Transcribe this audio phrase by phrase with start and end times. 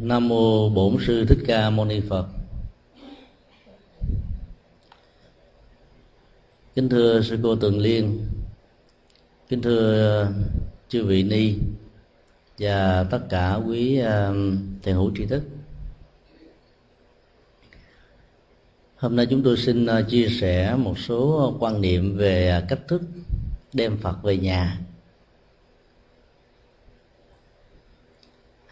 [0.00, 2.26] nam mô bổn sư thích ca mâu ni phật.
[6.74, 8.26] Kính thưa sư cô tường liên,
[9.48, 10.32] kính thưa ờ,
[10.88, 11.54] chư vị ni
[12.58, 14.34] và tất cả quý ờ,
[14.82, 15.42] thầy hữu tri thức.
[18.96, 23.02] Hôm nay chúng tôi xin ờ, chia sẻ một số quan niệm về cách thức
[23.72, 24.80] đem phật về nhà.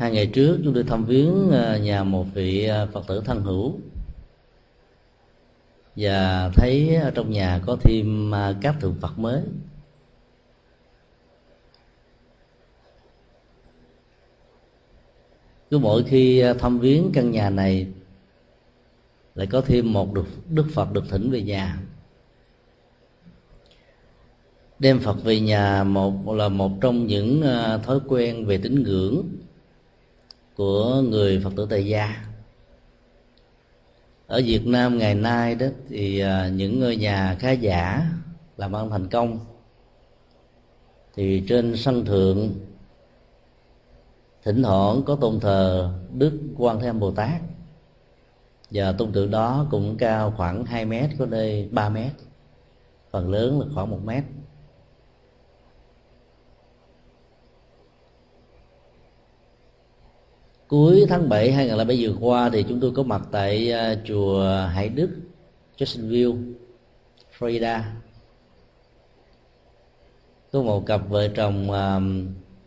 [0.00, 3.42] Hai ngày trước chúng tôi thăm viếng ờ, nhà một vị ờ, phật tử thân
[3.42, 3.78] hữu.
[5.96, 9.42] Và thấy ở trong nhà có thêm ờ, các tượng phật mới.
[15.70, 17.86] Cứ mỗi khi thăm viếng căn nhà này
[19.34, 21.78] lại có thêm một đức, đức phật được thỉnh về nhà.
[24.78, 27.42] Đem phật về nhà một là một trong những
[27.84, 29.28] thói quen về tín ngưỡng
[30.60, 32.24] của người phật tử tại gia.
[34.26, 38.10] Ở việt nam ngày nay đó thì à, những ngôi nhà khá giả
[38.56, 39.38] làm ăn thành công.
[41.14, 42.54] Thì trên sân thượng,
[44.44, 47.40] thỉnh thoảng có tôn thờ đức quan thế âm bồ tát.
[48.70, 52.12] Và tôn tượng đó cũng cao khoảng 2 mét, có nơi 3 mét.
[53.10, 54.24] Phần lớn là khoảng 1 mét.
[60.70, 64.88] Cuối tháng 7 2007 vừa qua thì chúng tôi có mặt tại uh, chùa Hải
[64.88, 65.10] Đức,
[65.78, 66.52] Jacksonville,
[67.38, 67.80] Florida.
[70.52, 72.02] Có một cặp vợ chồng uh,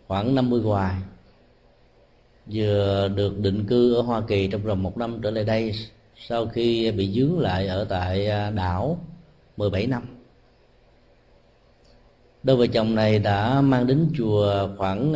[0.07, 0.95] khoảng 50 hoài
[2.51, 5.73] vừa được định cư ở Hoa Kỳ trong vòng một năm trở lại đây
[6.27, 8.97] sau khi bị dướng lại ở tại à, đảo
[9.57, 10.03] 17 năm.
[12.43, 15.13] Đôi vợ chồng này đã mang đến chùa khoảng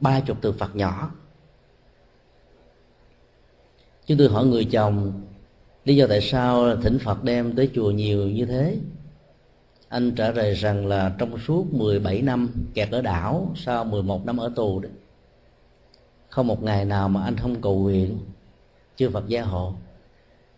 [0.00, 1.10] ba chục tượng Phật nhỏ
[4.06, 5.12] chúng tôi hỏi người chồng,
[5.84, 8.76] lý do tại sao thỉnh phật đem tới chùa nhiều như thế?
[9.88, 14.36] Anh trả lời rằng là trong suốt 17 năm kẹt ở đảo, sau 11 năm
[14.36, 14.88] ở tù đó,
[16.28, 18.18] không một ngày nào mà anh không cầu nguyện,
[18.96, 19.74] chư Phật gia hộ.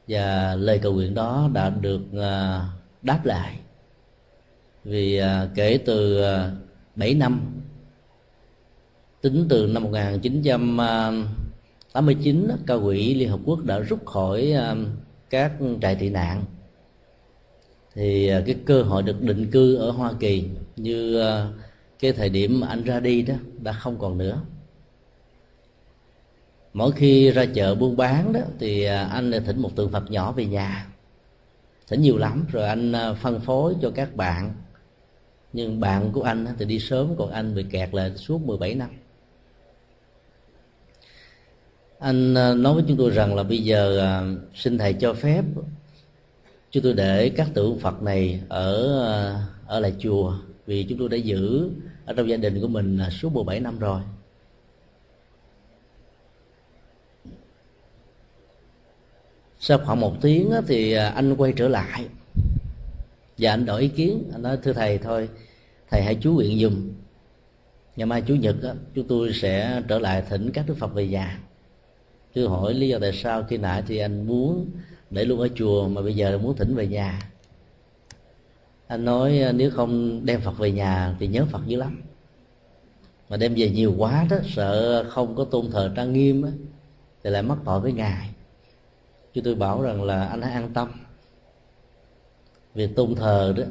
[0.09, 2.67] Và lời cầu nguyện đó đã được à,
[3.03, 3.59] đáp lại.
[4.85, 6.51] Vì à, kể từ à,
[6.97, 7.41] 7 năm,
[9.21, 10.79] tính từ năm 1900
[11.93, 14.77] 89 cao quỹ Liên Hợp Quốc đã rút khỏi à,
[15.31, 16.45] các trại tị nạn.
[17.95, 20.45] Thì à, cái cơ hội được định cư ở Hoa Kỳ
[20.77, 21.49] như à,
[21.99, 24.41] cái thời điểm anh ra đi đó đã không còn nữa.
[26.73, 30.47] Mỗi khi ra chợ buôn bán đó thì anh thỉnh một tượng Phật nhỏ về
[30.47, 30.87] nhà.
[31.89, 34.55] Thỉnh nhiều lắm, rồi anh phân phối cho các bạn.
[35.53, 38.91] Nhưng bạn của anh thì đi sớm, còn anh bị kẹt lại suốt 17 năm
[42.03, 45.45] anh ờ, nói với chúng tôi rằng là bây giờ ờ, xin thầy cho phép
[46.71, 50.35] chúng tôi để các tượng phật này ở ờ, ở lại chùa,
[50.67, 51.71] vì chúng tôi đã giữ
[52.05, 54.01] ở trong gia đình của mình suốt 17 năm rồi.
[59.61, 62.07] Sau khoảng một tiếng thì anh quay trở lại
[63.39, 64.25] và anh đổi ý kiến.
[64.33, 65.29] Anh nói, thưa thầy thôi,
[65.91, 66.91] thầy hãy chú nguyện dùm
[67.97, 68.57] ngày mai chủ nhật
[68.95, 71.39] chúng tôi sẽ trở lại thỉnh các đức phật về nhà
[72.35, 74.71] cứ hỏi lý do tại sao khi nãy thì anh muốn
[75.11, 77.21] để luôn ở chùa mà bây giờ muốn thỉnh về nhà.
[78.87, 82.03] Anh nói à, nếu không đem phật về nhà thì nhớ phật dữ lắm.
[83.29, 86.49] Mà đem về nhiều quá đó sợ không có tôn thờ trang nghiêm đó,
[87.25, 88.31] thì lại mất tội với ngài.
[89.35, 90.89] Chứ tôi bảo rằng là anh hãy an tâm.
[92.75, 93.65] Việc tôn thờ đó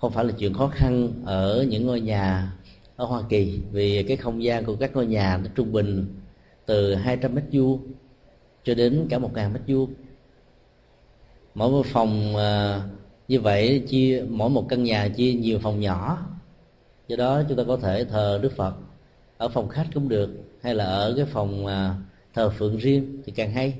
[0.00, 2.52] không phải là chuyện khó khăn ở những ngôi nhà
[2.96, 6.06] ở Hoa Kỳ vì cái không gian của các ngôi nhà nó trung bình
[6.66, 7.92] từ 200 mét vuông
[8.64, 9.94] cho đến cả 1.000 mét vuông.
[11.54, 12.82] Mỗi một phòng à,
[13.28, 16.26] như vậy chia mỗi một căn nhà chia nhiều phòng nhỏ.
[17.08, 18.74] Do đó chúng ta có thể thờ Đức Phật.
[19.36, 20.30] Ở phòng khách cũng được
[20.62, 21.94] hay là ở cái phòng à,
[22.34, 23.74] thờ phượng riêng thì càng hay.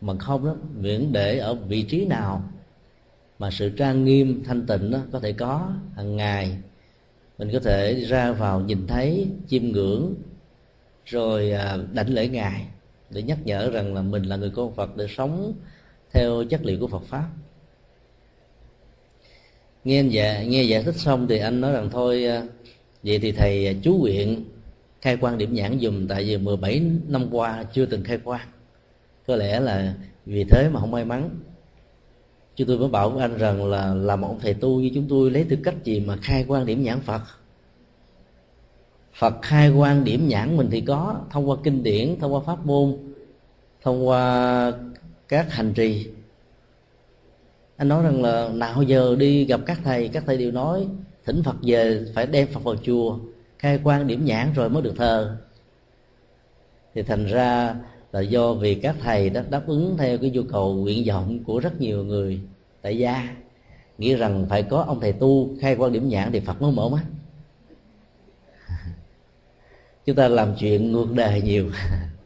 [0.00, 2.42] Mà không đó miễn để ở vị trí nào
[3.38, 6.58] mà sự trang nghiêm thanh tịnh đó có thể có hàng ngày
[7.38, 10.14] mình có thể ra vào nhìn thấy chiêm ngưỡng
[11.06, 12.66] rồi à, đảnh lễ ngài
[13.10, 15.52] để nhắc nhở rằng là mình là người con Phật để sống
[16.12, 17.28] theo chất liệu của Phật pháp.
[19.84, 22.42] Nghe dạ nghe giải thích xong thì anh nói rằng thôi à,
[23.02, 24.44] vậy thì thầy à, chú nguyện
[25.00, 28.48] khai quan điểm nhãn dùm tại vì 17 năm qua chưa từng khai quan
[29.26, 29.94] có lẽ là
[30.26, 31.30] vì thế mà không may mắn.
[32.56, 35.30] Chúng tôi mới bảo với anh rằng là làm một thầy tu như chúng tôi
[35.30, 37.20] lấy tư cách gì mà khai quan điểm nhãn Phật?
[39.18, 42.66] Phật khai quan điểm nhãn mình thì có, thông qua kinh điển, thông qua pháp
[42.66, 42.96] môn,
[43.82, 44.72] thông qua
[45.28, 46.08] các hành trì.
[47.76, 50.86] Anh nói rằng là nào giờ đi gặp các thầy các thầy đều nói,
[51.24, 53.18] thỉnh phật về, phải đem phật vào chùa,
[53.58, 55.36] khai quan điểm nhãn rồi mới được thờ.
[56.94, 57.74] Thì thành ra
[58.12, 61.60] là do vì các thầy đã đáp ứng theo cái nhu cầu nguyện vọng của
[61.60, 62.40] rất nhiều người
[62.82, 63.36] tại gia,
[63.98, 66.88] nghĩ rằng phải có ông thầy tu khai quan điểm nhãn thì phật mới mở
[66.88, 67.02] mắt
[70.06, 71.70] chúng ta làm chuyện ngược đề nhiều.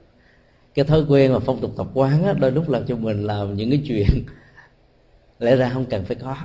[0.74, 3.54] Cái thói quen mà phong tục tập quán đó, đôi lúc làm cho mình làm
[3.54, 4.08] những cái chuyện
[5.38, 6.36] lẽ ra không cần phải có.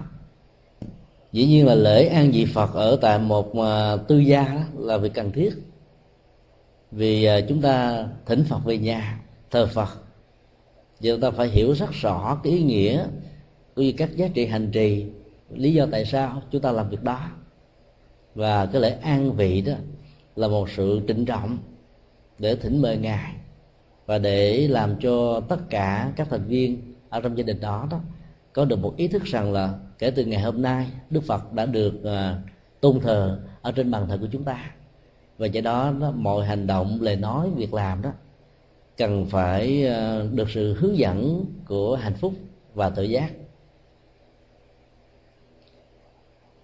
[1.31, 4.97] Dĩ nhiên là lễ an vị phật ở tại một à, tư gia đó là
[4.97, 5.53] việc cần thiết.
[6.91, 9.19] Vì à, chúng ta thỉnh phật về nhà
[9.51, 9.89] thờ phật.
[10.99, 13.05] Giờ chúng ta phải hiểu rất rõ cái ý nghĩa
[13.75, 15.05] cũng như các giá trị hành trì
[15.49, 17.19] lý do tại sao chúng ta làm việc đó.
[18.35, 19.73] Và cái lễ an vị đó
[20.35, 21.57] là một sự trịnh trọng
[22.39, 23.33] để thỉnh mời ngài
[24.05, 27.99] và để làm cho tất cả các thành viên ở trong gia đình đó đó
[28.53, 31.65] có được một ý thức rằng là kể từ ngày hôm nay đức phật đã
[31.65, 32.49] được uh,
[32.81, 34.71] tôn thờ ở trên bàn thờ của chúng ta.
[35.37, 38.11] Và do đó, đó mọi hành động lời nói việc làm đó
[38.97, 42.33] cần phải uh, được sự hướng dẫn của hạnh phúc
[42.73, 43.31] và tự giác.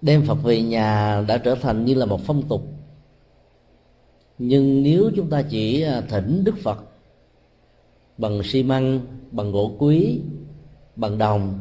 [0.01, 2.61] Đem phật về nhà đã trở thành như là một phong tục
[4.43, 6.83] nhưng nếu chúng ta chỉ à, thỉnh đức phật
[8.17, 8.99] bằng xi măng
[9.31, 10.19] bằng gỗ quý
[10.95, 11.59] bằng đồng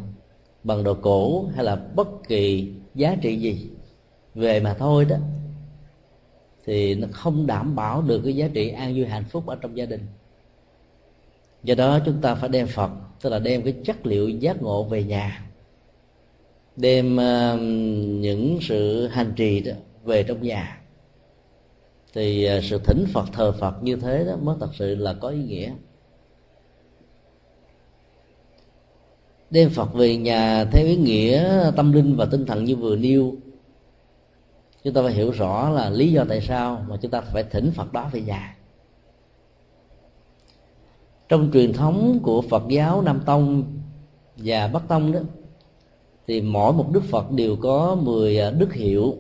[0.64, 3.70] bằng đồ cổ hay là bất kỳ giá trị gì
[4.34, 5.16] về mà thôi đó
[6.64, 9.76] thì nó không đảm bảo được cái giá trị an vui hạnh phúc ở trong
[9.76, 10.00] gia đình.
[11.62, 12.90] Do đó chúng ta phải đem phật
[13.22, 15.46] tức là đem cái chất liệu giác ngộ về nhà
[16.76, 17.60] đem uh,
[18.20, 19.72] những sự hành trì đó
[20.04, 20.79] về trong nhà
[22.14, 25.28] thì à, sự thỉnh phật, thờ phật như thế đó mới thật sự là có
[25.28, 25.72] ý nghĩa.
[29.50, 33.34] Đem phật về nhà theo ý nghĩa tâm linh và tinh thần như vừa nêu.
[34.84, 37.70] Chúng ta phải hiểu rõ là lý do tại sao mà chúng ta phải thỉnh
[37.74, 38.56] phật đó về nhà.
[41.28, 43.64] Trong truyền thống của phật giáo nam tông
[44.36, 45.20] và bắc tông đó,
[46.26, 49.16] thì mỗi một đức phật đều có 10 à, đức hiệu.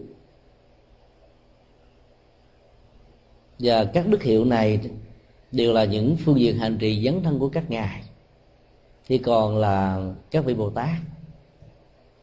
[3.60, 4.80] Và các đức hiệu này
[5.52, 8.02] đều là những phương diện hành trì dấn thân của các ngài.
[9.06, 10.96] Thì còn là các vị bồ tát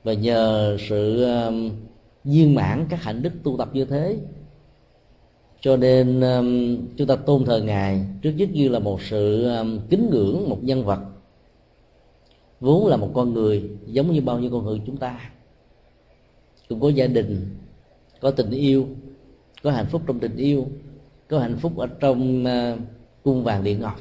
[0.03, 1.71] và nhờ sự um,
[2.23, 4.17] viên mãn các hạnh đức tu tập như thế,
[5.61, 9.79] cho nên um, chúng ta tôn thờ ngài trước nhất như là một sự um,
[9.89, 10.99] kính ngưỡng một nhân vật.
[12.59, 15.31] Vốn là một con người giống như bao nhiêu con người chúng ta.
[16.69, 17.57] Cũng có gia đình,
[18.21, 18.87] có tình yêu,
[19.63, 20.67] có hạnh phúc trong tình yêu
[21.29, 22.77] có hạnh phúc ở trong ờ,
[23.23, 23.99] cung vàng điện ngọc.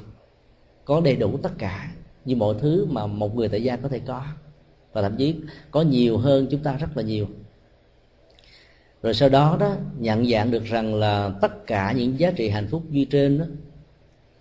[0.84, 1.92] Có đầy đủ tất cả,
[2.24, 4.22] như mọi thứ mà một người tại gia có thể có.
[4.92, 5.34] Và thậm chí
[5.70, 7.26] có nhiều hơn chúng ta rất là nhiều.
[9.02, 12.68] Rồi sau đó đó, nhận dạng được rằng là tất cả những giá trị hạnh
[12.70, 13.44] phúc duy trên đó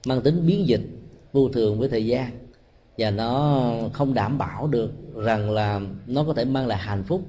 [0.06, 0.82] mang tính biến dịch,
[1.34, 2.32] vô thường với thời gian.
[2.98, 7.22] Và nó không đảm bảo được rằng là nó có thể mang lại hạnh phúc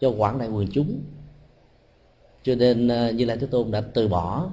[0.00, 1.00] cho quảng đại quần chúng.
[2.42, 4.50] Cho nên ờ, như lai thế tôn đã từ bỏ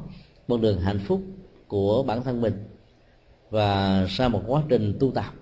[0.47, 1.21] con đường hạnh phúc
[1.67, 2.53] của bản thân mình.
[3.49, 5.33] Và sau một quá trình tu tập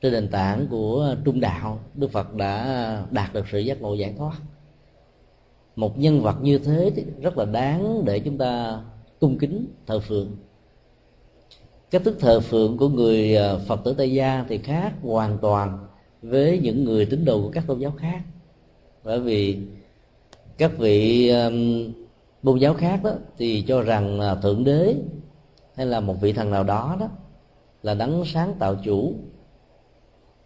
[0.00, 4.14] trên nền tảng của trung đạo đức phật đã đạt được sự giác ngộ giải
[4.18, 4.38] thoát.
[5.76, 8.80] Một nhân vật như thế thì rất là đáng để chúng ta
[9.20, 10.36] cung kính thờ phượng.
[11.90, 15.86] Cách thức thờ phượng của người à, phật tử tây gia thì khác hoàn toàn
[16.22, 18.20] với những người tín đồ của các tôn giáo khác.
[19.04, 19.58] Bởi vì
[20.58, 21.92] các vị um,
[22.44, 24.96] môn giáo khác đó, thì cho rằng là thượng đế
[25.76, 27.08] hay là một vị thần nào đó đó
[27.82, 29.14] là đấng sáng tạo chủ,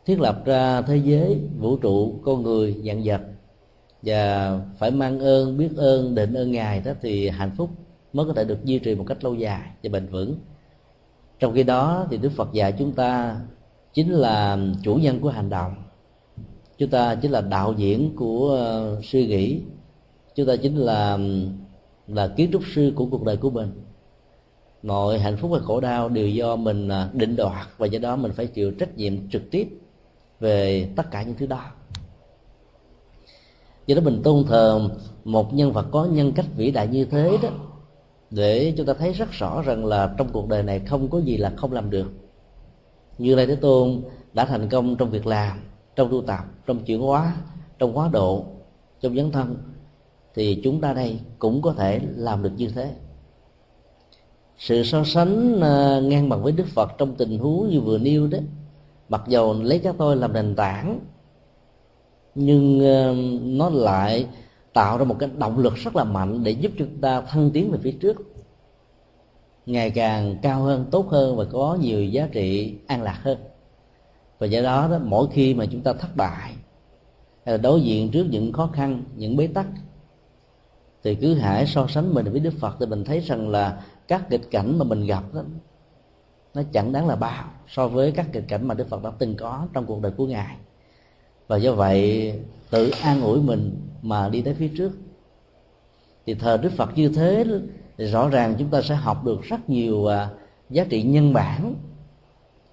[0.06, 3.20] thiết lập ra thế giới, vũ trụ, con người dạng vật.
[4.02, 7.70] Và phải mang ơn, biết ơn định ơn ngài đó thì hạnh phúc
[8.12, 10.34] mới có thể được duy trì một cách lâu dài và bền vững.
[11.38, 13.40] Trong khi đó thì đức phật dạy chúng ta
[13.94, 15.74] chính là chủ nhân của hành động.
[16.78, 19.60] Chúng ta chính là đạo diễn của à, suy nghĩ.
[20.34, 21.18] Chúng ta chính là
[22.08, 23.72] là kiến trúc sư của cuộc đời của mình.
[24.82, 28.16] Mọi hạnh phúc và khổ đau đều do mình à, định đoạt và do đó
[28.16, 29.68] mình phải chịu trách nhiệm trực tiếp
[30.40, 31.64] về tất cả những thứ đó.
[33.86, 34.88] Do đó mình tôn thờ
[35.24, 37.48] một nhân vật có nhân cách vĩ đại như thế đó,
[38.30, 41.36] để chúng ta thấy rất rõ rằng là trong cuộc đời này không có gì
[41.36, 42.12] là không làm được.
[43.18, 45.58] Như lai thế tôn đã thành công trong việc làm,
[45.96, 47.36] trong tu tập, trong chuyển hóa,
[47.78, 48.44] trong hóa độ,
[49.00, 49.56] trong dấn thân
[50.38, 52.90] thì chúng ta đây cũng có thể làm được như thế.
[54.58, 58.26] Sự so sánh ờ, ngang bằng với đức phật trong tình huống như vừa nêu
[58.26, 58.38] đó
[59.08, 61.00] mặc dầu lấy các tôi làm nền tảng
[62.34, 64.26] nhưng ờ, nó lại
[64.72, 67.70] tạo ra một cái động lực rất là mạnh để giúp chúng ta thăng tiến
[67.70, 68.16] về phía trước
[69.66, 73.38] ngày càng cao hơn tốt hơn và có nhiều giá trị an lạc hơn.
[74.38, 76.54] Và do đó, đó mỗi khi mà chúng ta thất bại
[77.44, 79.66] hay là đối diện trước những khó khăn những bế tắc
[81.04, 84.30] thì cứ hãy so sánh mình với đức phật thì mình thấy rằng là các
[84.30, 85.42] kịch cảnh mà mình gặp đó,
[86.54, 89.36] nó chẳng đáng là bao so với các kịch cảnh mà đức phật đã từng
[89.36, 90.56] có trong cuộc đời của ngài.
[91.48, 92.32] Và do vậy,
[92.70, 94.92] tự an ủi mình mà đi tới phía trước.
[96.26, 97.44] Thì thờ đức phật như thế,
[97.98, 100.28] thì rõ ràng chúng ta sẽ học được rất nhiều à,
[100.70, 101.74] giá trị nhân bản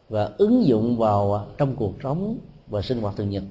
[0.09, 3.43] và ứng dụng vào trong cuộc sống và sinh hoạt thường nhật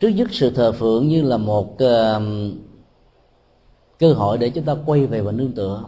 [0.00, 2.22] trước nhất sự thờ phượng như là một uh,
[3.98, 5.84] cơ hội để chúng ta quay về và nương tựa.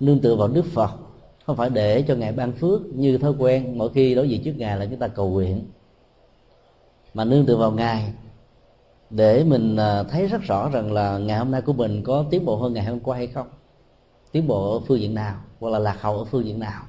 [0.00, 0.90] Nương tựa vào đức phật
[1.46, 3.78] không phải để cho ngài ban phước như thói quen.
[3.78, 5.64] Mỗi khi đối diện trước ngài là chúng ta cầu nguyện.
[7.14, 8.12] Mà nương tựa vào ngài
[9.10, 12.44] để mình ờ, thấy rất rõ rằng là ngày hôm nay của mình có tiến
[12.44, 13.46] bộ hơn ngày hôm qua hay không.
[14.32, 16.82] Tiến bộ ở phương diện nào hoặc là lạc hậu ở phương diện nào.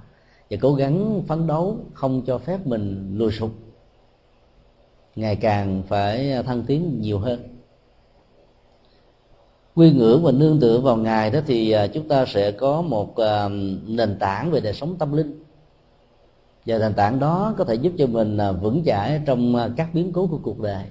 [0.49, 3.51] Và cố gắng phấn đấu không cho phép mình lùi sụp
[5.15, 7.39] ngày càng phải thăng tiến nhiều hơn.
[9.75, 13.15] Quy ngưỡng và nương tựa vào ngài đó thì à, chúng ta sẽ có một
[13.15, 13.49] à,
[13.87, 15.43] nền tảng về đời sống tâm linh.
[16.65, 20.11] Và nền tảng đó có thể giúp cho mình à, vững chãi trong các biến
[20.13, 20.83] cố của cuộc đời.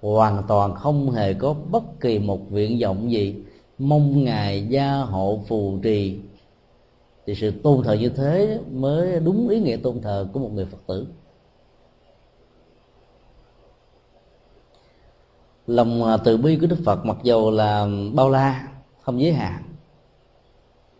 [0.00, 3.34] Hoàn toàn không hề có bất kỳ một nguyện vọng gì
[3.78, 6.18] mong ngài gia hộ phù trì.
[7.26, 10.66] Thì sự tôn thờ như thế mới đúng ý nghĩa tôn thờ của một người
[10.66, 11.06] phật tử.
[15.66, 18.68] Lòng à, từ bi của đức phật mặc dầu là bao la
[19.02, 19.62] không giới hạn.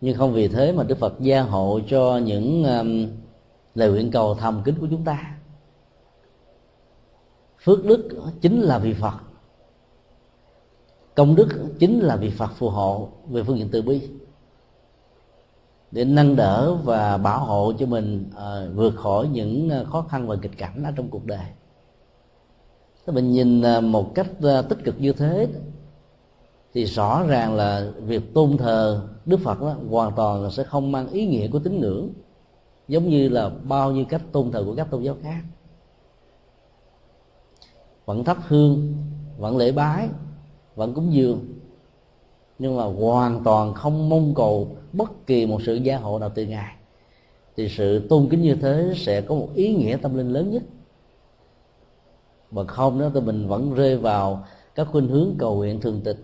[0.00, 3.06] Nhưng không vì thế mà đức phật gia hộ cho những um,
[3.74, 5.36] lời nguyện cầu thầm kín của chúng ta.
[7.64, 8.08] Phước đức
[8.40, 9.14] chính là vị phật.
[11.14, 14.08] Công đức chính là vị phật phù hộ về phương diện từ bi.
[15.90, 20.26] Để nâng đỡ và bảo hộ cho mình uh, vượt khỏi những à, khó khăn
[20.26, 21.46] và kịch cảnh ở trong cuộc đời.
[23.06, 25.48] Thế mình nhìn à, một cách à, tích cực như thế
[26.74, 31.08] thì rõ ràng là việc tôn thờ Đức Phật đó, hoàn toàn sẽ không mang
[31.08, 32.08] ý nghĩa của tín ngưỡng
[32.88, 35.42] giống như là bao nhiêu cách tôn thờ của các tôn giáo khác.
[38.04, 38.94] Vẫn thắp hương
[39.38, 40.08] vẫn lễ bái
[40.74, 41.44] vẫn cúng dường
[42.58, 46.46] nhưng mà hoàn toàn không mong cầu bất kỳ một sự gia hộ nào từ
[46.46, 46.74] ngài.
[47.56, 50.62] Thì sự tôn kính như thế sẽ có một ý nghĩa tâm linh lớn nhất
[52.54, 54.44] mà không đó thì mình vẫn rơi vào
[54.74, 56.16] các khuynh hướng cầu nguyện thường tịch.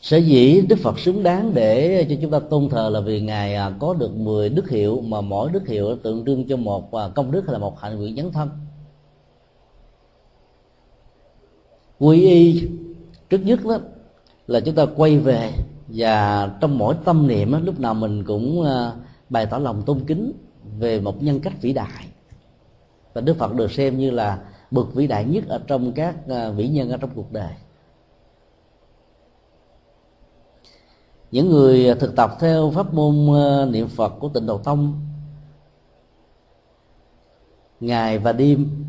[0.00, 3.54] Sở dĩ đức phật xứng đáng để cho chúng ta tôn thờ là vì ngài
[3.54, 7.08] à, có được 10 đức hiệu mà mỗi đức hiệu tượng trưng cho một à,
[7.14, 8.48] công đức hay là một hạnh nguyện dấn thân.
[11.98, 12.68] Quy y
[13.30, 13.78] trước nhất đó
[14.46, 15.52] là chúng ta quay về
[15.88, 18.92] và trong mỗi tâm niệm đó, lúc nào mình cũng à,
[19.28, 20.32] bày tỏ lòng tôn kính
[20.78, 22.06] về một nhân cách vĩ đại
[23.16, 24.38] và đức phật được xem như là
[24.70, 27.52] bậc vĩ đại nhất ở trong các à, vĩ nhân ở trong cuộc đời.
[31.30, 35.00] Những người thực tập theo pháp môn à, niệm phật của tịnh độ tông,
[37.80, 38.86] ngày và đêm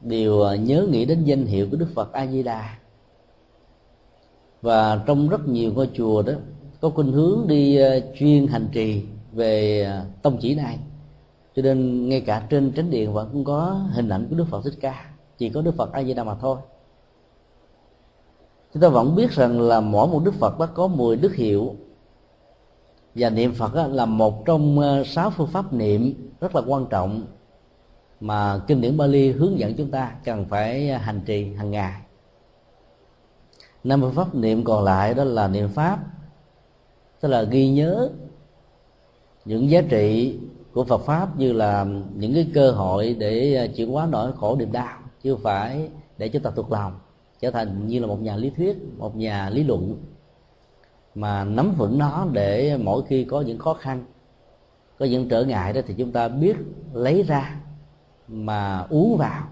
[0.00, 2.78] đều à, nhớ nghĩ đến danh hiệu của đức phật a di đà
[4.62, 6.32] và trong rất nhiều ngôi chùa đó,
[6.80, 7.78] có khuynh hướng đi
[8.18, 9.02] chuyên hành trì
[9.32, 9.86] về
[10.22, 10.78] tông chỉ này
[11.56, 14.64] cho nên ngay cả trên chánh điện vẫn cũng có hình ảnh của đức phật
[14.64, 16.56] thích ca, chỉ có đức phật a di đà mà thôi.
[18.74, 21.76] Chúng ta vẫn biết rằng là mỗi một đức phật đó có 10 đức hiệu.
[23.14, 27.26] Và niệm phật là một trong ờ, sáu phương pháp niệm rất là quan trọng
[28.20, 32.00] mà kinh điển Bali hướng dẫn chúng ta cần phải ờ, hành trì hàng ngày.
[33.84, 35.98] Năm phương pháp niệm còn lại đó là niệm pháp,
[37.20, 38.08] tức là ghi nhớ
[39.44, 40.38] những giá trị
[40.72, 44.56] của Phật pháp như là những cái cơ hội để à, chuyển hóa nỗi khổ
[44.56, 46.92] niềm đau, chứ không phải để chúng ta thuộc lòng,
[47.40, 49.96] trở thành như là một nhà lý thuyết, một nhà lý luận,
[51.14, 54.04] mà nắm vững nó để mỗi khi có những khó khăn,
[54.98, 56.56] có những trở ngại đó thì chúng ta biết
[56.92, 57.60] lấy ra
[58.28, 59.42] mà uống vào,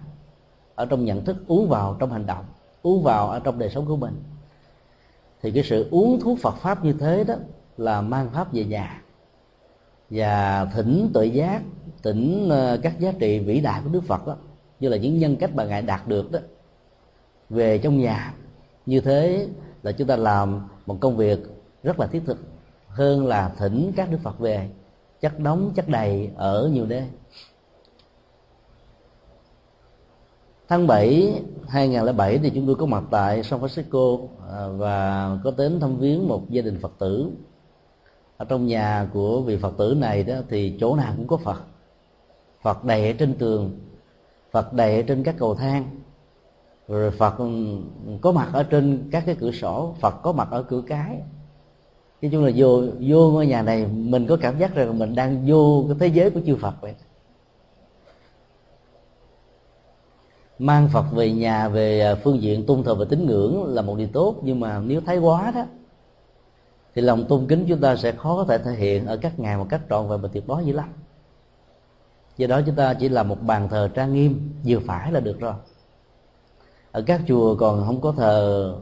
[0.74, 2.44] ở trong nhận thức, uống vào trong hành động,
[2.82, 4.22] uống vào ở trong đời sống của mình.
[5.42, 7.34] Thì cái sự uống thuốc Phật pháp như thế đó
[7.76, 9.02] là mang pháp về nhà
[10.10, 11.62] và thỉnh tự giác,
[12.02, 14.36] thỉnh ờ, các giá trị vĩ đại của Đức Phật đó,
[14.80, 16.38] như là những nhân cách mà ngài đạt được đó,
[17.50, 18.34] về trong nhà.
[18.86, 19.48] Như thế
[19.82, 21.38] là chúng ta làm một công việc
[21.82, 22.38] rất là thiết thực,
[22.88, 24.70] hơn là thỉnh các đức phật về,
[25.20, 27.04] chất đóng, chất đầy ở nhiều nơi.
[30.68, 35.80] Tháng 7 2007 thì chúng tôi có mặt tại San Francisco ờ, và có đến
[35.80, 37.30] thăm viếng một gia đình Phật tử
[38.40, 41.62] ở trong nhà của vị Phật tử này đó, thì chỗ nào cũng có Phật.
[42.62, 43.78] Phật đầy ở trên tường,
[44.50, 45.85] Phật đầy ở trên các cầu thang,
[46.88, 47.49] rồi Phật ừ,
[48.20, 51.16] có mặt ở trên các cái cửa sổ, Phật có mặt ở cửa cái.
[52.23, 55.44] Nói chung là vô vô ngôi nhà này, mình có cảm giác rằng mình đang
[55.47, 56.94] vô cái thế giới của chư Phật vậy.
[60.59, 63.97] Mang Phật về nhà, về à, phương diện tôn thờ và tín ngưỡng là một
[63.99, 65.64] điều tốt, nhưng mà nếu thái quá đó
[66.94, 69.56] thì lòng tôn kính chúng ta sẽ khó có thể thể hiện ở các ngày
[69.56, 70.88] một cách trọn vẹn và tuyệt đối dữ lắm.
[72.37, 75.40] Do đó chúng ta chỉ là một bàn thờ trang nghiêm, vừa phải là được
[75.40, 75.54] rồi.
[76.92, 78.75] Ở các chùa còn không có thờ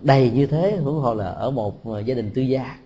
[0.00, 2.78] đầy như thế huống hồ là ở một gia đình tư gia.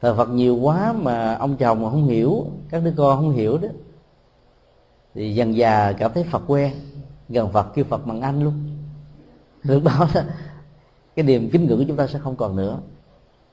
[0.00, 3.58] Thờ phật nhiều quá mà ông chồng mà không hiểu, các đứa con không hiểu
[3.58, 3.68] đó,
[5.14, 6.72] thì dần già cảm thấy phật quen,
[7.28, 8.54] gần phật kêu phật bằng anh luôn.
[9.62, 10.20] Lúc đó đó
[11.16, 12.78] cái niềm kính ngưỡng của chúng ta sẽ không còn nữa.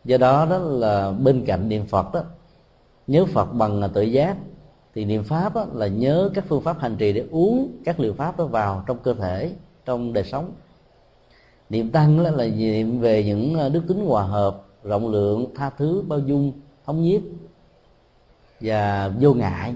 [0.05, 2.23] Do đó đó là bên cạnh niệm phật đó,
[3.07, 4.37] nhớ phật bằng tự giác,
[4.95, 8.13] thì niệm pháp đó là nhớ các phương pháp hành trì để uống các liệu
[8.13, 9.51] pháp đó vào trong cơ thể,
[9.85, 10.51] trong đời sống.
[11.69, 15.69] Niệm tăng đó là niệm về những ờ, đức tính hòa hợp, rộng lượng, tha
[15.69, 16.51] thứ, bao dung,
[16.85, 17.21] thống nhiếp
[18.61, 19.73] và vô ngại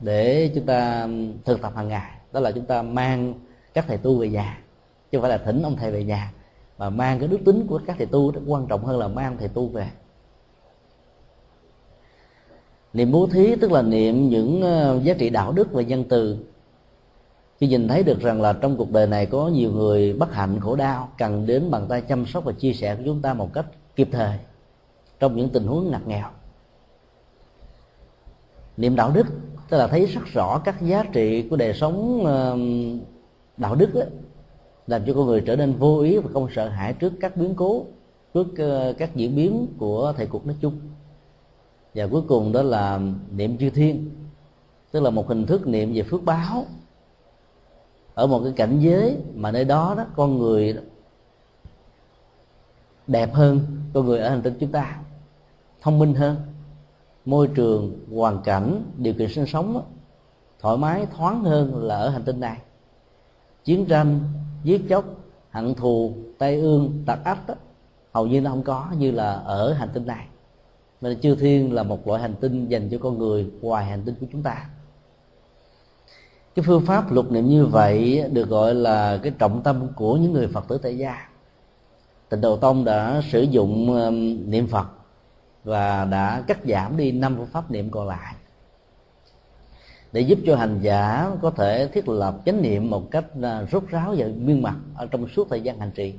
[0.00, 1.08] để chúng ta
[1.44, 2.10] thực tập hàng ngày.
[2.32, 3.34] Đó là chúng ta mang
[3.74, 4.58] các thầy tu về nhà,
[5.12, 6.32] chứ không phải là thỉnh ông thầy về nhà
[6.80, 9.36] mà mang cái đức tính của các thầy tu rất quan trọng hơn là mang
[9.38, 9.90] thầy tu về.
[12.92, 16.36] Niệm bố thí tức là niệm những ờ, giá trị đạo đức và nhân từ.
[17.58, 20.60] Khi nhìn thấy được rằng là trong cuộc đời này có nhiều người bất hạnh
[20.60, 23.52] khổ đau cần đến bàn tay chăm sóc và chia sẻ của chúng ta một
[23.52, 24.38] cách kịp thời
[25.18, 26.28] trong những tình huống ngặt nghèo.
[28.76, 29.26] Niệm đạo đức
[29.70, 32.58] tức là thấy rất rõ các giá trị của đời sống ờ,
[33.56, 34.02] đạo đức đó,
[34.90, 37.54] làm cho con người trở nên vô ý và không sợ hãi trước các biến
[37.54, 37.84] cố,
[38.34, 40.80] trước ờ, các diễn biến của thời cuộc nói chung.
[41.94, 43.00] Và cuối cùng đó là
[43.30, 44.10] niệm chư thiên,
[44.90, 46.66] tức là một hình thức niệm về phước báo.
[48.14, 50.76] Ở một cái cảnh giới mà nơi đó đó, con người
[53.06, 53.60] đẹp hơn,
[53.94, 54.98] con người ở hành tinh chúng ta,
[55.80, 56.36] thông minh hơn.
[57.24, 59.82] Môi trường, hoàn cảnh, điều kiện sinh sống
[60.60, 62.58] thoải mái, thoáng hơn là ở hành tinh này.
[63.64, 64.20] Chiến tranh
[64.64, 65.04] giết chóc
[65.50, 67.54] hận thù tai ương tặc ách đó,
[68.12, 70.26] hầu như nó không có như là ở hành tinh này.
[71.00, 74.14] Nên chư thiên là một loại hành tinh dành cho con người ngoài hành tinh
[74.20, 74.66] của chúng ta.
[76.54, 80.32] Cái phương pháp lục niệm như vậy được gọi là cái trọng tâm của những
[80.32, 81.28] người phật tử tại gia.
[82.28, 84.86] Tịnh độ tông đã sử dụng um, niệm phật
[85.64, 88.34] và đã cắt giảm đi năm phương pháp niệm còn lại
[90.12, 93.82] để giúp cho hành giả có thể thiết lập chánh niệm một cách à, rốt
[93.88, 96.14] ráo và miên mặt ở trong suốt thời gian hành trì.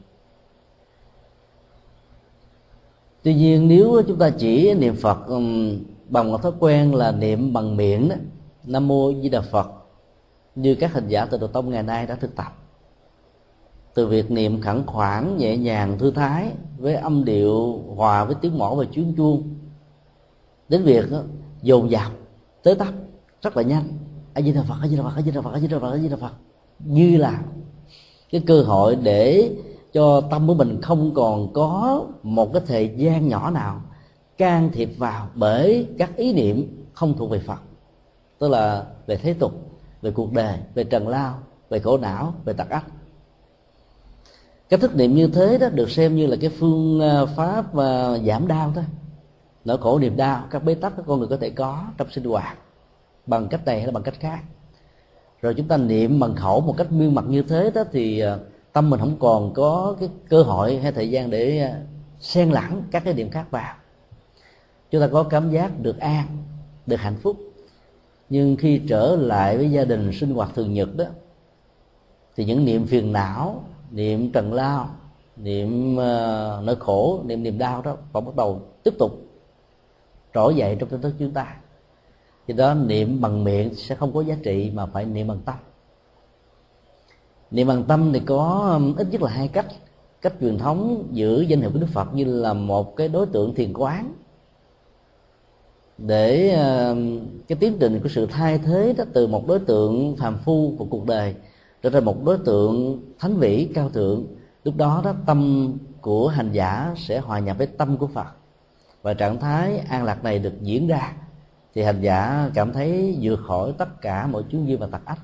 [3.23, 5.19] Tuy nhiên, nếu chúng ta chỉ niệm phật
[6.09, 8.15] bằng một thói quen là niệm bằng miệng đó,
[8.63, 9.71] nam mô di đà phật,
[10.55, 12.57] như các hành giả từ độ tông ngày nay đã thực tập.
[13.93, 18.57] Từ việc niệm khẳng khoản, nhẹ nhàng, thư thái với âm điệu, hòa với tiếng
[18.57, 19.55] mõ và chuyến chuông,
[20.69, 21.05] đến việc
[21.61, 22.11] dồn dập
[22.63, 22.93] tới tấp
[23.41, 23.83] rất là nhanh.
[24.33, 25.79] A di đà phật, a di đà phật, a di đà phật, a di đà
[25.79, 26.31] phật, a di đà phật.
[26.79, 27.41] Như là
[28.31, 29.51] cái cơ hội để
[29.93, 33.81] cho tâm của mình không còn có một cái thời gian nhỏ nào
[34.37, 37.59] can thiệp vào bởi các ý niệm không thuộc về phật.
[38.39, 39.51] Tức là về thế tục,
[40.01, 42.85] về cuộc đời, về trần lao, về khổ não, về tật ác.
[44.69, 48.17] Cái thức niệm như thế đó được xem như là cái phương à, pháp à,
[48.17, 48.83] giảm đau thôi.
[49.65, 52.23] Nỗi khổ niềm đau, các bế tắc các con người có thể có trong sinh
[52.23, 52.57] hoạt
[53.25, 54.39] bằng cách này hay là bằng cách khác.
[55.41, 58.37] Rồi chúng ta niệm bằng khẩu một cách miên mặt như thế đó thì à,
[58.73, 61.81] tâm mình không còn có cái cơ hội hay thời gian để à,
[62.19, 63.75] xen lẫn các cái niệm khác vào.
[64.91, 66.27] Chúng ta có cảm giác được an
[66.85, 67.37] được hạnh phúc.
[68.29, 71.05] Nhưng khi trở lại với gia đình sinh hoạt thường nhật đó
[72.35, 74.89] thì những niệm phiền não niệm trần lao
[75.37, 79.11] niệm uh, nỗi khổ niệm niềm đau đó vẫn bắt đầu tiếp tục
[80.33, 81.55] trỗi dậy trong tâm thức chúng ta
[82.51, 85.55] thì đó niệm bằng miệng sẽ không có giá trị mà phải niệm bằng tâm.
[87.51, 89.65] Niệm bằng tâm thì có um, ít nhất là hai cách.
[90.21, 93.55] Cách truyền thống giữ danh hiệu của đức phật như là một cái đối tượng
[93.55, 94.13] thiền quán
[95.97, 100.37] để um, cái tiến trình của sự thay thế đó từ một đối tượng phàm
[100.37, 101.35] phu của cuộc đời
[101.81, 104.25] trở thành một đối tượng thánh vĩ cao thượng.
[104.63, 108.27] Lúc đó đó, tâm của hành giả sẽ hòa nhập với tâm của phật
[109.01, 111.13] và trạng thái an lạc này được diễn ra
[111.75, 115.19] thì hành giả cảm thấy vượt khỏi tất cả mọi chướng duyên và tật ách.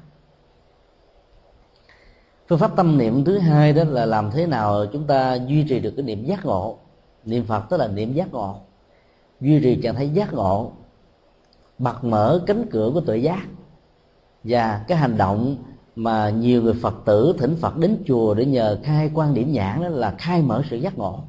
[2.47, 5.79] Phương pháp tâm niệm thứ hai đó là làm thế nào chúng ta duy trì
[5.79, 6.77] được cái niệm giác ngộ.
[7.25, 8.55] Niệm phật tức là niệm giác ngộ.
[9.41, 10.71] Duy trì trạng thái giác ngộ,
[11.77, 13.45] bật mở cánh cửa của tuệ giác.
[14.43, 15.55] Và cái hành động
[15.95, 19.81] mà nhiều người phật tử, thỉnh phật đến chùa để nhờ khai quan điểm nhãn
[19.81, 21.19] đó là khai mở sự giác ngộ.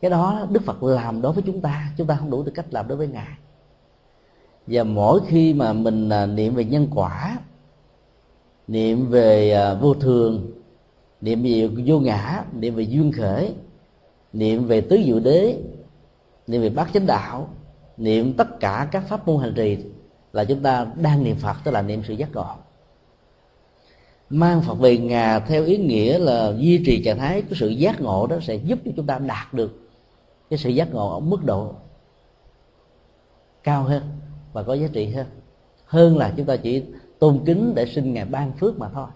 [0.00, 2.66] Cái đó đức phật làm đối với chúng ta chúng ta không đủ được cách
[2.70, 3.36] làm đối với ngài
[4.66, 7.38] và mỗi khi mà mình à, niệm về nhân quả,
[8.68, 10.50] niệm về à, vô thường,
[11.20, 13.54] niệm về vô ngã, niệm về duyên khởi,
[14.32, 15.56] niệm về tứ diệu đế,
[16.46, 17.48] niệm về bát chánh đạo,
[17.96, 19.78] niệm tất cả các pháp môn hành trì
[20.32, 22.46] là chúng ta đang niệm phật, tức là niệm sự giác ngộ.
[24.30, 28.00] Mang phật về nhà theo ý nghĩa là duy trì trạng thái của sự giác
[28.00, 29.90] ngộ đó sẽ giúp cho chúng ta đạt được
[30.50, 31.74] cái sự giác ngộ ở mức độ
[33.62, 34.02] cao hơn
[34.52, 35.26] và có giá trị hơn.
[35.86, 36.82] Hơn là chúng ta chỉ
[37.18, 39.06] tôn kính để xin ngài ban phước mà thôi.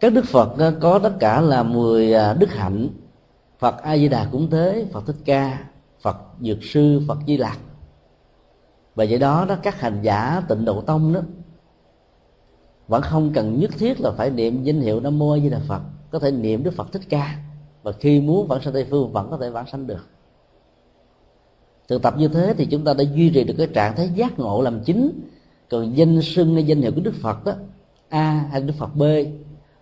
[0.00, 2.88] Các đức phật ờ, có tất cả là 10 ờ, đức hạnh.
[3.58, 5.64] Phật a di đà cũng thế, phật thích ca,
[6.00, 7.58] phật dược sư, phật di lặc.
[8.94, 11.20] Và vậy đó đó, các hành giả tịnh độ tông đó,
[12.88, 15.60] vẫn không cần nhất thiết là phải niệm danh hiệu nam mô a di đà
[15.68, 15.80] phật.
[16.10, 17.38] Có thể niệm đức phật thích ca,
[17.82, 20.06] và khi muốn vãng sanh tây phương vẫn có thể vãng sanh được
[21.88, 24.38] thực tập như thế thì chúng ta đã duy trì được cái trạng thái giác
[24.38, 25.20] ngộ làm chính.
[25.70, 27.52] Còn danh sưng hay danh hiệu của đức phật đó
[28.08, 29.02] a hay đức phật b,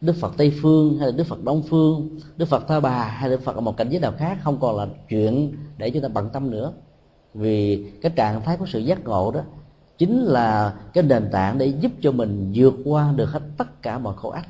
[0.01, 3.31] đức phật tây phương hay là đức phật đông phương, đức phật tha bà hay
[3.31, 6.03] là đức phật ở một cảnh giới nào khác không còn là chuyện để chúng
[6.03, 6.73] ta bận tâm nữa.
[7.35, 9.41] Vì cái trạng thái của sự giác ngộ đó
[9.99, 13.99] chính là cái nền tảng để giúp cho mình vượt qua được hết tất cả
[13.99, 14.49] mọi khổ ách.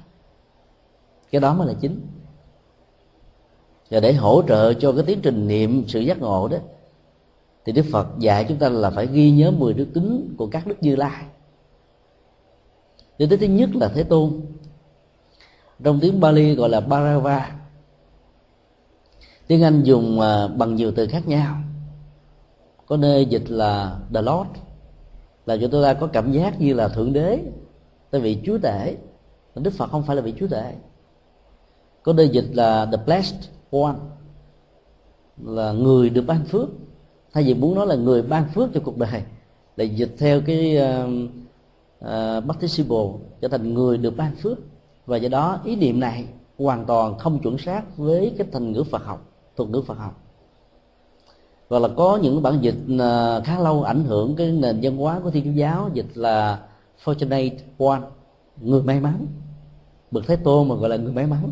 [1.31, 2.01] Cái đó mới là chính.
[3.91, 6.57] Và để hỗ trợ cho cái tiến trình niệm sự giác ngộ đó
[7.65, 10.67] thì đức phật dạy chúng ta là phải ghi nhớ 10 đức tính của các
[10.67, 11.25] đức như lai.
[13.19, 14.41] Đức tính thứ nhất là thế tôn.
[15.85, 17.57] Trong tiếng Bali gọi là Bharava.
[19.47, 21.57] Tiếng Anh dùng à, bằng nhiều từ khác nhau.
[22.87, 24.51] Có nơi dịch là the Lord,
[25.47, 27.39] là cho tôi ta có cảm giác như là thượng đế,
[28.11, 28.97] tại vì chúa tể.
[29.55, 30.75] Đức Phật không phải là vị chúa tể.
[32.03, 33.97] Có nơi dịch là the blessed one,
[35.43, 36.69] là người được ban phước
[37.33, 39.23] thay vì muốn nói là người ban phước cho cuộc đời
[39.77, 41.11] để dịch theo cái uh,
[42.05, 43.07] uh, participle
[43.41, 44.59] trở thành người được ban phước.
[45.07, 46.25] Và do đó ý niệm này
[46.59, 50.23] hoàn toàn không chuẩn xác với cái thành ngữ Phật học thuật ngữ Phật học.
[51.69, 55.21] Và là có những bản dịch ờ, khá lâu ảnh hưởng cái nền văn hóa
[55.25, 56.61] của thiên chúa giáo dịch là
[57.05, 58.01] fortunate one
[58.61, 59.27] người may mắn.
[60.11, 61.51] Bậc thế tôn mà gọi là người may mắn.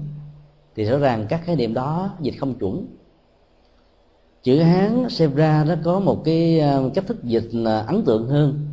[0.77, 2.87] Thì rõ ràng các khái niệm đó dịch không chuẩn
[4.42, 7.50] chữ hán xem ra nó có một cái ờ, cách thức dịch
[7.87, 8.66] ấn tượng hơn.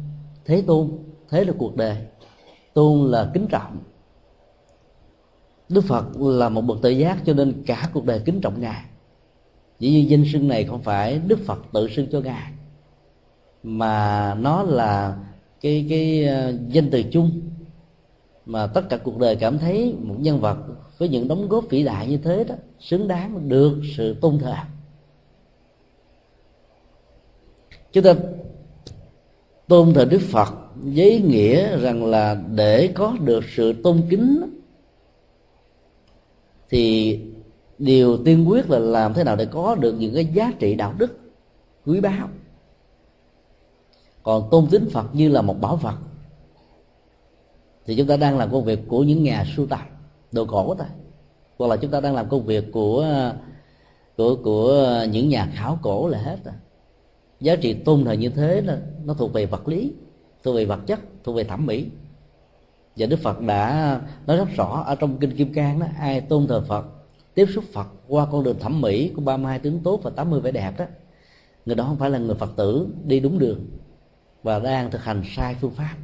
[0.45, 0.91] Thế tôn,
[1.29, 1.97] thế là cuộc đời.
[2.73, 3.77] Tôn là kính trọng.
[5.69, 8.83] Đức phật là một bậc tự giác cho nên cả cuộc đời kính trọng ngài.
[9.79, 12.51] Chỉ như danh xưng này không phải đức phật tự xưng cho ngài,
[13.63, 15.17] mà nó là
[15.61, 17.41] cái cái ờ, danh từ chung
[18.45, 20.57] mà tất cả cuộc đời cảm thấy một nhân vật
[20.97, 24.55] với những đóng góp vĩ đại như thế đó xứng đáng được sự tôn thờ.
[28.01, 28.21] Chúng ta
[29.67, 34.41] tôn thờ đức phật với nghĩa rằng là để có được sự tôn kính
[36.69, 37.19] thì
[37.77, 40.93] điều tiên quyết là làm thế nào để có được những cái giá trị đạo
[40.97, 41.19] đức,
[41.85, 42.29] quý báu.
[44.23, 45.95] Còn tôn kính phật như là một bảo vật,
[47.85, 49.81] thì chúng ta đang làm công việc của những nhà sưu tập
[50.31, 50.87] đồ cổ thôi.
[51.57, 53.31] Hoặc là chúng ta đang làm công việc của
[54.17, 56.53] của của những nhà khảo cổ là hết rồi
[57.39, 59.91] giá trị tôn thờ như thế là nó thuộc về vật lý,
[60.43, 61.85] thuộc về vật chất, thuộc về thẩm mỹ.
[62.97, 66.47] Và đức phật đã nói rất rõ ở trong kinh kim cang đó, ai tôn
[66.47, 66.85] thờ phật,
[67.33, 70.51] tiếp xúc phật qua con đường thẩm mỹ của 32 tướng tốt và 80 vẻ
[70.51, 70.85] đẹp đó,
[71.65, 73.65] người đó không phải là người phật tử đi đúng đường
[74.43, 75.95] và đang thực hành sai phương pháp.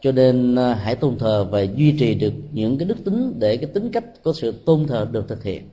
[0.00, 3.56] Cho nên à, hãy tôn thờ và duy trì được những cái đức tính để
[3.56, 5.68] cái tính cách của sự tôn thờ được thực hiện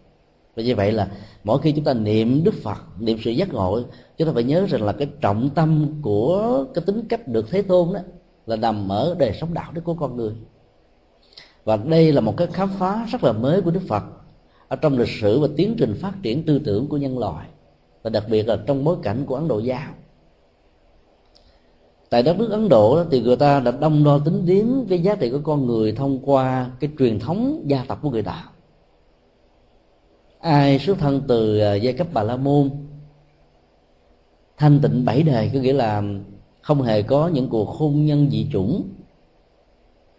[0.55, 1.11] và như vậy là
[1.43, 3.81] mỗi khi chúng ta niệm đức phật niệm sự giác ngộ
[4.17, 7.61] chúng ta phải nhớ rằng là cái trọng tâm của cái tính cách được thế
[7.61, 7.99] tôn đó
[8.45, 10.33] là nằm ở đời sống đạo đức của con người.
[11.63, 14.03] Và đây là một cái khám phá rất là mới của đức phật
[14.67, 17.47] ở trong lịch sử và tiến trình phát triển tư tưởng của nhân loại
[18.03, 19.93] và đặc biệt là trong bối cảnh của ấn độ giáo
[22.09, 24.99] tại đất nước ấn độ đó, thì người ta đã đông đo tính đến cái
[24.99, 28.43] giá trị của con người thông qua cái truyền thống gia tộc của người đạo
[30.41, 32.69] ai xuất thân từ à, giai cấp bà la môn,
[34.58, 36.04] thanh tịnh bảy đời, có nghĩa là
[36.62, 38.89] không hề có những cuộc hôn nhân dị chủng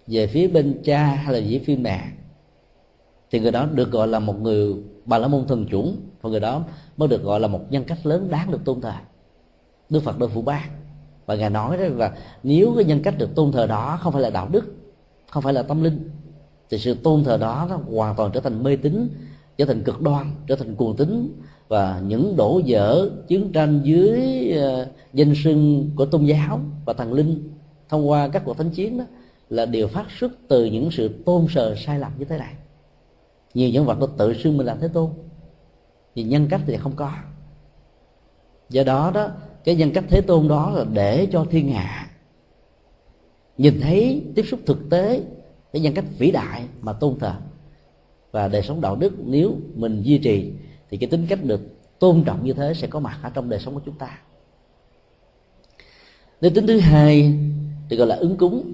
[0.06, 2.04] về phía bên cha hay là về phía mẹ.
[3.30, 6.40] Thì người đó được gọi là một người bà la môn thần chủng, và người
[6.40, 6.64] đó
[6.96, 8.92] mới được gọi là một nhân cách lớn đáng được tôn thờ.
[9.90, 10.68] Đức phật đã phụ bác
[11.26, 14.22] và ngài nói đó là nếu cái nhân cách được tôn thờ đó không phải
[14.22, 14.74] là đạo đức,
[15.30, 16.10] không phải là tâm linh,
[16.70, 19.08] thì sự tôn thờ đó nó hoàn toàn trở thành mê tín
[19.58, 21.38] trở thành cực đoan, trở thành cuồng tín.
[21.68, 24.20] Và những đổ vỡ chiến tranh dưới
[24.52, 27.50] ờ, danh sưng của tôn giáo và thần linh
[27.88, 29.04] thông qua các cuộc thánh chiến đó
[29.50, 32.54] là đều phát xuất từ những sự tôn sờ sai lầm như thế này.
[33.54, 35.10] Nhiều nhân vật nó tự xưng mình là thế tôn.
[36.14, 37.12] Thì nhân cách thì không có.
[38.70, 39.28] Do đó đó,
[39.64, 42.08] cái nhân cách thế tôn đó là để cho thiên hạ
[43.58, 45.22] nhìn thấy, tiếp xúc thực tế
[45.72, 47.34] cái nhân cách vĩ đại mà tôn thờ
[48.32, 50.52] và đời sống đạo đức nếu mình duy trì
[50.90, 51.60] thì cái tính cách được
[51.98, 54.18] tôn trọng như thế sẽ có mặt ở trong đời sống của chúng ta.
[56.40, 57.38] Nên tính thứ hai
[57.88, 58.72] thì gọi là ứng cúng.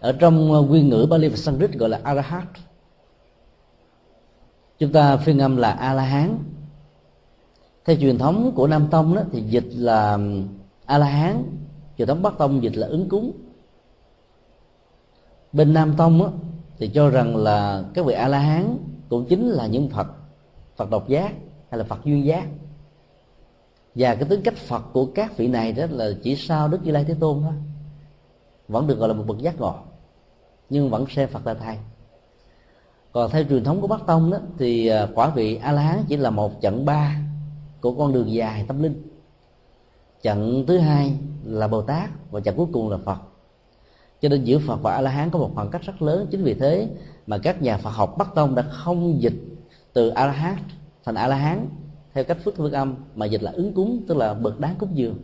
[0.00, 2.44] Ở trong ờ, nguyên ngữ Bali và Sanskrit gọi là Arahat.
[4.78, 6.38] Chúng ta phiên âm là A La Hán
[7.84, 10.18] theo truyền thống của Nam Tông đó thì dịch là
[10.86, 11.42] A La Hán
[11.98, 13.32] truyền thống Bắc Tông dịch là ứng cúng.
[15.52, 16.32] Bên Nam Tông đó,
[16.78, 20.06] thì cho rằng là các vị A La Hán cũng chính là những Phật
[20.76, 21.32] Phật độc giác
[21.70, 22.46] hay là Phật duyên giác.
[23.94, 26.92] Và cái tính cách Phật của các vị này đó là chỉ sau Đức Như
[26.92, 27.52] Lai Thế Tôn thôi.
[28.68, 29.74] Vẫn được gọi là một bậc giác ngộ,
[30.70, 31.76] nhưng vẫn xem Phật là thầy.
[33.12, 36.04] Còn theo truyền thống của Bắc Tông đó, thì à, quả vị A La Hán
[36.08, 37.16] chỉ là một trận ba
[37.80, 39.02] của con đường dài tâm linh.
[40.22, 43.18] Trận thứ hai là Bồ Tát và trận cuối cùng là Phật
[44.20, 46.26] cho nên giữa Phật và A La Hán có một khoảng cách rất lớn.
[46.30, 46.88] Chính vì thế
[47.26, 49.34] mà các nhà Phật học Bắc Tông đã không dịch
[49.92, 50.56] từ A La Hán
[51.04, 51.68] thành A La Hán
[52.14, 54.90] theo cách phước phương âm, mà dịch là ứng cúng, tức là bậc đáng cúng
[54.94, 55.18] dường.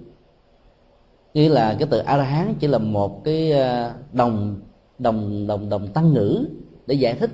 [1.35, 4.61] Nghĩa là cái từ A La Hán chỉ là một cái ờ, đồng
[4.99, 6.45] đồng đồng đồng tăng ngữ
[6.87, 7.31] để giải thích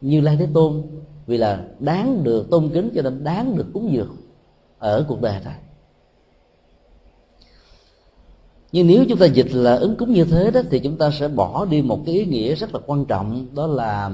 [0.00, 0.82] như lai thế tôn,
[1.26, 4.16] vì là đáng được tôn kính cho nên đáng được cúng dường
[4.78, 5.58] ở cuộc đời này
[8.74, 11.28] nhưng nếu chúng ta dịch là ứng cúng như thế đó, thì chúng ta sẽ
[11.28, 14.10] bỏ đi một cái ý nghĩa rất là quan trọng, đó là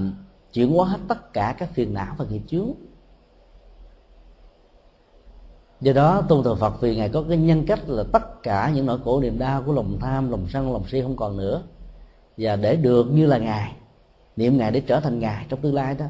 [0.52, 2.68] chuyển hóa hết tất cả các phiền não và nghiệp chướng.
[5.80, 8.86] Do đó, tôn thờ phật vì ngài có cái nhân cách là tất cả những
[8.86, 11.62] nỗi khổ niềm đau của lòng tham, lòng sân, lòng si không còn nữa.
[12.36, 13.72] Và để được như là ngài,
[14.36, 16.06] niệm ngài để trở thành ngài trong tương lai đó,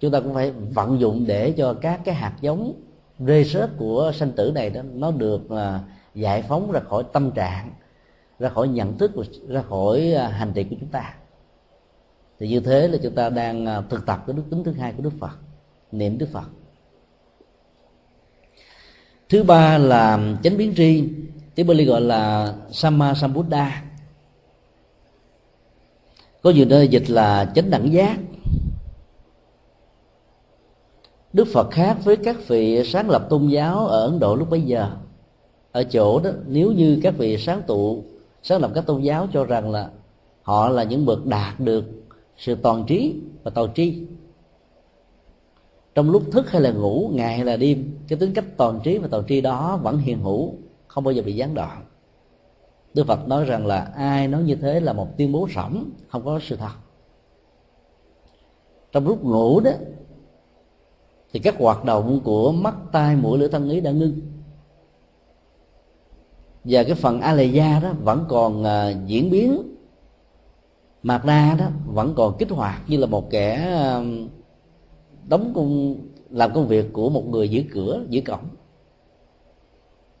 [0.00, 2.72] chúng ta cũng phải vận dụng để cho các cái hạt giống
[3.18, 5.80] rê sớt của sanh tử này đó, nó được à,
[6.14, 7.70] giải phóng ra khỏi tâm trạng
[8.38, 9.12] ra khỏi nhận thức
[9.48, 11.14] ra khỏi à, hành trì của chúng ta.
[12.38, 14.92] Thì như thế là chúng ta đang à, thực tập cái đức tính thứ hai
[14.92, 15.38] của đức phật,
[15.92, 16.48] niệm đức phật.
[19.28, 21.04] Thứ ba là chánh biến tri,
[21.54, 23.82] tiếng Bali gọi là Sama Sambuddha.
[26.42, 28.18] Có nhiều nơi dịch là chánh đẳng giác.
[31.32, 34.60] Đức phật khác với các vị sáng lập tôn giáo ở ấn độ lúc bấy
[34.60, 34.90] giờ.
[35.72, 38.04] Ở chỗ đó, nếu như các vị sáng tụ
[38.42, 39.90] sáng lập các tôn giáo cho rằng là
[40.42, 41.84] họ là những bậc đạt được
[42.36, 44.06] sự toàn trí và toàn tri.
[45.94, 48.98] Trong lúc thức hay là ngủ, ngày hay là đêm, cái tính cách toàn trí
[48.98, 50.54] và toàn tri đó vẫn hiện hữu,
[50.86, 51.84] không bao giờ bị gián đoạn.
[52.94, 56.24] Đức Phật nói rằng là ai nói như thế là một tuyên bố rỗng, không
[56.24, 56.74] có sự thật.
[58.92, 59.70] Trong lúc ngủ đó,
[61.32, 64.20] thì các hoạt động của mắt, tai, mũi, lưỡi, thân, ý đã ngưng
[66.68, 67.36] và cái phần a
[67.82, 69.62] đó vẫn còn uh, diễn biến.
[71.02, 74.30] Mạt na đó vẫn còn kích hoạt như là một kẻ uh,
[75.28, 75.96] đóng công
[76.30, 78.48] làm công việc của một người giữ cửa giữ cổng.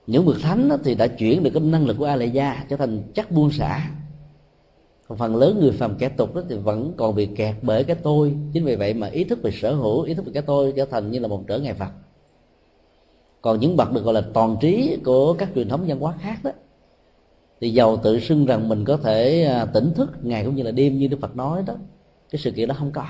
[0.06, 2.18] Những bậc thánh đó thì đã chuyển được cái năng lực của a
[2.68, 3.90] trở thành chắc buông xả.
[5.08, 7.96] Còn phần lớn người phàm kẻ tục đó thì vẫn còn bị kẹt bởi cái
[8.02, 8.36] tôi.
[8.52, 10.84] Chính vì vậy mà ý thức về sở hữu ý thức về cái tôi trở
[10.84, 11.90] thành như là một trở ngại vật
[13.42, 16.38] còn những bậc được gọi là toàn trí của các truyền thống văn hóa khác
[16.44, 16.50] đó,
[17.60, 20.70] thì giàu tự xưng rằng mình có thể à, tỉnh thức ngày cũng như là
[20.70, 21.74] đêm như đức phật nói đó.
[22.30, 23.04] Cái sự kiện đó không có.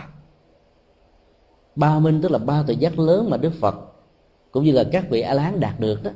[1.77, 3.75] Ba minh tức là ba tự giác lớn mà đức phật
[4.51, 6.11] cũng như là các vị a lán đạt được đó,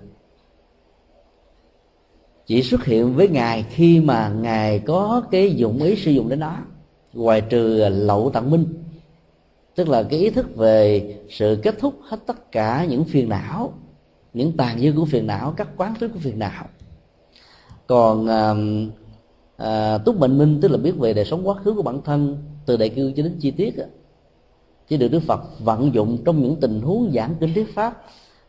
[2.46, 6.40] chỉ xuất hiện với ngài khi mà ngài có cái dụng ý sử dụng đến
[6.40, 6.56] nó.
[7.12, 8.66] Ngoài trừ lậu tặng minh,
[9.74, 13.72] tức là cái ý thức về sự kết thúc hết tất cả những phiền não
[14.34, 16.64] những tàn dư của phiền não các quán tuyết của phiền não.
[17.86, 18.54] Còn à,
[19.56, 22.38] à, túc mệnh minh tức là biết về đời sống quá khứ của bản thân
[22.66, 23.74] từ đại cương cho đến chi tiết
[24.88, 28.02] chỉ được đức phật vận dụng trong những tình huống giảng kinh thuyết pháp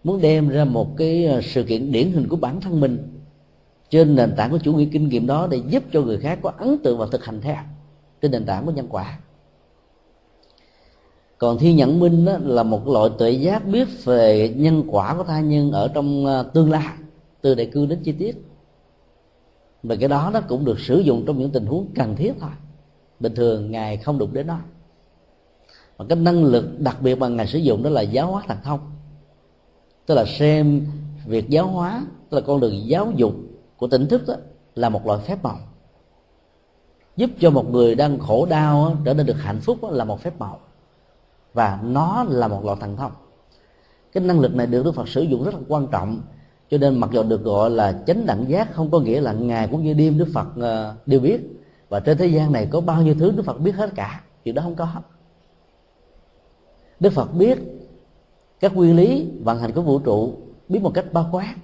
[0.04, 3.20] muốn đem ra một cái ờ, sự kiện điển hình của bản thân mình
[3.90, 6.52] trên nền tảng của chủ nghĩa kinh nghiệm đó để giúp cho người khác có
[6.58, 7.58] ấn tượng và thực hành theo
[8.22, 9.20] trên nền tảng của nhân quả
[11.44, 15.24] còn thiên nhẫn minh đó là một loại tuệ giác biết về nhân quả của
[15.24, 16.88] tha nhân ở trong à, tương lai
[17.42, 18.46] từ đại cương đến chi tiết.
[19.84, 22.50] Và cái đó nó cũng được sử dụng trong những tình huống cần thiết thôi.
[23.20, 24.58] Bình thường ngài không đụng đến nó.
[25.98, 28.58] Và cái năng lực đặc biệt mà ngài sử dụng đó là giáo hóa thần
[28.64, 28.80] thông.
[30.06, 30.88] Tức là xem
[31.26, 33.34] việc giáo hóa tức là con đường giáo dục
[33.78, 34.36] của tỉnh thức đó
[34.76, 35.60] là một loại phép màu.
[37.16, 40.06] Giúp cho một người đang khổ đau đó, trở nên được hạnh phúc đó, là
[40.06, 40.60] một phép màu
[41.54, 43.12] và nó là một loại thần thông.
[44.14, 46.22] Cái năng lực này được đức phật sử dụng rất là quan trọng.
[46.70, 49.68] Cho nên mặc dù được gọi là chánh đẳng giác không có nghĩa là ngày
[49.72, 51.42] cũng như đêm đức phật uh, đều biết.
[51.90, 54.56] Và trên thế gian này có bao nhiêu thứ đức phật biết hết cả chuyện
[54.56, 54.88] đó không có.
[57.00, 57.60] Đức phật biết
[58.60, 60.34] các nguyên lý vận hành của vũ trụ
[60.70, 61.56] biết một cách bao quát.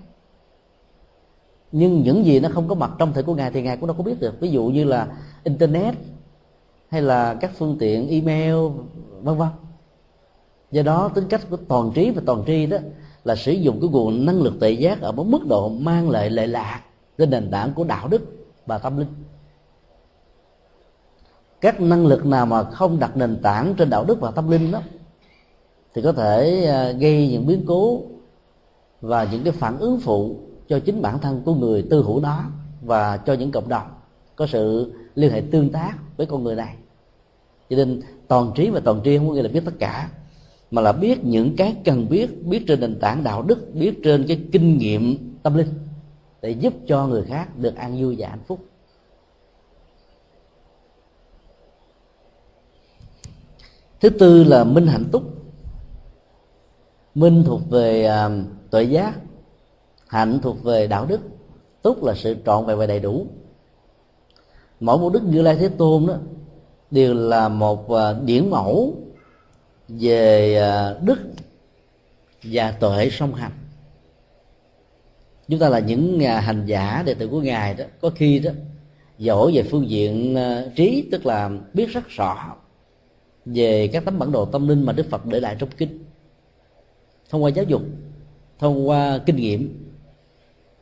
[1.71, 3.95] Nhưng những gì nó không có mặt trong thể của ngài thì ngài cũng đâu
[3.97, 4.39] có biết được.
[4.39, 5.07] Ví dụ như là
[5.43, 5.95] internet
[6.89, 8.55] hay là các phương tiện email
[9.21, 9.49] vân vân
[10.71, 12.77] do đó, tính cách của toàn trí và toàn tri đó
[13.23, 16.29] là sử dụng cái nguồn năng lực tự giác ở một mức độ mang lại
[16.29, 16.81] lệ lạc
[17.17, 18.21] trên nền tảng của đạo đức
[18.65, 19.07] và tâm linh.
[21.61, 24.71] Các năng lực nào mà không đặt nền tảng trên đạo đức và tâm linh
[24.71, 24.81] đó,
[25.93, 28.01] thì có thể à, gây những biến cố
[29.01, 30.35] và những cái phản ứng phụ
[30.67, 32.43] cho chính bản thân của người tư hữu đó
[32.81, 33.87] và cho những cộng đồng
[34.35, 36.75] có sự liên hệ tương tác với con người này.
[37.69, 40.09] Cho nên toàn trí và toàn tri không có nghĩa là biết tất cả
[40.71, 44.25] mà là biết những cái cần biết biết trên nền tảng đạo đức biết trên
[44.27, 45.67] cái kinh nghiệm tâm linh
[46.41, 48.59] để giúp cho người khác được an vui và hạnh phúc.
[53.99, 55.23] Thứ tư là minh hạnh túc.
[57.15, 58.31] Minh thuộc về uh,
[58.71, 59.19] tuệ giác
[60.07, 61.21] hạnh thuộc về đạo đức.
[61.81, 63.25] Túc là sự trọn vẹn và đầy đủ.
[64.79, 66.15] Mỗi một đức như lai thế tôn đó
[66.91, 68.93] đều là một uh, điển mẫu
[69.89, 71.19] về à, đức
[72.43, 73.51] và tuệ song hành.
[75.47, 77.85] Chúng ta là những nhà hành giả đệ tử của ngài đó.
[78.01, 78.51] Có khi đó,
[79.17, 82.55] giỏi về phương diện à, trí, tức là biết rất rõ
[83.45, 86.03] về các tấm bản đồ tâm linh mà đức phật để lại trong kinh.
[87.29, 87.81] Thông qua giáo dục,
[88.59, 89.85] thông qua kinh nghiệm.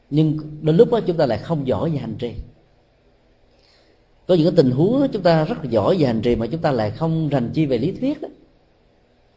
[0.10, 2.34] Nhưng đến lúc đó chúng ta lại không giỏi về hành trì.
[4.28, 6.72] Có những cái tình huống chúng ta rất giỏi về hành trì mà chúng ta
[6.72, 8.28] lại không rành chi về lý thuyết đó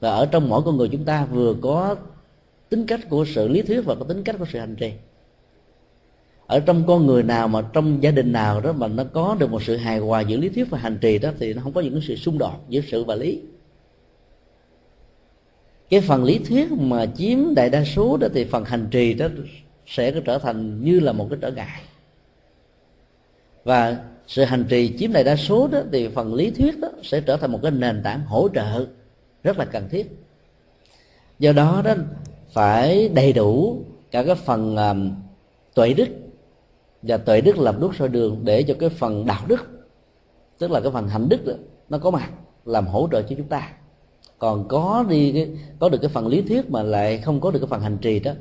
[0.01, 1.97] và ở trong mỗi con người chúng ta vừa có
[2.69, 4.93] tính cách của sự lý thuyết và có tính cách của sự hành trì.
[6.47, 9.51] Ở trong con người nào mà trong gia đình nào đó mà nó có được
[9.51, 11.81] một sự hài hòa giữa lý thuyết và hành trì đó, thì nó không có
[11.81, 13.41] những sự xung đột giữa sự và lý.
[15.91, 19.27] Cái phần lý thuyết mà chiếm đại đa số đó, thì phần hành trì đó
[19.87, 21.81] sẽ trở thành như là một cái trở ngại.
[23.65, 27.21] Và sự hành trì chiếm đại đa số đó, thì phần lý thuyết đó sẽ
[27.21, 28.87] trở thành một cái nền tảng hỗ trợ
[29.43, 30.11] rất là cần thiết.
[31.39, 31.95] Do đó đó
[32.53, 35.11] phải đầy đủ cả cái phần um,
[35.75, 36.09] tuệ đức
[37.03, 39.67] và tuệ đức làm đuốc soi đường để cho cái phần đạo đức
[40.59, 41.53] tức là cái phần hạnh đức đó,
[41.89, 42.31] nó có mặt
[42.65, 43.73] làm hỗ trợ cho chúng ta.
[44.39, 45.49] Còn có đi cái
[45.79, 48.21] có được cái phần lý thuyết mà lại không có được cái phần hành trì
[48.21, 48.33] đó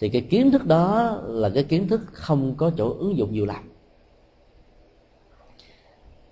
[0.00, 3.46] thì cái kiến thức đó là cái kiến thức không có chỗ ứng dụng nhiều
[3.46, 3.70] lắm.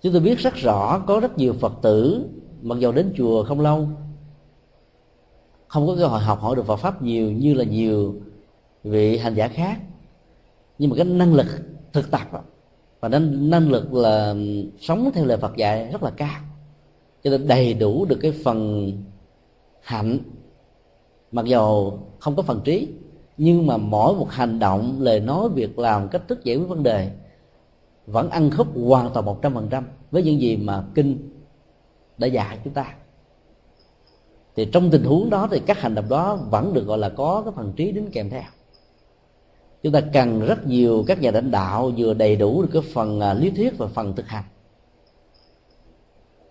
[0.01, 2.25] Chúng tôi biết rất rõ có rất nhiều phật tử
[2.61, 3.87] mặc dù đến chùa không lâu
[5.73, 8.15] không có cơ hội học hỏi được Phật pháp nhiều như là nhiều
[8.83, 9.79] vị hành giả khác.
[10.79, 11.45] Nhưng mà cái năng lực
[11.93, 12.29] thực tập
[12.99, 14.35] và năng, năng lực là
[14.79, 16.41] sống theo lời Phật dạy rất là cao.
[17.23, 18.91] Cho nên đầy đủ được cái phần
[19.81, 20.19] hạnh.
[21.31, 22.87] Mặc dầu không có phần trí
[23.37, 26.83] nhưng mà mỗi một hành động lời nói việc làm cách thức giải quyết vấn
[26.83, 27.11] đề
[28.05, 31.29] vẫn ăn khớp hoàn toàn một trăm phần trăm với những gì mà kinh
[32.17, 32.95] đã dạy chúng ta
[34.55, 37.41] thì trong tình huống đó thì các hành động đó vẫn được gọi là có
[37.45, 38.43] cái phần trí đến kèm theo.
[39.83, 43.19] Chúng ta cần rất nhiều các nhà lãnh đạo vừa đầy đủ được cái phần
[43.19, 44.43] à, lý thuyết và phần thực hành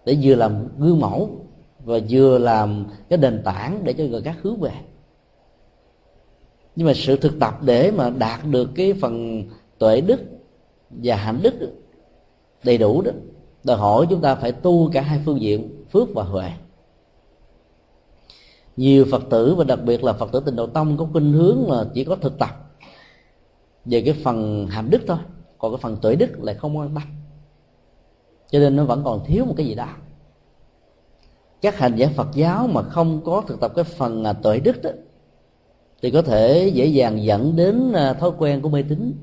[0.05, 1.31] để vừa làm gương mẫu
[1.85, 4.73] và vừa làm cái nền tảng để cho người khác hướng về.
[6.77, 9.45] Nhưng mà sự thực tập để mà đạt được cái phần
[9.79, 10.21] tuệ đức
[10.91, 11.55] và hạnh đức
[12.65, 13.13] đầy đủ đó,
[13.65, 16.51] đòi hỏi chúng ta phải tu cả hai phương diện, phước và huệ
[18.77, 21.71] nhiều phật tử và đặc biệt là phật tử tình độ tông có khuynh hướng
[21.71, 22.51] là chỉ có thực tập
[23.85, 25.19] về cái phần hàm đức thôi.
[25.59, 27.03] Còn cái phần tuệ đức lại không quan tâm.
[28.51, 29.89] Cho nên nó vẫn còn thiếu một cái gì đó.
[31.63, 34.83] Các hành giả Phật giáo mà không có thực tập cái phần à, tuệ đức
[34.83, 34.91] đó,
[36.03, 39.15] thì có thể dễ dàng dẫn đến à, thói quen của mê tín.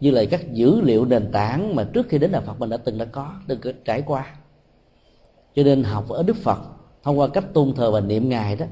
[0.00, 2.76] Như là các dữ liệu nền tảng mà trước khi đến đạo Phật mình đã
[2.76, 4.26] từng đã có, từng có trải qua.
[5.54, 6.58] Cho nên học ở Đức Phật
[7.04, 8.66] thông qua cách tôn thờ và niệm ngài đó,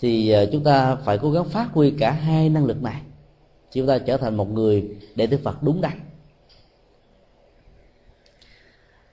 [0.00, 3.02] thì ờ, chúng ta phải cố gắng phát huy cả hai năng lực này.
[3.72, 6.00] Chúng ta trở thành một người đệ tử Phật đúng đắn.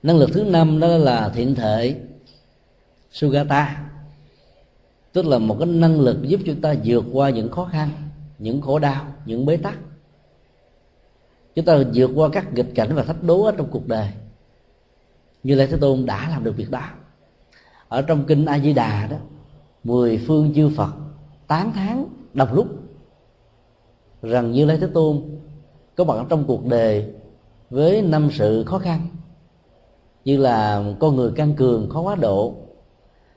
[0.04, 1.96] Năng lực thứ năm đó là thiện thể,
[3.12, 3.86] sugata.
[5.14, 7.90] Tức là một cái năng lực giúp chúng ta vượt qua những khó khăn,
[8.40, 9.78] những khổ đau, những bế tắc.
[11.56, 14.10] Chúng ta vượt qua các nghịch cảnh và thách đố ở trong cuộc đời.
[15.44, 16.90] Như lê thế tôn đã làm được việc đó
[17.90, 19.18] ở trong kinh a di đà đó
[19.84, 20.94] mười phương chư phật
[21.48, 22.68] tán thán đồng lúc
[24.22, 25.22] rằng như lê thế tôn
[25.96, 27.14] có mặt trong cuộc đời
[27.70, 29.08] với năm sự khó khăn
[30.26, 32.54] như là con người căng cường khó quá độ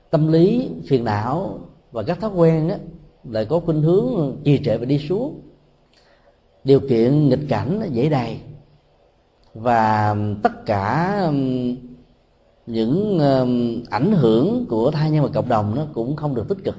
[0.09, 1.59] tâm lý phiền não
[1.91, 2.77] và các thói quen á,
[3.23, 5.41] lại có khuynh hướng trì trệ và đi xuống.
[6.63, 8.39] Điều kiện nghịch cảnh dễ đầy
[9.53, 11.17] và tất cả
[12.65, 13.19] những
[13.89, 16.75] ảnh hưởng của thai nhân và cộng đồng nó cũng không được tích cực.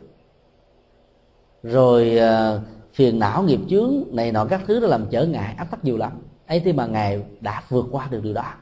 [1.62, 2.61] Rồi ờ,
[2.93, 5.97] phiền não nghiệp chướng này nọ các thứ nó làm trở ngại, áp tắc nhiều
[5.97, 6.12] lắm.
[6.47, 8.55] Ấy thế mà ngài đã vượt qua được điều đó.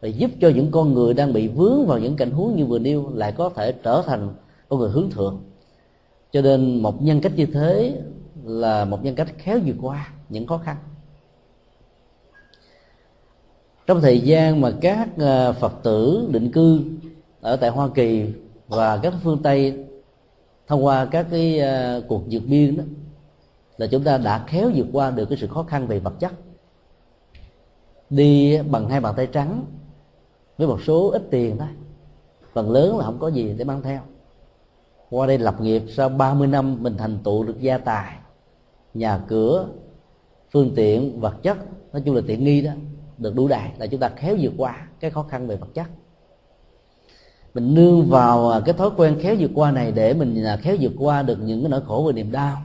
[0.00, 2.78] Và giúp cho những con người đang bị vướng vào những cảnh huống như vừa
[2.78, 4.28] nêu lại có thể trở thành
[4.68, 5.42] con người hướng thượng.
[6.32, 8.00] Cho nên một nhân cách như thế
[8.44, 10.76] là một nhân cách khéo vượt qua những khó khăn
[13.88, 16.80] trong thời gian mà các ờ, phật tử định cư
[17.40, 18.26] ở tại hoa kỳ
[18.66, 19.84] và các phương tây
[20.66, 22.84] thông qua các cái ờ, cuộc vượt biên đó,
[23.76, 26.32] là chúng ta đã khéo vượt qua được cái sự khó khăn về vật chất.
[28.10, 29.64] Đi bằng hai bàn tay trắng
[30.58, 31.68] với một số ít tiền thôi,
[32.52, 34.00] phần lớn là không có gì để mang theo.
[35.10, 38.16] Qua đây lập nghiệp sau 30 năm mình thành tựu được gia tài,
[38.94, 39.68] nhà cửa,
[40.50, 41.56] phương tiện, vật chất,
[41.92, 42.72] nói chung là tiện nghi đó
[43.18, 45.86] được đủ đầy là chúng ta khéo vượt qua cái khó khăn về vật chất.
[47.54, 50.76] Mình nương vào à, cái thói quen khéo vượt qua này để mình à, khéo
[50.80, 52.62] vượt qua được những cái nỗi khổ và niềm đau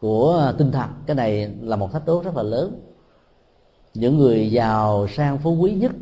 [0.00, 0.88] của à, tinh thần.
[1.06, 2.80] Cái này là một thách đố rất là lớn.
[3.94, 5.92] Những người giàu sang phú quý nhất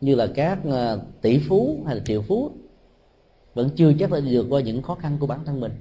[0.00, 0.58] như là các
[1.20, 2.50] tỷ phú hay là triệu phú
[3.54, 5.72] vẫn chưa chắc đã vượt qua những khó khăn của bản thân mình.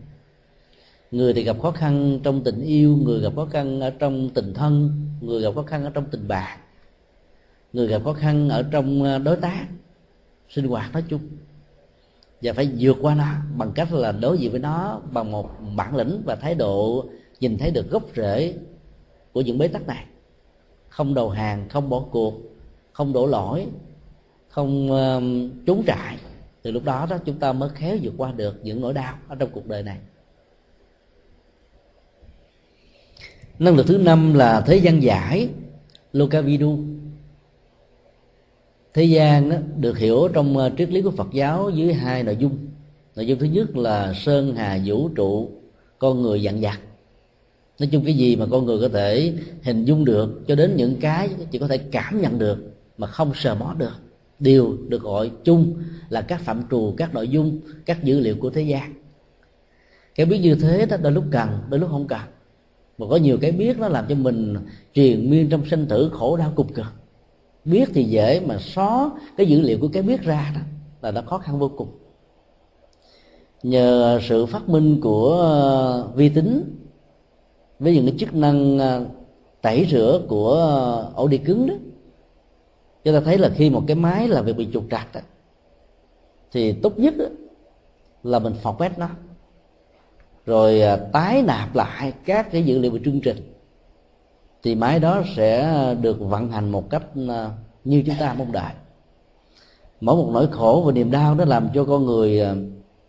[1.11, 4.53] Người thì gặp khó khăn trong tình yêu, người gặp khó khăn ở trong tình
[4.53, 6.59] thân, người gặp khó khăn ở trong tình bạn
[7.73, 9.67] người gặp khó khăn ở trong ờ, đối tác
[10.49, 11.21] sinh hoạt nói chung.
[12.41, 13.25] Và phải vượt qua nó
[13.57, 17.05] bằng cách là đối diện với nó bằng một bản lĩnh và thái độ
[17.39, 18.53] nhìn thấy được gốc rễ
[19.31, 20.05] của những bế tắc này.
[20.89, 22.33] Không đầu hàng không bỏ cuộc
[22.91, 23.67] không đổ lỗi
[24.49, 25.23] không uh,
[25.65, 26.17] trốn trại.
[26.61, 29.35] Từ lúc đó đó chúng ta mới khéo vượt qua được những nỗi đau ở
[29.35, 29.97] trong cuộc đời này.
[33.59, 35.49] Năng lực thứ năm là thế gian giải
[36.13, 36.77] lokavidu
[38.93, 42.37] thế gian đó, được hiểu trong uh, triết lý của phật giáo dưới hai nội
[42.39, 42.57] dung.
[43.15, 45.49] Nội dung thứ nhất là sơn hà vũ trụ
[45.99, 46.79] con người dặn dặt
[47.79, 49.33] nói chung cái gì mà con người có thể
[49.63, 52.57] hình dung được cho đến những cái chỉ có thể cảm nhận được
[52.97, 53.93] mà không sờ mó được
[54.39, 55.73] đều được gọi chung
[56.09, 58.93] là các phạm trù các nội dung các dữ liệu của thế gian.
[60.15, 62.21] Cái biết như thế đó đôi lúc cần đôi lúc không cần.
[62.97, 64.55] Mà có nhiều cái biết nó làm cho mình
[64.93, 66.85] triền miên trong sinh tử khổ đau cục cực
[67.65, 70.61] biết thì dễ mà xóa cái dữ liệu của cái biết ra đó
[71.01, 71.87] là nó khó khăn vô cùng.
[73.63, 76.75] Nhờ sự phát minh của uh, vi tính
[77.79, 79.07] với những cái chức năng uh,
[79.61, 80.53] tẩy rửa của
[81.09, 81.73] uh, ổ đi cứng đó
[83.03, 85.21] chúng ta thấy là khi một cái máy là việc bị trục trặc đó,
[86.51, 87.25] thì tốt nhất đó,
[88.23, 89.09] là mình format nó
[90.45, 93.52] rồi tái nạp lại các cái dữ liệu về chương trình
[94.63, 97.51] thì máy đó sẽ được vận hành một cách ờ,
[97.83, 98.73] như chúng ta mong đợi.
[100.01, 102.55] Mỗi một nỗi khổ và niềm đau nó làm cho con người ờ,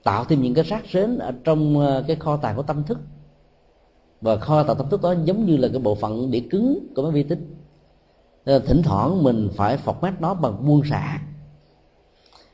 [0.02, 2.98] tạo thêm những cái rác rến ở trong ờ, cái kho tàng của tâm thức.
[4.20, 7.02] Và kho tàng tâm thức đó giống như là cái bộ phận đĩa cứng của
[7.02, 7.54] máy vi tính.
[8.46, 11.20] Nên thỉnh thoảng mình phải format nó bằng buông xả.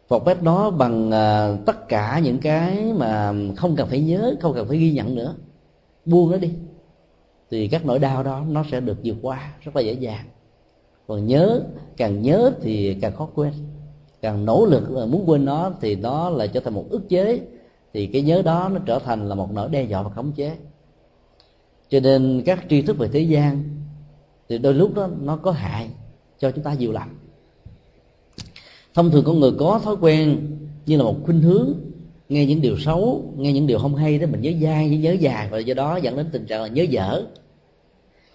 [0.09, 1.11] Format nó bằng
[1.67, 5.35] tất cả những cái mà không cần phải nhớ, không cần phải ghi nhận nữa.
[6.05, 6.53] Buông nó đi
[7.51, 10.25] thì các nỗi đau đó nó sẽ được vượt qua rất là dễ dàng.
[11.07, 11.63] Còn nhớ,
[11.97, 13.53] càng nhớ thì càng khó quên.
[14.23, 17.41] Càng nỗ lực muốn quên nó thì nó lại trở thành một ức chế.
[17.95, 20.57] Thì cái nhớ đó nó trở thành là một nỗi đe dọa và khống chế.
[21.89, 23.65] Cho nên các tri thức về thế gian
[24.49, 25.91] thì đôi lúc đó nó có hại
[26.39, 27.19] cho chúng ta nhiều lắm.
[28.95, 31.75] Thông thường con người có thói quen như là một khuynh hướng
[32.31, 35.49] nghe những điều xấu, nghe những điều không hay đó mình nhớ dai, nhớ dài.
[35.51, 37.23] Và do đó dẫn đến tình trạng là nhớ dở.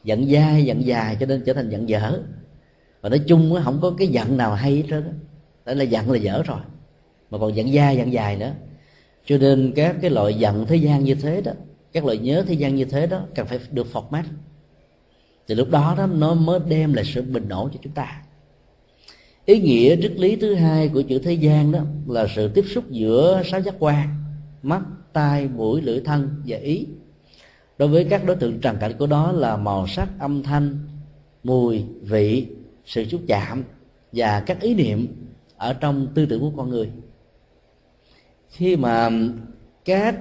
[0.03, 2.19] Giận dai, giận dài cho nên trở thành giận dở.
[3.01, 5.03] Và nói chung không có cái giận nào hay hết trơn
[5.65, 6.59] đó là giận là dở rồi.
[7.31, 8.51] Mà còn giận dai, giận dài nữa.
[9.25, 11.51] Cho nên các cái loại giận thế gian như thế đó,
[11.93, 14.23] các loại nhớ thế gian như thế đó cần phải được phọt mát
[15.47, 18.21] thì lúc đó đó nó mới đem lại sự bình ổn cho chúng ta
[19.45, 22.83] ý nghĩa triết lý thứ hai của chữ thế gian đó là sự tiếp xúc
[22.89, 24.07] giữa sáu giác quan,
[24.63, 24.81] mắt,
[25.13, 26.87] tai, mũi, lưỡi, thân và ý.
[27.77, 30.79] Đối với các đối tượng trần cảnh của đó là màu sắc, âm thanh,
[31.43, 32.47] mùi, vị,
[32.85, 33.63] sự xúc chạm
[34.11, 35.07] và các ý niệm
[35.57, 36.89] ở trong tư tưởng của con người.
[38.49, 39.09] Khi mà
[39.85, 40.15] các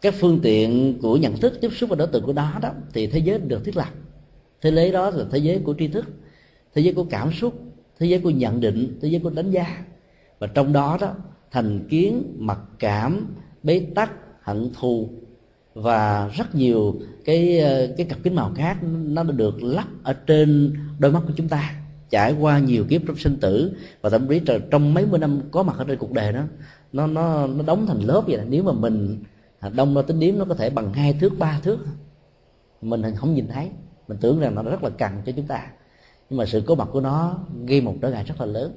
[0.00, 3.06] các phương tiện của nhận thức tiếp xúc với đối tượng của đó đó thì
[3.06, 3.88] thế giới được thiết lập.
[4.60, 6.04] Thế giới đó là thế giới của tri thức
[6.74, 7.62] thế giới của cảm xúc,
[7.98, 9.84] thế giới của nhận định, thế giới của đánh giá.
[10.38, 11.14] Và trong đó đó,
[11.50, 13.26] thành kiến, mặc cảm,
[13.62, 14.12] bế tắc,
[14.42, 15.08] hận thù.
[15.74, 16.94] Và rất nhiều
[17.24, 21.22] cái ờ, cái cặp kính màu khác nó đã được lắp ở trên đôi mắt
[21.26, 21.74] của chúng ta.
[22.10, 24.40] Trải qua nhiều kiếp trong sinh tử và thậm chí
[24.70, 26.42] trong mấy mươi năm có mặt ở trên cuộc đời đó,
[26.92, 29.22] nó nó nó đóng thành lớp vậy nếu mà mình
[29.60, 31.78] à, đông đo tính điếm, nó có thể bằng hai thước, ba thước.
[32.82, 33.70] Mình không nhìn thấy.
[34.08, 35.66] Mình tưởng rằng nó rất là cần cho chúng ta
[36.30, 38.72] nhưng mà sự có mặt của nó gây một trở ngại rất là lớn.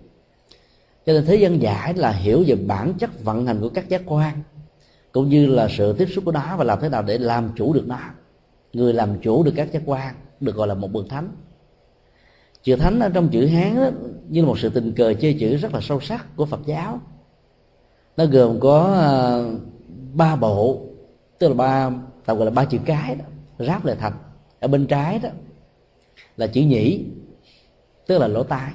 [1.05, 4.01] Cho nên thế dân giải là hiểu về bản chất vận hành của các giác
[4.05, 4.43] quan
[5.11, 7.73] cũng như là sự tiếp xúc của nó và làm thế nào để làm chủ
[7.73, 7.99] được nó.
[8.73, 11.31] Người làm chủ được các giác quan được gọi là một bậc thánh.
[12.63, 13.89] Chữ thánh ở trong chữ hán đó,
[14.29, 16.99] như là một sự tình cờ chơi chữ rất là sâu sắc của phật giáo.
[18.17, 19.09] Nó gồm có à,
[20.13, 20.81] ba bộ
[21.39, 21.91] tức là ba
[22.25, 23.25] tao gọi là ba chữ cái đó
[23.59, 24.13] ráp lại thành.
[24.59, 25.29] Ở bên trái đó
[26.37, 27.05] là chữ nhĩ
[28.07, 28.71] tức là lỗ tai.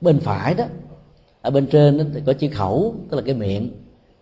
[0.00, 0.64] Bên phải đó,
[1.42, 3.70] ở bên trên đó thì có chữ khẩu, tức là cái miệng.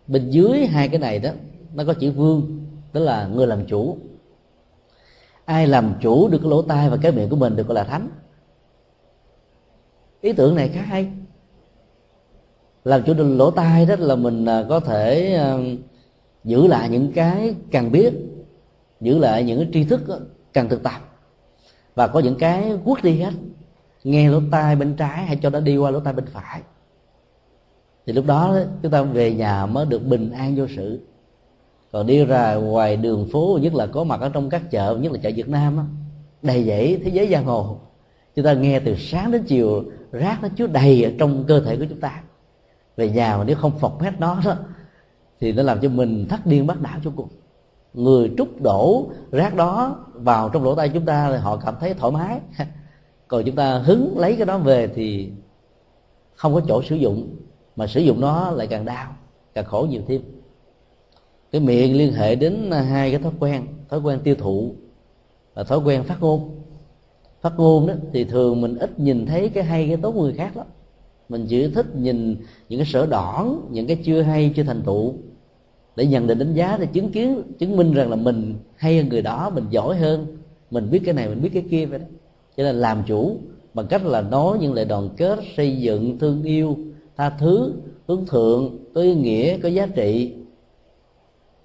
[0.07, 1.30] Bên dưới hai cái này đó,
[1.74, 3.97] nó có chữ vương, tức là người làm chủ.
[5.45, 7.84] Ai làm chủ được cái lỗ tai và cái miệng của mình được gọi là
[7.84, 8.09] thánh.
[10.20, 11.09] Ý tưởng này khá hay.
[12.84, 15.59] Làm chủ được lỗ tai đó là mình à, có thể à,
[16.45, 18.14] giữ lại những cái cần biết,
[19.01, 20.01] giữ lại những cái tri thức
[20.53, 21.01] cần thực tập.
[21.95, 23.32] Và có những cái quất đi hết
[24.05, 26.62] nghe lỗ tai bên trái hay cho nó đi qua lỗ tai bên phải.
[28.07, 31.00] Thì lúc đó chúng ta về nhà mới được bình an vô sự.
[31.92, 35.12] Còn đi ra ngoài đường phố, nhất là có mặt ở trong các chợ, nhất
[35.12, 35.84] là chợ Việt Nam á,
[36.42, 37.78] đầy dẫy thế giới giang hồ.
[38.34, 41.76] Chúng ta nghe từ sáng đến chiều, rác nó chứa đầy ở trong cơ thể
[41.76, 42.22] của chúng ta.
[42.96, 44.57] Về nhà mà nếu không phọc hết nó đó,
[45.40, 47.28] thì nó làm cho mình thắt điên bắt đảo cho cùng.
[47.94, 51.94] Người trút đổ rác đó vào trong lỗ tai chúng ta thì họ cảm thấy
[51.94, 52.40] thoải mái.
[53.33, 55.30] còn chúng ta hứng lấy cái đó về thì
[56.35, 57.37] không có chỗ sử dụng,
[57.76, 59.16] mà sử dụng nó lại càng đau,
[59.55, 60.22] càng khổ nhiều thêm.
[61.53, 64.74] Cái miệng liên hệ đến hai cái thói quen thói quen tiêu thụ
[65.55, 66.51] và thói quen phát ngôn.
[67.41, 70.35] Phát ngôn đó thì thường mình ít nhìn thấy cái hay, cái tốt của người
[70.35, 70.66] khác lắm.
[71.28, 72.37] Mình chỉ thích nhìn
[72.68, 75.14] những cái sở đỏ những cái chưa hay, chưa thành tựu.
[75.97, 79.09] Để nhận định đánh giá để chứng kiến, chứng minh rằng là mình hay hơn
[79.09, 80.26] người đó, mình giỏi hơn,
[80.70, 82.07] mình biết cái này, mình biết cái kia vậy đó
[82.57, 83.36] cho nên làm chủ
[83.74, 86.76] bằng cách là nói những lời đoàn kết, xây dựng, thương yêu,
[87.16, 87.72] tha thứ,
[88.09, 90.34] hướng thượng, có ý nghĩa, có giá trị,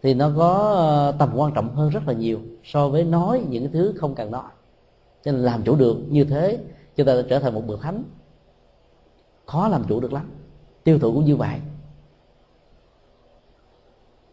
[0.01, 3.63] thì nó có ờ, tầm quan trọng hơn rất là nhiều so với nói những
[3.63, 4.51] cái thứ không cần nói.
[5.23, 6.59] Cho nên làm chủ được như thế,
[6.95, 8.03] chúng ta trở thành một bậc thánh.
[9.45, 10.29] Khó làm chủ được lắm,
[10.83, 11.59] tiêu thụ cũng như vậy.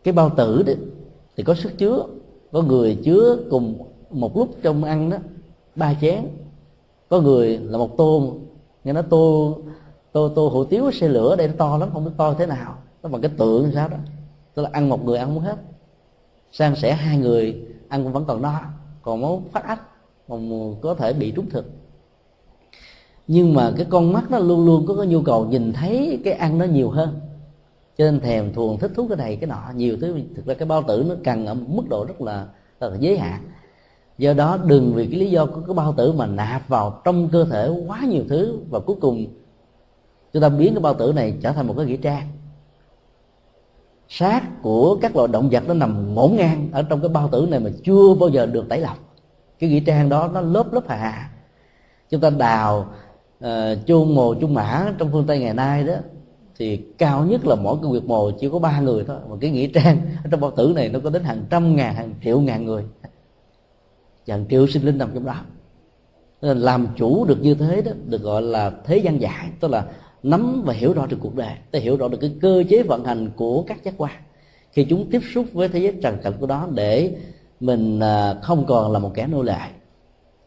[0.04, 0.76] Cái bao tử đấy
[1.36, 2.06] thì có sức chứa,
[2.52, 3.78] có người chứa cùng
[4.10, 5.16] một lúc trong ăn đó,
[5.76, 6.28] ba chén
[7.08, 8.36] có người là một tô
[8.84, 9.58] nghe nó tô
[10.12, 12.78] tô tô hủ tiếu xe lửa đây nó to lắm không biết to thế nào.
[13.02, 13.96] Nó bằng cái tượng sao đó.
[14.54, 15.56] Tức là ăn một người ăn không hết.
[16.52, 18.60] Sang sẻ hai người ăn cũng vẫn còn no
[19.02, 19.80] còn máu phát ách
[20.28, 21.70] còn có thể bị trúng thực.
[23.26, 26.32] Nhưng mà cái con mắt nó luôn luôn có cái nhu cầu nhìn thấy cái
[26.32, 27.20] ăn nó nhiều hơn.
[27.98, 30.20] Cho nên thèm thuồng thích thú cái này cái nọ nhiều thứ.
[30.36, 32.46] Thực ra cái bao tử nó cần ở mức độ rất là,
[32.80, 33.40] rất là giới hạn
[34.18, 37.28] do đó đừng vì cái lý do của cái bao tử mà nạp vào trong
[37.28, 39.26] cơ thể quá nhiều thứ và cuối cùng
[40.32, 42.28] chúng ta biến cái bao tử này trở thành một cái nghĩa trang.
[44.08, 47.46] Xác của các loài động vật nó nằm ngổn ngang ở trong cái bao tử
[47.50, 48.98] này mà chưa bao giờ được tẩy lọc.
[49.58, 51.30] Cái nghĩa trang đó nó lớp lớp hà
[52.10, 52.86] chúng ta đào
[53.44, 53.50] uh,
[53.86, 55.94] chôn mồ chôn mã trong phương tây ngày nay đó
[56.56, 59.16] thì cao nhất là mỗi cái việc mồ chỉ có ba người thôi.
[59.30, 61.94] Mà cái nghĩa trang ở trong bao tử này nó có đến hàng trăm ngàn
[61.94, 62.84] hàng triệu ngàn người
[64.26, 65.40] và hàng triệu sinh linh nằm trong đó.
[66.42, 69.86] Nên làm chủ được như thế đó, được gọi là thế gian giải tức là
[70.22, 73.04] nắm và hiểu rõ được cuộc đời, ta hiểu rõ được cái cơ chế vận
[73.04, 74.12] hành của các giác quan.
[74.72, 77.16] Khi chúng tiếp xúc với thế giới trần cảnh của đó để
[77.60, 79.58] mình à, không còn là một kẻ nô lệ,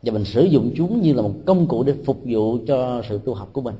[0.03, 3.19] và mình sử dụng chúng như là một công cụ để phục vụ cho sự
[3.25, 3.75] tu học của mình.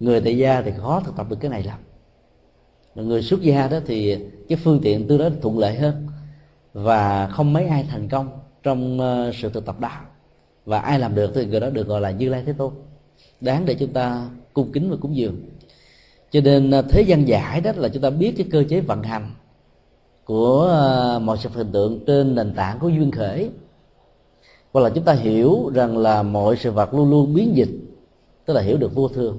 [0.00, 1.78] Người tại gia thì khó thực tập được cái này lắm.
[2.94, 6.06] Người xuất gia đó thì cái phương tiện tương đối thuận lợi hơn,
[6.72, 8.28] và không mấy ai thành công
[8.64, 9.90] trong ờ, sự thực tập đó
[10.66, 12.72] và ai làm được thì người đó được gọi là như lai thế tôn.
[13.40, 15.36] Đáng để chúng ta cung kính và cúng dường.
[16.30, 19.02] Cho nên ờ, thế gian giải đó là chúng ta biết cái cơ chế vận
[19.02, 19.30] hành
[20.24, 23.50] của ờ, mọi sự hình tượng trên nền tảng của duyên khởi.
[24.72, 27.70] Hoặc là chúng ta hiểu rằng là mọi sự vật luôn luôn biến dịch,
[28.44, 29.38] tức là hiểu được vô thường.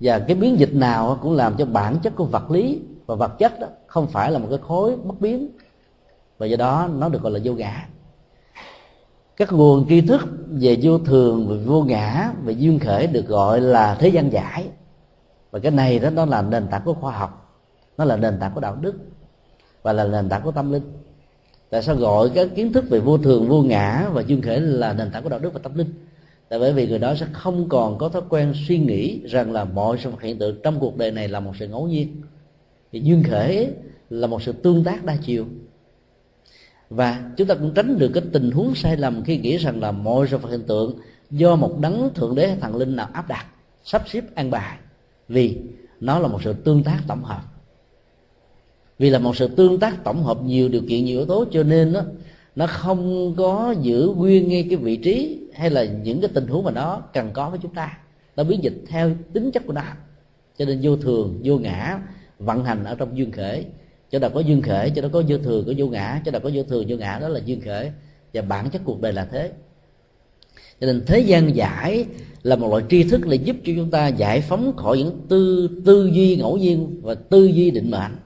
[0.00, 3.38] Và cái biến dịch nào cũng làm cho bản chất của vật lý và vật
[3.38, 5.48] chất đó không phải là một cái khối bất biến.
[6.38, 7.88] Và do đó nó được gọi là vô ngã
[9.38, 13.60] các nguồn tri thức về vô thường, về vô ngã, về duyên khởi được gọi
[13.60, 14.68] là thế gian giải.
[15.50, 17.60] Và cái này đó, nó là nền tảng của khoa học.
[17.98, 18.94] Nó là nền tảng của đạo đức
[19.82, 20.82] và là nền tảng của tâm linh.
[21.70, 24.92] Tại sao gọi các kiến thức về vô thường, vô ngã và duyên khởi là
[24.92, 25.92] nền tảng của đạo đức và tâm linh?
[26.50, 29.64] Là bởi vì người đó sẽ không còn có thói quen suy nghĩ rằng là
[29.64, 32.22] mọi sự hiện tượng trong cuộc đời này là một sự ngẫu nhiên.
[32.92, 33.70] Thì duyên khởi
[34.10, 35.44] là một sự tương tác đa chiều
[36.90, 39.92] và chúng ta cũng tránh được cái tình huống sai lầm khi nghĩ rằng là
[39.92, 40.98] mọi sự vật hiện tượng
[41.30, 43.46] do một đấng thượng đế thần linh nào áp đặt,
[43.84, 44.78] sắp xếp an bài.
[45.28, 45.56] Vì
[46.00, 47.42] nó là một sự tương tác tổng hợp.
[48.98, 51.62] Vì là một sự tương tác tổng hợp nhiều điều kiện, nhiều yếu tố, cho
[51.62, 52.02] nên nó
[52.56, 56.64] nó không có giữ nguyên ngay cái vị trí hay là những cái tình huống
[56.64, 57.98] mà nó cần có với chúng ta.
[58.36, 59.82] Nó biến dịch theo tính chất của nó.
[60.58, 61.98] Cho nên vô thường, vô ngã,
[62.38, 63.66] vận hành ở trong duyên khởi
[64.10, 66.22] cho đó có duyên khởi, cho nó có vô thường có vô ngã.
[66.24, 67.90] Cho đó có vô thường vô ngã, đó là duyên khởi.
[68.34, 69.52] Và bản chất cuộc đời là thế.
[70.80, 72.06] Cho nên thế gian giải
[72.42, 75.68] là một loại tri thức để giúp cho chúng ta giải phóng khỏi những tư
[75.84, 78.16] tư duy ngẫu nhiên và tư duy định mệnh.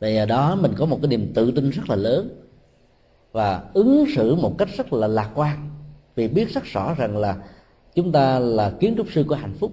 [0.00, 2.28] Vì đó, mình có một cái niềm tự tin rất là lớn
[3.32, 5.70] và ứng xử một cách rất là lạc quan.
[6.14, 7.36] Vì biết rất rõ rằng là
[7.94, 9.72] chúng ta là kiến trúc sư của hạnh phúc,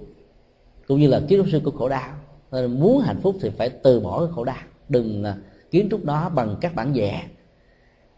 [0.88, 2.14] cũng như là kiến trúc sư của khổ đau.
[2.52, 5.38] Nên muốn hạnh phúc thì phải từ bỏ cái khổ đau đừng à,
[5.72, 7.28] kiến trúc nó bằng các bản vẽ.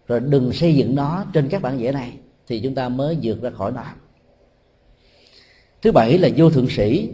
[0.08, 2.18] Rồi đừng xây dựng nó trên các bản vẽ này
[2.48, 3.84] thì chúng ta mới vượt ra khỏi nó.
[5.82, 7.10] Thứ bảy là vô thượng sĩ.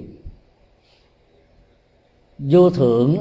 [2.37, 3.17] Vô thượng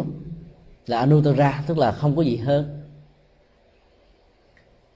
[0.86, 2.82] là anuttara, tức là không có gì hơn.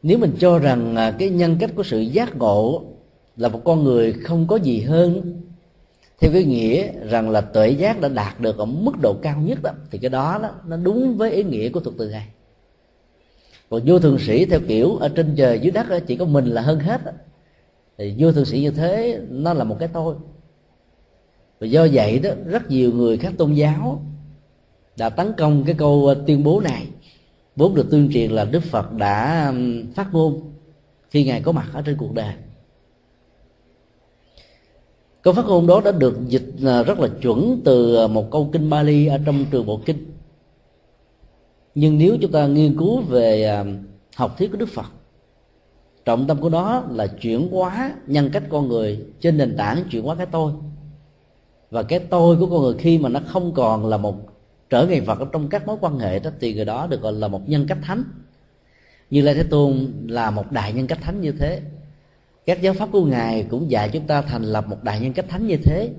[0.03, 2.85] Nếu mình cho rằng à, cái nhân cách của sự giác ngộ
[3.37, 5.41] là một con người không có gì hơn
[6.23, 9.63] theo cái nghĩa rằng là tuệ giác đã đạt được ở mức độ cao nhất
[9.63, 12.29] đó thì cái đó, đó nó đúng với ý nghĩa của thuật từ này
[13.73, 16.47] còn vô thường sĩ theo kiểu ở trên trời dưới đất đó, chỉ có mình
[16.47, 17.13] là hơn hết đó.
[17.99, 20.15] thì vô thường sĩ như thế nó là một cái tôi.
[21.61, 24.03] Và do vậy đó rất nhiều người khác tôn giáo
[24.97, 26.87] đã tấn công cái câu ờ, tuyên bố này.
[27.57, 29.53] Vốn được tuyên truyền là đức phật đã
[29.95, 30.53] phát ngôn
[31.11, 32.35] khi ngài có mặt ở trên cuộc đời
[35.23, 36.55] câu phát ngôn đó đã được dịch
[36.87, 40.07] rất là chuẩn từ à, một câu kinh Bali ở trong trường bộ kinh.
[41.75, 43.65] Nhưng nếu chúng ta nghiên cứu về à,
[44.17, 44.87] học thuyết của Đức Phật,
[46.05, 50.05] trọng tâm của nó là chuyển hóa nhân cách con người trên nền tảng chuyển
[50.05, 50.53] hóa cái tôi.
[51.71, 54.17] Và cái tôi của con người khi mà nó không còn là một,
[54.71, 57.29] trở ngại vật trong các mối quan hệ đó, thì người đó được gọi là
[57.29, 58.05] một nhân cách thánh.
[59.11, 61.61] Như lai thế tôn là một đại nhân cách thánh như thế
[62.47, 65.27] các giáo pháp của ngài cũng dạy chúng ta thành lập một đại nhân cách
[65.29, 65.91] thánh như thế.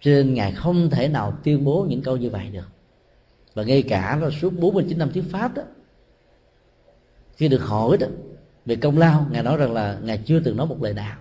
[0.00, 2.68] Trên nên ngài không thể nào tuyên bố những câu như vậy được.
[3.54, 5.62] Và ngay cả là suốt 49 năm thuyết pháp đó,
[7.36, 8.06] khi được hỏi đó,
[8.66, 11.16] về công lao, ngài nói rằng là ngài chưa từng nói một lời nào.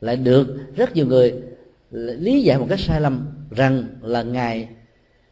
[0.00, 1.34] Lại được rất nhiều người
[1.90, 4.68] lý giải một cách sai lầm rằng là ngài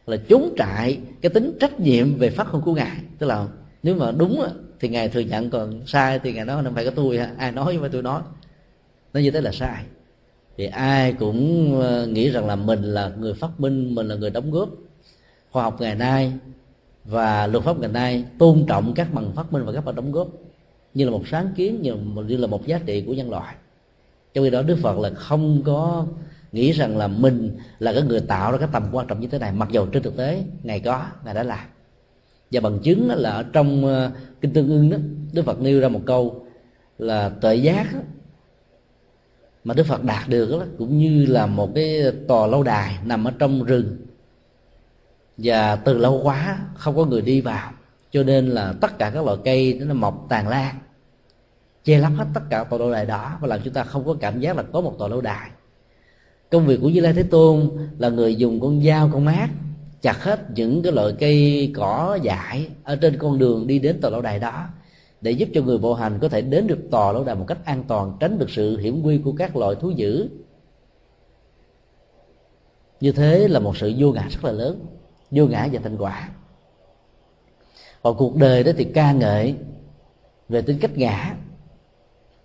[0.05, 2.97] là trốn trại cái tính trách nhiệm về phát ngôn của ngài.
[3.17, 3.47] Tức là
[3.83, 4.41] nếu mà đúng
[4.79, 7.73] thì ngài thừa nhận còn sai thì ngài nói không phải có tôi ai nói
[7.73, 8.21] nhưng mà tôi nói.
[9.13, 9.83] Nó như thế là sai.
[10.57, 14.29] Thì ai cũng ờ, nghĩ rằng là mình là người phát minh mình là người
[14.29, 14.69] đóng góp.
[15.51, 16.33] Khoa học ngày nay
[17.05, 20.11] và luật pháp ngày nay tôn trọng các bằng phát minh và các bằng đóng
[20.11, 20.27] góp
[20.93, 23.29] như là một sáng kiến như là một, như là một giá trị của nhân
[23.29, 23.55] loại.
[24.33, 26.05] Trong khi đó đức phật là không có
[26.51, 29.39] nghĩ rằng là mình là cái người tạo ra cái tầm quan trọng như thế
[29.39, 31.67] này mặc dù trên thực tế ngài có ngài đã làm
[32.51, 34.97] và bằng chứng là ở trong ờ, kinh tương ưng đó
[35.33, 36.45] đức phật nêu ra một câu
[36.97, 37.87] là tuệ giác
[39.63, 43.27] mà đức phật đạt được đó cũng như là một cái tòa lâu đài nằm
[43.27, 43.97] ở trong rừng.
[45.37, 47.71] Và từ lâu quá, không có người đi vào,
[48.11, 50.75] cho nên là tất cả các loại cây nó mọc tàn lan,
[51.83, 54.15] che lấp hết tất cả tòa lâu đài đó và làm chúng ta không có
[54.19, 55.49] cảm giác là có một tòa lâu đài.
[56.51, 59.49] Công việc của như lai thế tôn là người dùng con dao, con mát
[60.01, 64.11] chặt hết những cái loại cây cỏ dại ở trên con đường đi đến tòa
[64.11, 64.67] lâu đài đó,
[65.21, 67.65] để giúp cho người bộ hành có thể đến được tòa lâu đài một cách
[67.65, 70.29] an toàn, tránh được sự hiểm nguy của các loại thú dữ.
[72.99, 74.85] Như thế là một sự vô ngã rất là lớn,
[75.31, 76.29] vô ngã và thành quả.
[78.03, 79.55] Còn cuộc đời đó thì ca ngợi
[80.49, 81.35] về tính cách ngã.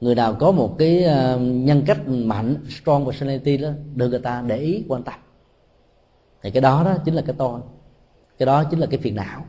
[0.00, 4.44] Người nào có một cái ờ, nhân cách mạnh, strong personality đó được người ta
[4.46, 5.14] để ý, quan tâm
[6.44, 7.60] thì cái đó đó chính là cái tôi.
[8.38, 9.46] Cái đó chính là cái phiền não.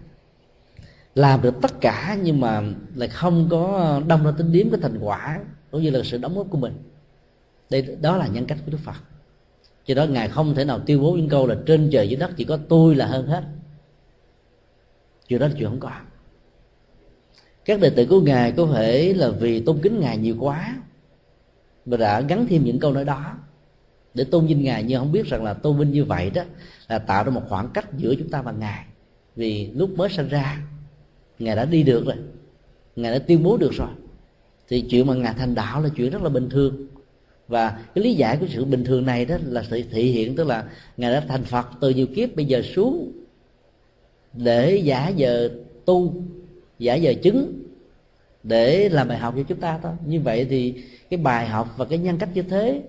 [1.15, 2.61] Làm được tất cả nhưng mà
[2.95, 5.39] lại không có đâm ra tính điếm cái thành quả
[5.71, 6.73] cũng như là sự đóng góp của mình.
[7.69, 8.95] Đây, đó là nhân cách của đức phật.
[9.85, 12.31] Cho đó ngài không thể nào tuyên bố những câu là trên trời dưới đất
[12.37, 13.43] chỉ có tôi là hơn hết.
[15.27, 15.91] Chuyện đó là chuyện không có.
[17.65, 20.75] Các đệ tử của ngài có thể là vì tôn kính ngài nhiều quá
[21.85, 23.37] mà đã gắn thêm những câu nói đó
[24.15, 26.43] để tôn vinh ngài, nhưng không biết rằng là tôn vinh như vậy đó
[26.87, 28.85] là tạo ra một khoảng cách giữa chúng ta và ngài.
[29.35, 30.61] Vì lúc mới sinh ra,
[31.39, 32.15] ngài đã đi được rồi,
[32.95, 33.89] ngài đã tuyên bố được rồi.
[34.67, 36.87] Thì chuyện mà ngài thành đạo là chuyện rất là bình thường.
[37.47, 40.47] Và cái lý giải của sự bình thường này đó là sự thể hiện tức
[40.47, 40.63] là
[40.97, 43.11] ngài đã thành phật từ nhiều kiếp, bây giờ xuống
[44.33, 45.49] để giả giờ
[45.85, 46.23] tu,
[46.79, 47.63] giả giờ chứng,
[48.43, 49.91] để làm bài học cho chúng ta thôi.
[50.05, 52.81] Như vậy thì cái bài học và cái nhân cách như thế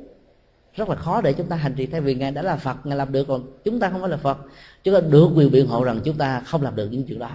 [0.76, 2.96] rất là khó để chúng ta hành trì, thay vì ngài đã là phật, ngài
[2.96, 4.38] làm được, còn chúng ta không phải là phật.
[4.84, 7.30] Chúng ta được quyền biện hộ rằng chúng ta không làm được những chuyện đó.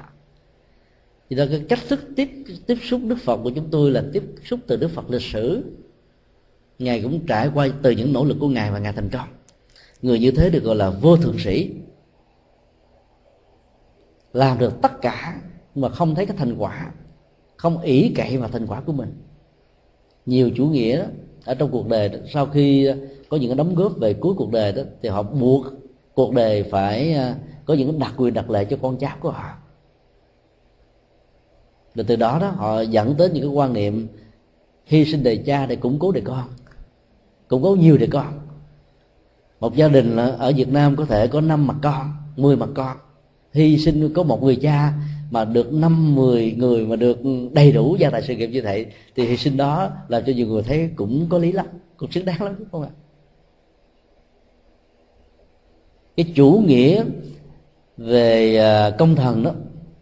[1.30, 2.30] Thì đó, cái cách thức tiếp
[2.68, 5.64] tiếp xúc đức phật của chúng tôi là tiếp xúc từ đức phật lịch sử.
[6.80, 9.28] Ngài cũng trải qua từ những nỗ lực của ngài và ngài thành công.
[10.02, 11.72] Người như thế được gọi là vô thượng sĩ.
[14.34, 15.42] Làm được tất cả
[15.76, 16.92] mà không thấy cái thành quả,
[17.58, 19.14] không ỷ cậy vào thành quả của mình.
[20.26, 21.06] Nhiều chủ nghĩa
[21.46, 22.98] ở trong cuộc đời đó, sau khi ờ,
[23.30, 25.66] có những cái đóng góp về cuối cuộc đời đó thì họ buộc
[26.14, 27.34] cuộc đời phải ờ,
[27.66, 29.54] có những đặc quyền đặc lệ cho con cháu của họ.
[31.96, 34.08] Rồi từ đó đó họ dẫn tới những cái quan niệm
[34.86, 36.50] hy sinh đời cha để củng cố đời con
[37.48, 38.40] củng cố nhiều đời con.
[39.60, 42.98] Một gia đình ở Việt Nam có thể có năm mặt con 10 mặt con
[43.54, 44.94] hy sinh có một người cha
[45.32, 47.20] mà được năm mười người mà được
[47.54, 48.86] đầy đủ gia tài sự nghiệp như vậy
[49.16, 51.66] thì hy sinh đó làm cho nhiều người thấy cũng có lý lắm,
[51.98, 52.90] cũng xứng đáng lắm, đúng không ạ?
[56.18, 57.04] Cái chủ nghĩa
[57.98, 59.52] về à, công thần đó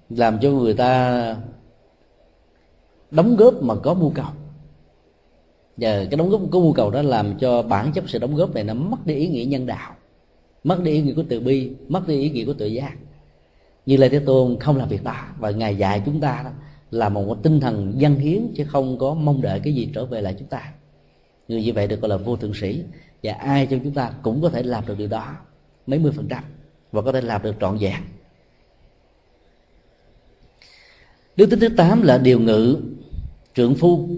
[0.09, 1.35] làm cho người ta
[3.11, 4.25] đóng góp mà có mưu cầu.
[5.77, 8.53] Và cái đóng góp, có mưu cầu đó làm cho bản chất sự đóng góp
[8.55, 9.95] này nó mất đi ý nghĩa nhân đạo,
[10.63, 12.93] mất đi ý nghĩa của từ bi, mất đi ý nghĩa của tự giác
[13.89, 16.49] như lê thế tôn không làm việc đó và ngài dạy chúng ta đó
[16.91, 20.21] là một tinh thần dân hiến, chứ không có mong đợi cái gì trở về
[20.21, 20.73] lại chúng ta.
[21.47, 22.83] Người như vậy được gọi là vô thượng sĩ,
[23.23, 25.35] và ai trong chúng ta cũng có thể làm được điều đó,
[25.87, 26.43] mấy mươi phần trăm,
[26.91, 28.01] và có thể làm được trọn vẹn.
[31.35, 32.77] Đức tính thứ tám là điều ngự
[33.55, 34.09] trượng phu.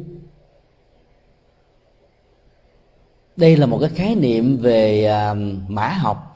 [3.36, 5.34] Đây là một cái khái niệm về à,
[5.68, 6.31] mã học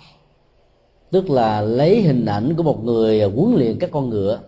[1.16, 4.40] tức là lấy hình ảnh của một người huấn luyện các con ngựa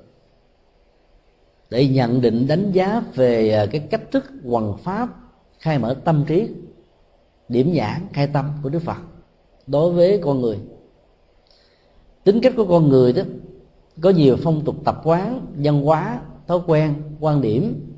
[1.70, 5.10] để nhận định đánh giá về à, cái cách thức hoằng pháp,
[5.60, 6.50] khai mở tâm trí,
[7.50, 8.98] điểm nhãn, khai tâm của đức phật
[9.68, 10.60] đối với con người.
[12.24, 13.22] Tính cách của con người đó,
[14.02, 17.92] có nhiều phong tục tập quán, văn hóa, thói quen, quan điểm,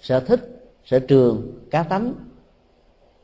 [0.00, 2.14] sở thích, sở trường, cá tánh.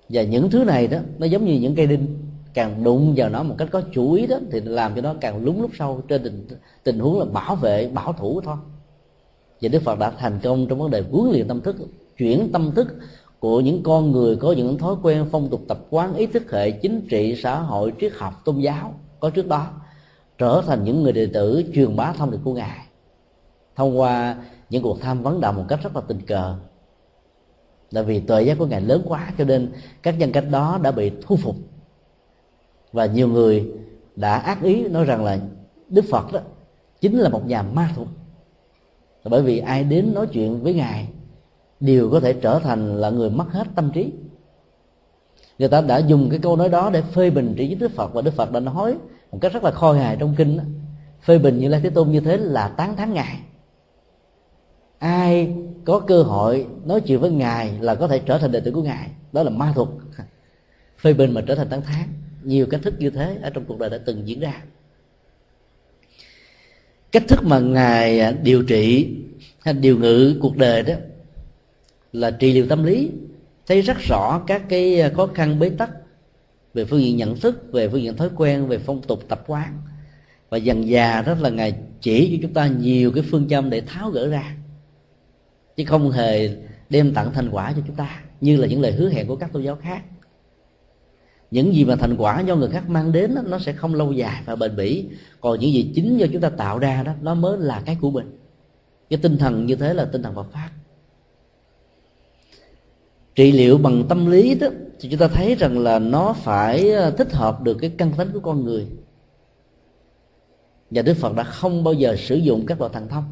[0.09, 2.07] Và những thứ này đó, nó giống như những cây đinh
[2.55, 5.45] càng đụng vào nó một cách có chủ ý đó, thì làm cho nó càng
[5.45, 6.47] lúng lúc sâu trên tình
[6.83, 8.57] tình huống là bảo vệ, bảo thủ thôi.
[9.61, 11.77] Và đức phật đã thành công trong vấn đề huấn luyện tâm thức,
[12.19, 12.95] chuyển tâm thức
[13.39, 16.71] của những con người, có những thói quen phong tục tập quán, ý thức hệ
[16.71, 19.71] chính trị, xã hội, triết học, tôn giáo có trước đó,
[20.39, 22.79] trở thành những người đệ tử truyền bá thông điệp của ngài,
[23.77, 24.37] thông qua
[24.71, 26.55] những cuộc tham vấn đạo một cách rất là tình cờ.
[27.91, 29.73] Là vì tuệ giác của ngài lớn quá, cho nên
[30.03, 31.57] các nhân cách đó đã bị thu phục
[32.93, 33.73] và nhiều người
[34.17, 35.39] đã ác ý nói rằng là
[35.89, 36.41] đức phật đó
[37.01, 38.09] chính là một nhà ma thuật.
[39.25, 41.09] Bởi vì ai đến nói chuyện với ngài
[41.81, 44.13] đều có thể trở thành là người mất hết tâm trí.
[45.59, 48.23] Người ta đã dùng cái câu nói đó để phê bình trí đức phật và
[48.23, 48.97] đức phật đã nói
[49.33, 50.65] một cách rất là khôi hài trong kinh đó.
[51.23, 53.41] phê bình như lai thế tôn như thế là tán thán ngài.
[54.99, 58.71] Ai có cơ hội nói chuyện với ngài là có thể trở thành đệ tử
[58.71, 59.11] của ngài.
[59.33, 59.89] Đó là ma thuật.
[60.99, 62.09] Phê bình mà trở thành tán thán
[62.45, 64.63] nhiều cách thức như thế ở trong cuộc đời đã từng diễn ra.
[67.13, 69.17] Cách thức mà ngài à, điều trị
[69.61, 70.95] hay điều ngự cuộc đời đó
[72.13, 73.11] là trị liệu tâm lý,
[73.67, 75.91] thấy rất rõ các cái à, khó khăn bế tắc
[76.75, 79.79] về phương diện nhận thức, về phương diện thói quen, về phong tục, tập quán.
[80.51, 83.81] Và dần già rất là ngài chỉ cho chúng ta nhiều cái phương châm để
[83.81, 84.57] tháo gỡ ra,
[85.77, 86.57] chứ không hề
[86.91, 89.53] đem tặng thành quả cho chúng ta, như là những lời hứa hẹn của các
[89.53, 90.03] tôn giáo khác
[91.53, 94.13] những gì mà thành quả do người khác mang đến đó, nó sẽ không lâu
[94.13, 95.07] dài và bền bỉ.
[95.41, 98.11] Còn những gì chính do chúng ta tạo ra đó nó mới là cái của
[98.11, 98.39] mình.
[99.11, 100.71] Cái tinh thần như thế là tinh thần Phật pháp.
[103.35, 104.69] Trị liệu bằng tâm lý đó
[105.01, 108.31] thì chúng ta thấy rằng là nó phải ờ, thích hợp được cái căn tính
[108.33, 108.87] của con người.
[110.91, 113.25] Và Đức Phật đã không bao giờ sử dụng các loại thần thông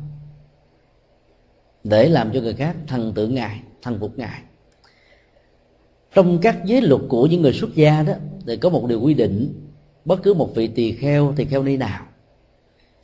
[1.84, 4.42] để làm cho người khác thần tượng ngài thần phục ngài
[6.14, 8.12] trong các giới luật của những người xuất gia đó,
[8.46, 9.66] thì có một điều quy định,
[10.04, 12.06] bất cứ một vị tỳ kheo tỳ kheo ni nào,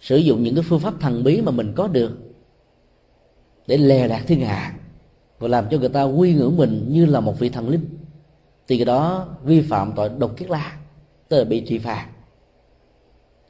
[0.00, 2.18] sử dụng những cái phương pháp thần bí mà mình có được
[3.66, 4.74] để lè đạt thiên hạ
[5.38, 7.88] và làm cho người ta quy ngưỡng mình như là một vị thần linh,
[8.68, 10.76] thì cái đó vi phạm tội độc kiết la,
[11.28, 12.08] tức là bị trị phạt.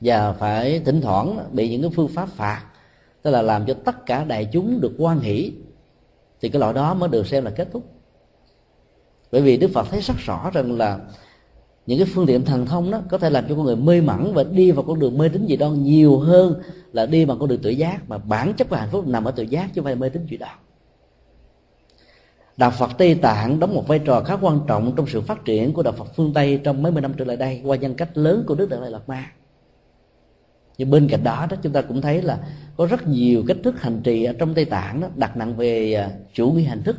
[0.00, 2.64] Và phải thỉnh thoảng bị những cái phương pháp phạt,
[3.22, 5.52] tức là làm cho tất cả đại chúng được quan hỷ,
[6.40, 7.95] thì cái loại đó mới được xem là kết thúc
[9.32, 10.98] bởi vì đức phật thấy rất rõ rằng là
[11.86, 14.34] những cái phương tiện thần thông đó có thể làm cho con người mê mẩn
[14.34, 16.54] và đi vào con đường mê tín dị đoan nhiều hơn
[16.92, 19.30] là đi bằng con đường tự giác, mà bản chất của hạnh phúc nằm ở
[19.30, 20.56] tự giác chứ không phải mê tín dị đoan.
[22.56, 25.72] Đạo phật tây tạng đóng một vai trò khá quan trọng trong sự phát triển
[25.72, 28.18] của đạo phật phương tây trong mấy mươi năm trở lại đây qua nhân cách
[28.18, 29.30] lớn của đức Đại lai lạt ma.
[30.78, 32.38] Nhưng bên cạnh đó đó, chúng ta cũng thấy là
[32.76, 35.94] có rất nhiều cách thức hành trì ở trong tây tạng đó, đặt nặng về
[35.94, 36.96] à, chủ nghĩa hành thức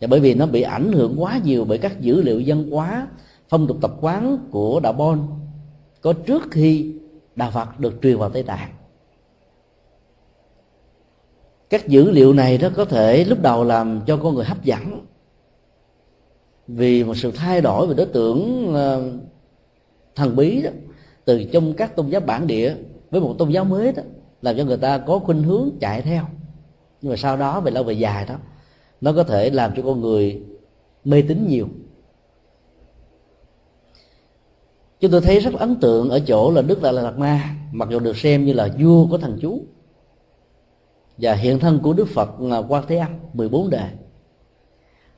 [0.00, 3.08] và bởi vì nó bị ảnh hưởng quá nhiều bởi các dữ liệu dân hóa,
[3.48, 5.28] phong tục tập quán của đạo bon,
[6.00, 6.94] có trước khi
[7.36, 8.70] đạo phật được truyền vào tây tạng.
[11.70, 15.06] Các dữ liệu này đó có thể lúc đầu làm cho con người hấp dẫn
[16.68, 19.12] vì một sự thay đổi về đối tượng ờ,
[20.14, 20.70] thần bí đó,
[21.24, 22.74] từ trong các tôn giáo bản địa
[23.10, 24.02] với một tôn giáo mới đó
[24.42, 26.24] làm cho người ta có khuynh hướng chạy theo.
[27.02, 28.34] Nhưng mà sau đó về lâu về dài đó
[29.00, 30.42] nó có thể làm cho con người
[31.04, 31.68] mê tín nhiều.
[35.00, 37.98] Chúng tôi thấy rất ấn tượng ở chỗ là đức đại lạt ma, mặc dù
[37.98, 39.60] được xem như là vua của thần chú
[41.18, 42.30] và hiện thân của đức phật
[42.68, 43.88] quan thế âm 14 đề.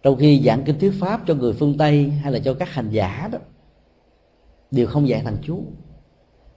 [0.02, 2.90] Trong khi giảng kinh thuyết pháp cho người phương tây hay là cho các hành
[2.90, 3.38] giả đó,
[4.70, 5.62] đều không dạy thần chú,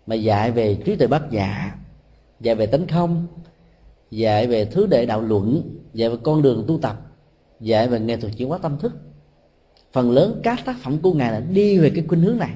[0.07, 1.75] mà dạy về trí tuệ bát nhã,
[2.39, 3.27] dạy về tánh không,
[4.11, 7.01] dạy về thứ đệ đạo luận, dạy về con đường tu tập
[7.59, 8.93] dạy về nghệ thuật chuyển hóa tâm thức.
[9.93, 12.53] Phần lớn các tác phẩm của ngài là đi về cái khuynh hướng này.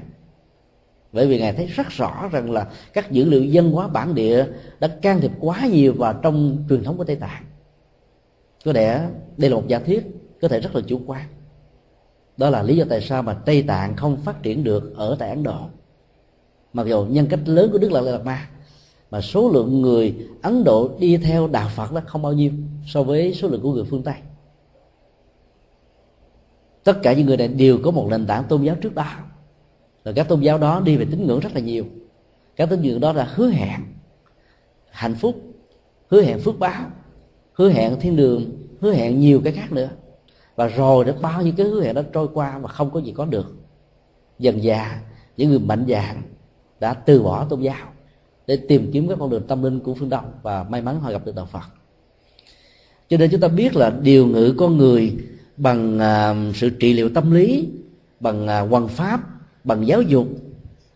[1.12, 4.46] Bởi vì ngài thấy rất rõ rằng là các dữ liệu dân hóa bản địa
[4.80, 7.44] đã can thiệp quá nhiều vào trong truyền thống của tây tạng.
[8.66, 10.08] Có lẽ đây là một giả thiết
[10.42, 11.26] có thể rất là chủ quan.
[12.38, 15.30] Đó là lý do tại sao mà tây tạng không phát triển được ở tại
[15.30, 15.60] ấn độ.
[16.74, 18.50] Mặc dù nhân cách lớn của đức là lạt ma,
[19.12, 22.52] mà số lượng người ấn độ đi theo đạo phật đó không bao nhiêu
[22.86, 24.16] so với số lượng của người phương tây
[26.90, 29.06] tất cả những người này đều có một nền tảng tôn giáo trước đó.
[30.06, 31.86] Rồi các tôn giáo đó đi về tín ngưỡng rất là nhiều.
[32.56, 33.82] Các tín ngưỡng đó là hứa hẹn
[34.90, 35.36] hạnh phúc,
[36.08, 36.86] hứa hẹn phước báo,
[37.54, 39.90] hứa hẹn thiên đường, hứa hẹn nhiều cái khác nữa.
[40.56, 43.12] Và rồi đã bao nhiêu cái hứa hẹn đó trôi qua và không có gì
[43.12, 43.56] có được.
[44.40, 45.02] Dần dà,
[45.38, 46.22] những người mạnh dạn
[46.80, 47.88] đã từ bỏ tôn giáo
[48.48, 51.12] để tìm kiếm các con đường tâm linh của phương đông và may mắn họ
[51.12, 51.66] gặp được đạo phật.
[53.10, 55.18] Cho nên chúng ta biết là điều ngữ con người
[55.60, 57.70] bằng uh, sự trị liệu tâm lý
[58.20, 58.48] bằng
[58.84, 59.22] uh, pháp
[59.64, 60.28] bằng giáo dục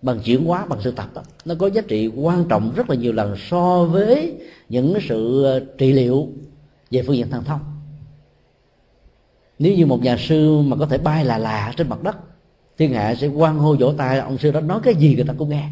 [0.01, 2.95] bằng chuyển hóa bằng sự tập đó, nó có giá trị quan trọng rất là
[2.95, 4.37] nhiều lần so với
[4.69, 6.27] những sự à, trị liệu
[6.91, 7.59] về phương diện thần thông.
[9.59, 12.17] Nếu như một nhà sư mà có thể bay là là trên mặt đất
[12.77, 15.33] thiên hạ sẽ quan hô vỗ tay ông sư đó nói cái gì người ta
[15.37, 15.69] cũng nghe.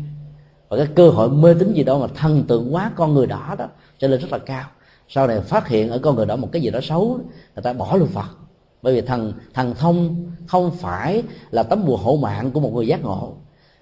[0.69, 3.55] Và cái cơ hội mê tín gì đó mà thần tượng quá con người đó
[3.57, 3.67] đó
[3.99, 4.65] trở lên rất là cao.
[5.07, 7.19] Sau này phát hiện ở con người đó một cái gì đó xấu
[7.55, 8.40] người ta bỏ luôn phật
[8.81, 12.87] bởi vì thần thần thông không phải là tấm bùa hộ mạng của một người
[12.87, 13.33] giác ngộ.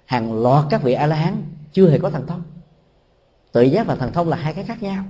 [0.04, 1.42] Hàng loạt các vị a la hán
[1.72, 2.42] chưa hề có thần thông.
[3.52, 5.04] Tự giác và thần thông là hai cái khác nhau.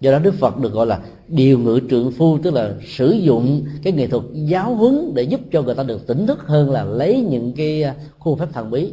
[0.00, 3.66] Do đó đức phật được gọi là điều ngự trượng phu, tức là sử dụng
[3.82, 6.84] cái nghệ thuật giáo huấn để giúp cho người ta được tỉnh thức hơn là
[6.84, 8.92] lấy những cái à, khu phép thần bí.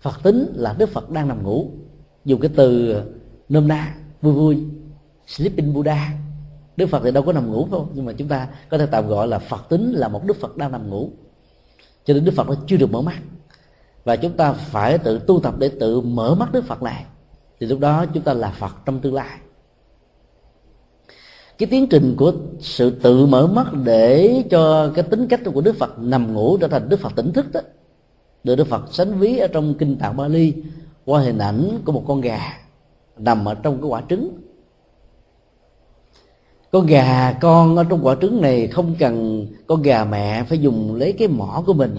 [0.00, 1.70] Phật tính là đức phật đang nằm ngủ.
[2.24, 3.04] Dùng cái từ ờ,
[3.48, 4.64] nôm na, vui vui,
[5.26, 6.12] sleeping buddha.
[6.76, 9.08] Đức phật thì đâu có nằm ngủ đâu nhưng mà chúng ta có thể tạm
[9.08, 11.10] gọi là phật tính là một đức phật đang nằm ngủ.
[12.04, 13.18] Cho nên đức phật nó chưa được mở mắt.
[14.04, 17.04] Và chúng ta phải tự tu tập để tự mở mắt đức phật này
[17.60, 19.38] thì lúc đó chúng ta là phật trong tương lai.
[21.58, 25.76] Cái tiến trình của sự tự mở mắt để cho cái tính cách của đức
[25.76, 27.60] phật nằm ngủ trở thành đức phật tỉnh thức đó
[28.46, 30.54] được đức phật sánh ví ở trong kinh tạng bali,
[31.04, 32.40] qua hình ảnh của một con gà
[33.18, 34.30] nằm ở trong cái quả trứng.
[36.72, 40.94] Con gà con ở trong quả trứng này không cần con gà mẹ phải dùng
[40.94, 41.96] lấy cái mỏ của mình,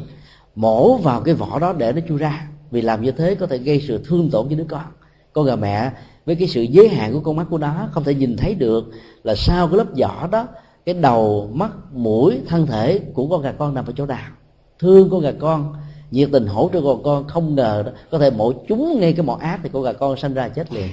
[0.55, 2.47] mổ vào cái vỏ đó để nó chui ra.
[2.71, 4.85] Vì làm như thế có thể gây sự thương tổn cho đứa con.
[5.33, 5.91] Con gà mẹ
[6.25, 8.85] với cái sự giới hạn của con mắt của nó không thể nhìn thấy được
[9.23, 10.47] là sau cái lớp vỏ đó,
[10.85, 14.29] cái đầu, mắt, mũi, thân thể của con gà con nằm ở chỗ nào.
[14.79, 15.73] Thương con gà con
[16.11, 19.25] nhiệt tình hỗ trợ con con không ngờ đó, có thể mổ chúng ngay cái
[19.25, 20.89] mỏ ác thì con gà con sinh ra chết liền.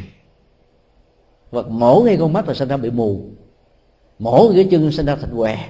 [1.51, 3.21] Hoặc mổ ngay con mắt là sinh ra bị mù.
[4.19, 5.69] Mổ cái chân sinh ra thành què.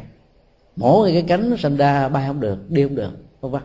[0.76, 3.62] Mổ ngay cái cánh sinh ra bay không được đi không được không vâng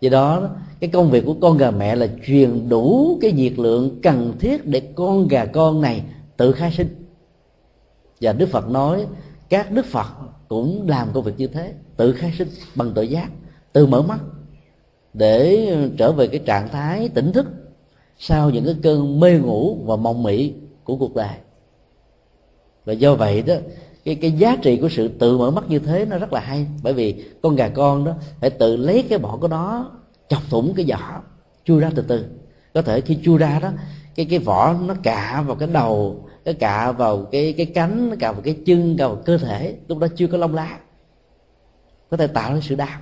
[0.00, 0.48] do đó
[0.80, 4.66] cái công việc của con gà mẹ là truyền đủ cái nhiệt lượng cần thiết
[4.66, 6.02] để con gà con này
[6.36, 7.06] tự khai sinh.
[8.20, 9.06] Và đức phật nói
[9.48, 10.06] các đức phật
[10.48, 13.30] cũng làm công việc như thế tự khai sinh bằng tự giác
[13.72, 14.18] tự mở mắt
[15.16, 17.46] để ờ, trở về cái trạng thái tỉnh thức
[18.18, 20.52] sau những cái cơn mê ngủ và mộng mị
[20.84, 21.36] của cuộc đời.
[22.84, 23.54] Và do vậy đó,
[24.04, 26.66] cái cái giá trị của sự tự mở mắt như thế nó rất là hay.
[26.82, 29.90] Bởi vì con gà con đó phải tự lấy cái bỏ của nó
[30.28, 31.22] chọc thủng cái vỏ,
[31.64, 32.24] chui ra từ từ.
[32.74, 33.70] Có thể khi chui ra đó,
[34.14, 38.16] cái cái vỏ nó cạ vào cái đầu nó cạ vào cái cái cánh, nó
[38.18, 40.78] cạ vào cái chân, cạ vào cơ thể, lúc đó chưa có lông lá.
[42.10, 43.00] Có thể tạo ra sự đau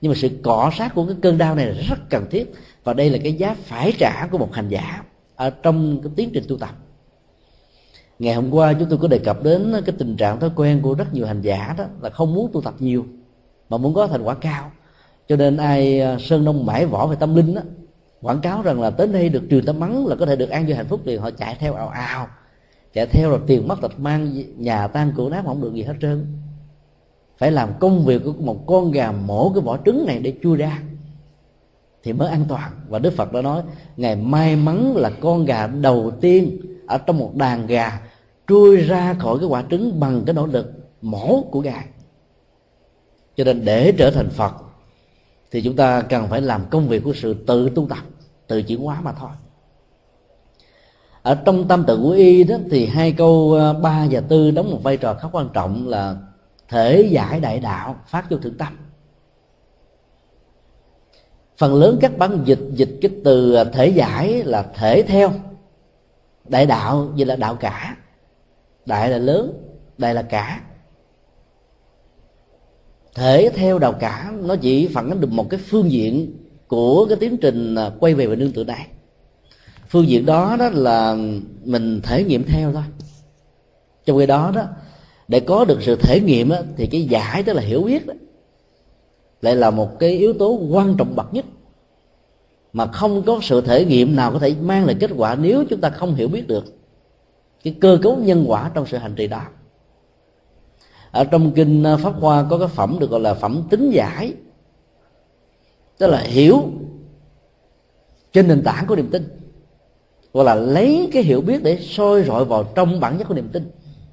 [0.00, 2.52] nhưng mà sự cọ sát của cái cơn đau này là rất cần thiết.
[2.84, 5.02] Và đây là cái giá phải trả của một hành giả
[5.36, 6.70] ở trong cái tiến trình tu tập.
[8.18, 10.94] Ngày hôm qua chúng tôi có đề cập đến cái tình trạng thói quen của
[10.94, 13.06] rất nhiều hành giả đó là không muốn tu tập nhiều
[13.68, 14.70] mà muốn có thành quả cao.
[15.28, 17.62] Cho nên ai à, sơn đông mãi võ về tâm linh đó,
[18.20, 20.66] quảng cáo rằng là tới đây được truyền tâm mắng là có thể được an
[20.66, 22.28] vui hạnh phúc thì họ chạy theo ào ào
[22.94, 25.94] chạy theo rồi tiền mất tật mang nhà tan cửa nát không được gì hết
[26.00, 26.26] trơn
[27.38, 30.56] phải làm công việc của một con gà mổ cái vỏ trứng này để chui
[30.56, 30.82] ra.
[32.02, 32.72] Thì mới an toàn.
[32.88, 33.62] Và đức phật đã nói
[33.96, 38.00] ngày may mắn là con gà đầu tiên ở trong một đàn gà
[38.46, 40.72] trôi ra khỏi cái quả trứng bằng cái nỗ lực
[41.02, 41.82] mổ của gà
[43.38, 44.52] cho nên để trở thành phật,
[45.50, 47.98] thì chúng ta cần phải làm công việc của sự tự tu tập,
[48.46, 49.30] tự chuyển hóa mà thôi.
[51.22, 54.70] Ở trong tâm tự của y đó, thì hai câu ờ, ba và tư đóng
[54.70, 56.16] một vai trò khá quan trọng là
[56.68, 58.76] thể giải đại đạo, phát vô thượng tâm.
[61.56, 65.32] Phần lớn các bản dịch dịch cái từ thể giải là thể theo.
[66.44, 67.96] Đại đạo vậy là đạo cả.
[68.86, 69.52] Đại là lớn,
[69.98, 70.60] đại là cả.
[73.14, 76.36] Thể theo đạo cả, nó chỉ phản ánh được một cái phương diện
[76.68, 78.86] của cái tiến trình à, quay về và nương tựa này
[79.88, 81.16] phương diện đó đó là
[81.64, 82.82] mình thể nghiệm theo thôi.
[84.04, 84.64] Trong khi đó đó
[85.28, 88.14] để có được sự thể nghiệm thì cái giải tức là hiểu biết đó.
[89.42, 91.44] Lại là một cái yếu tố quan trọng bậc nhất.
[92.72, 95.80] Mà không có sự thể nghiệm nào có thể mang lại kết quả nếu chúng
[95.80, 96.64] ta không hiểu biết được
[97.64, 99.42] cái cơ cấu nhân quả trong sự hành trì đó.
[101.10, 104.34] Ở trong kinh à, pháp hoa có cái phẩm được gọi là phẩm tính giải.
[105.98, 106.62] Tức là hiểu
[108.32, 109.28] trên nền tảng của niềm tin.
[110.32, 113.48] Hoặc là lấy cái hiểu biết để soi rọi vào trong bản chất của niềm
[113.52, 113.70] tin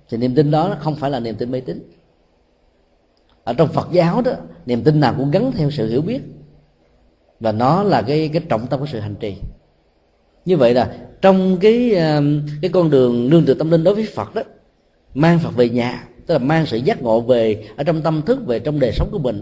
[0.10, 1.92] thì niềm tin đó không phải là niềm tin mê tín.
[3.44, 4.32] Ở trong Phật giáo đó,
[4.66, 6.22] niềm tin nào cũng gắn theo sự hiểu biết.
[7.40, 9.36] Và nó là cái cái trọng tâm của sự hành trì.
[10.46, 14.08] Như vậy là trong cái um, cái con đường nương tựa tâm linh đối với
[14.16, 14.42] Phật đó,
[15.14, 18.40] mang Phật về nhà, tức là mang sự giác ngộ về, ở trong tâm thức,
[18.48, 19.42] về trong đời sống của mình,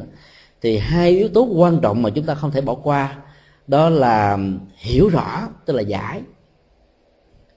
[0.61, 3.17] thì hai yếu tố quan trọng mà chúng ta không thể bỏ qua,
[3.67, 4.37] đó là
[4.75, 6.21] hiểu rõ, tức là giải,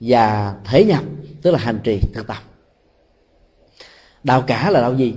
[0.00, 1.04] và thể nhập,
[1.42, 2.42] tức là hành trì thực tập
[4.26, 5.14] đạo cả là đạo gì?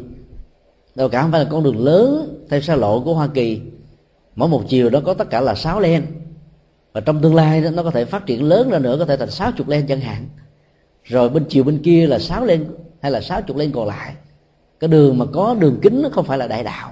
[0.95, 3.61] Đạo cả không phải là con đường lớn theo xa lộ của hoa kỳ.
[4.35, 6.05] Mỗi một chiều đó có tất cả là sáu len.
[6.93, 9.17] Và trong tương lai đó, nó có thể phát triển lớn ra nữa có thể
[9.17, 10.27] thành sáu chục len chẳng hạn.
[11.03, 12.65] Rồi bên chiều bên kia là sáu len
[13.01, 14.13] hay là sáu chục len còn lại.
[14.79, 16.91] Cái đường mà có đường kính nó không phải là đại đạo.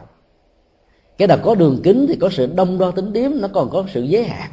[1.18, 3.84] Cái nào có đường kính thì có sự đông đo tính điếm nó còn có
[3.94, 4.52] sự giới hạn.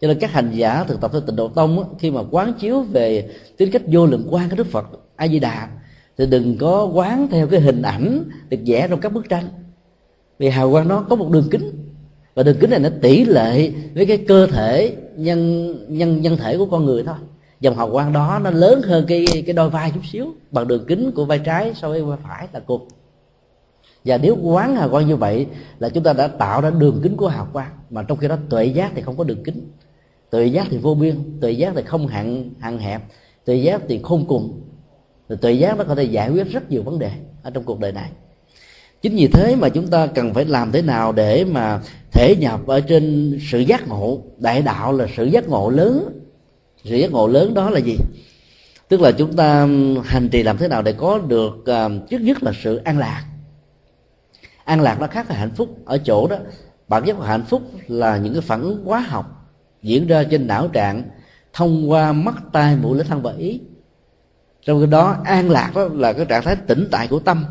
[0.00, 2.82] Cho nên các hành giả thực tập theo tịnh độ tông khi mà quán chiếu
[2.82, 4.86] về tính cách vô lượng quan của đức phật
[5.16, 5.68] a di đà
[6.18, 9.44] thì đừng có quán theo cái hình ảnh được vẽ trong các bức tranh.
[10.38, 11.70] Vì hào quang nó có một đường kính,
[12.34, 16.58] và đường kính này nó tỷ lệ với cái cơ thể nhân nhân nhân thể
[16.58, 17.16] của con người thôi.
[17.60, 20.84] Dòng hào quang đó nó lớn hơn cái cái đôi vai chút xíu, bằng đường
[20.88, 22.88] kính của vai trái so với vai phải là cùng
[24.04, 25.46] và nếu quán hào quang như vậy
[25.78, 28.36] là chúng ta đã tạo ra đường kính của hào quang, mà trong khi đó
[28.48, 29.70] tuệ giác thì không có đường kính.
[30.30, 33.02] Tuệ giác thì vô biên, tuệ giác thì không hạn hạn hẹp,
[33.44, 34.60] tuệ giác thì không cùng
[35.40, 37.10] tuệ giác nó có thể giải quyết rất nhiều vấn đề
[37.42, 38.10] ở trong cuộc đời này.
[39.02, 41.80] Chính vì thế mà chúng ta cần phải làm thế nào để mà
[42.12, 44.22] thể nhập ở trên sự giác ngộ.
[44.38, 46.20] Đại đạo là sự giác ngộ lớn.
[46.84, 47.96] Sự giác ngộ lớn đó là gì?
[48.88, 49.68] Tức là chúng ta
[50.04, 53.24] hành trì làm thế nào để có được uh, trước nhất là sự an lạc.
[54.64, 56.36] An lạc nó khác là hạnh phúc ở chỗ đó.
[56.88, 59.50] Bản chất của hạnh phúc là những cái phản ứng hóa học
[59.82, 61.02] diễn ra trên não trạng
[61.52, 63.60] thông qua mắt tai mũi lưỡi thân và ý
[64.64, 67.44] trong cái đó an lạc đó là cái trạng thái tĩnh tại của tâm.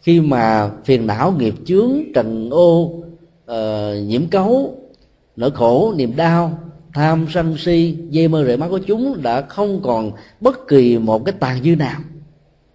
[0.00, 3.54] Khi mà phiền não nghiệp chướng trần ô uh,
[4.06, 4.78] nhiễm cấu
[5.36, 6.58] nỗi khổ niềm đau
[6.94, 11.24] tham sân si dây mơ rễ mắt của chúng đã không còn bất kỳ một
[11.24, 12.00] cái tàn dư nào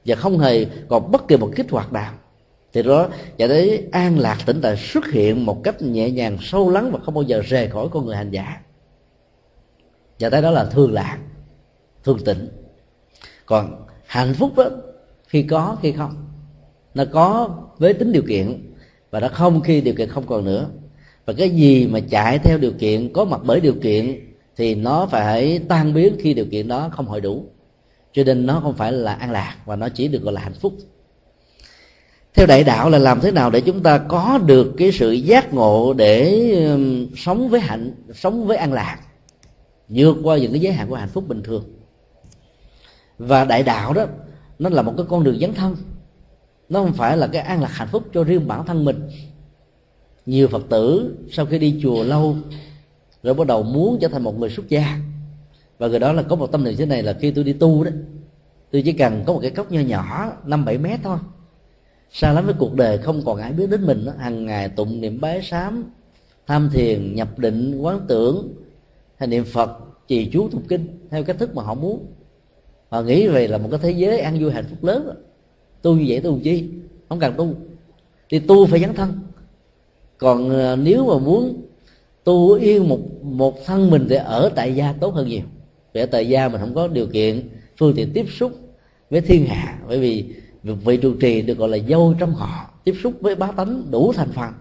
[0.05, 2.13] và không hề còn bất kỳ một kích hoạt nào.
[2.73, 3.07] Thì đó
[3.39, 6.99] và thấy an lạc tĩnh tại xuất hiện một cách nhẹ nhàng sâu lắng và
[7.05, 8.61] không bao giờ rời khỏi con người hành giả.
[10.19, 11.17] Và thấy đó là thương lạc
[12.03, 12.47] thương tịnh
[13.49, 14.69] còn hạnh phúc đó,
[15.27, 16.15] khi có, khi không.
[16.93, 18.73] Nó có với tính điều kiện,
[19.11, 20.69] và nó không khi điều kiện không còn nữa.
[21.25, 24.19] Và cái gì mà chạy theo điều kiện, có mặt bởi điều kiện,
[24.57, 27.45] thì nó phải tan biến khi điều kiện đó không hội đủ.
[28.13, 30.53] Cho nên nó không phải là an lạc, và nó chỉ được gọi là hạnh
[30.53, 30.73] phúc.
[32.33, 35.53] Theo đại đạo là làm thế nào để chúng ta có được cái sự giác
[35.53, 36.51] ngộ để
[37.15, 38.99] sống với hạnh, sống với an lạc,
[39.89, 41.78] vượt qua những cái giới hạn của hạnh phúc bình thường?
[43.19, 44.05] Và đại đạo đó,
[44.59, 45.75] nó là một cái con đường dấn thân.
[46.69, 49.09] Nó không phải là cái an lạc hạnh phúc cho riêng bản thân mình.
[50.25, 52.35] Nhiều phật tử sau khi đi chùa lâu,
[53.23, 54.99] rồi bắt đầu muốn trở thành một người xuất gia.
[55.77, 57.83] Và người đó là có một tâm niệm thế này là khi tôi đi tu
[57.83, 57.91] đó,
[58.71, 61.17] tôi chỉ cần có một cái cốc nho nhỏ, năm bảy mét thôi.
[62.11, 64.11] Xa lắm với cuộc đời không còn ai biết đến mình đó.
[64.17, 65.83] hàng ngày tụng niệm bái sám,
[66.47, 68.53] tham thiền, nhập định, quán tưởng
[69.17, 72.05] hay niệm phật, trì chú thục kinh theo cách thức mà họ muốn
[72.89, 75.03] họ nghĩ về là một cái thế giới an vui hạnh phúc lớn.
[75.07, 75.13] Đó.
[75.81, 76.69] tu như vậy tu chi?
[77.09, 77.53] Không cần tu.
[78.29, 79.19] Thì tu phải dấn thân.
[80.17, 81.61] Còn ờ, nếu mà muốn
[82.23, 85.41] tu yên một một thân mình thì ở tại gia tốt hơn nhiều.
[85.93, 88.51] Vì ở tại gia mình không có điều kiện, phương tiện tiếp xúc
[89.09, 89.79] với thiên hạ.
[89.87, 90.25] Bởi vì
[90.63, 92.69] vị trụ trì được gọi là dâu trong họ.
[92.83, 94.53] Tiếp xúc với bá tánh đủ thành phần,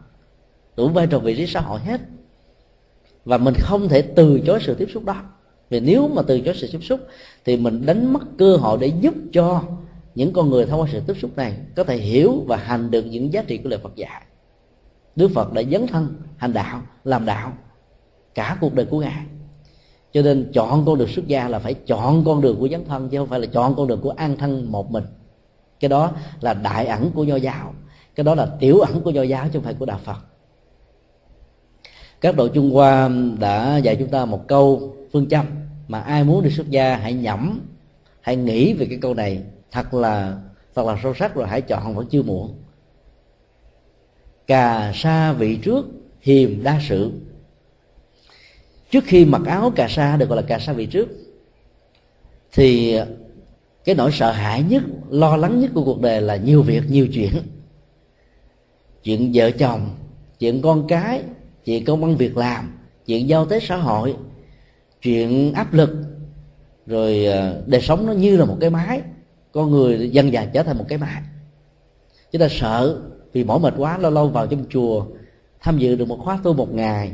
[0.76, 2.00] đủ vai trò vị trí xã hội hết.
[3.24, 5.22] Và mình không thể từ chối sự tiếp xúc đó
[5.70, 7.00] vì nếu mà từ chối sự tiếp xúc,
[7.44, 9.62] thì mình đánh mất cơ hội để giúp cho
[10.14, 13.02] những con người thông qua sự tiếp xúc này có thể hiểu và hành được
[13.02, 14.22] những giá trị của lời Phật dạy.
[15.16, 17.52] Đức Phật đã dấn thân, hành đạo, làm đạo
[18.34, 19.22] cả cuộc đời của ngài.
[20.12, 23.08] Cho nên chọn con đường xuất gia là phải chọn con đường của dấn thân,
[23.08, 25.04] chứ không phải là chọn con đường của an thân một mình.
[25.80, 27.74] Cái đó là đại ẩn của nho giáo.
[28.14, 30.18] Cái đó là tiểu ẩn của nho giáo, chứ không phải của đạo phật.
[32.20, 33.10] Các đội trung hoa
[33.40, 35.46] đã dạy chúng ta một câu phương châm
[35.88, 37.60] mà ai muốn đi xuất gia, hãy nhẩm,
[38.20, 39.42] hãy nghĩ về cái câu này.
[39.70, 40.40] Thật là
[40.74, 42.54] thật là sâu sắc rồi, hãy chọn vẫn chưa muộn.
[44.46, 45.86] Cà sa vị trước,
[46.20, 47.12] hiềm đa sự.
[48.90, 51.08] Trước khi mặc áo cà sa, được gọi là cà sa vị trước,
[52.52, 52.98] thì
[53.84, 57.08] cái nỗi sợ hãi nhất, lo lắng nhất của cuộc đời là nhiều việc, nhiều
[57.12, 57.32] chuyện.
[59.02, 59.90] Chuyện vợ chồng,
[60.38, 61.22] chuyện con cái,
[61.64, 64.16] chuyện công ăn việc làm, chuyện giao tế xã hội
[65.02, 65.90] chuyện áp lực
[66.86, 69.02] rồi ờ, đời sống nó như là một cái máy
[69.52, 71.22] con người dân già trở thành một cái máy.
[72.32, 73.00] Chúng ta sợ
[73.32, 75.06] vì mỏi mệt quá lâu lâu vào trong chùa
[75.60, 77.12] tham dự được một khóa tu một ngày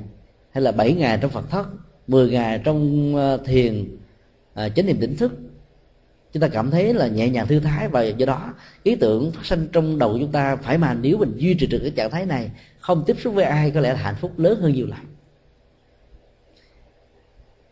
[0.51, 1.67] hay là bảy ngày trong phật thất
[2.07, 3.97] 10 ngày trong ờ, thiền
[4.55, 5.33] à, chánh niệm tỉnh thức.
[6.33, 9.47] Chúng ta cảm thấy là nhẹ nhàng thư thái và do đó ý tưởng phát
[9.47, 12.27] sinh trong đầu chúng ta phải mà nếu mình duy trì được cái trạng thái
[12.27, 12.51] này
[12.81, 15.14] không tiếp xúc với ai có lẽ là hạnh phúc lớn hơn nhiều lắm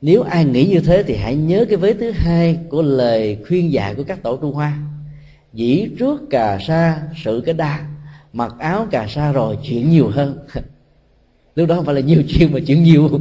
[0.03, 3.73] nếu ai nghĩ như thế thì hãy nhớ cái vế thứ hai của lời khuyên
[3.73, 4.79] dạy của các tổ trung hoa.
[5.53, 7.87] Dĩ trước cà sa sự cái đa,
[8.33, 10.39] mặc áo cà sa rồi chuyện nhiều hơn.
[11.55, 13.11] Lúc đó không phải là nhiều chuyện mà chuyện nhiều.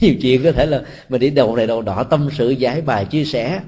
[0.00, 3.04] Nhiều chuyện có thể là mình đi đầu này đầu đỏ tâm sự, giải bài,
[3.04, 3.60] chia sẻ.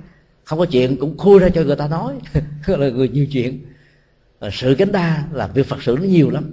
[0.44, 2.14] Không có chuyện cũng khui ra cho người ta nói.
[2.66, 3.59] Là người nhiều chuyện.
[4.52, 6.52] Sự cánh đa là việc phật sự nó nhiều lắm.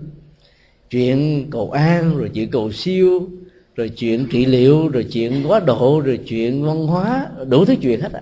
[0.89, 3.29] Chuyện cầu an, rồi chuyện cầu siêu
[3.79, 8.01] rồi chuyện trị liệu, rồi chuyện quá độ, rồi chuyện văn hóa, đủ thứ chuyện
[8.01, 8.21] hết à.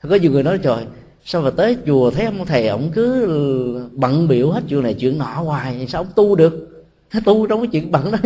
[0.00, 0.84] á có nhiều người nói, trời,
[1.24, 5.18] sao mà tới chùa thấy ông thầy ông cứ bận biểu hết chuyện này, chuyện
[5.18, 6.84] nọ hoài, sao ông tu được?
[7.24, 8.18] Tu trong cái chuyện bận đó.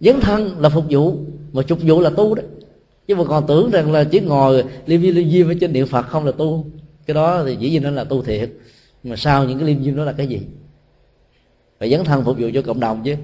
[0.00, 1.16] Dấn thân là phục vụ,
[1.52, 2.42] mà phục vụ là tu đó.
[3.08, 5.86] Chứ mà còn tưởng rằng là chỉ ngồi liêm diêm liêm diêm ở trên niệm
[5.86, 6.66] phật không là tu.
[7.06, 8.50] Cái đó thì dĩ nhiên nó là tu thiệt.
[9.04, 10.40] Mà sau những cái liêm diêm đó là cái gì?
[11.78, 13.14] Phải dấn thân phục vụ cho cộng đồng chứ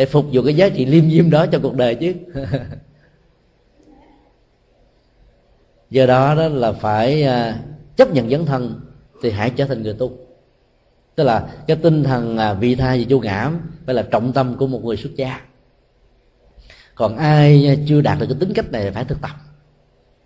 [0.00, 2.14] để phục vụ cái giá trị liêm diêm đó cho cuộc đời chứ.
[5.90, 7.62] Do đó đó là phải à,
[7.96, 8.80] chấp nhận dấn thân
[9.22, 10.12] thì hãy trở thành người tu.
[11.14, 13.50] Tức là cái tinh thần à, vị tha và vô ngã
[13.86, 15.40] phải là trọng tâm của một người xuất gia.
[16.94, 19.36] Còn ai chưa đạt được cái tính cách này phải thực tập.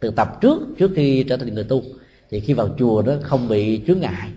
[0.01, 1.83] Thực tập trước trước khi trở thành người tu.
[2.31, 4.29] Thì khi vào chùa đó không bị chướng ngại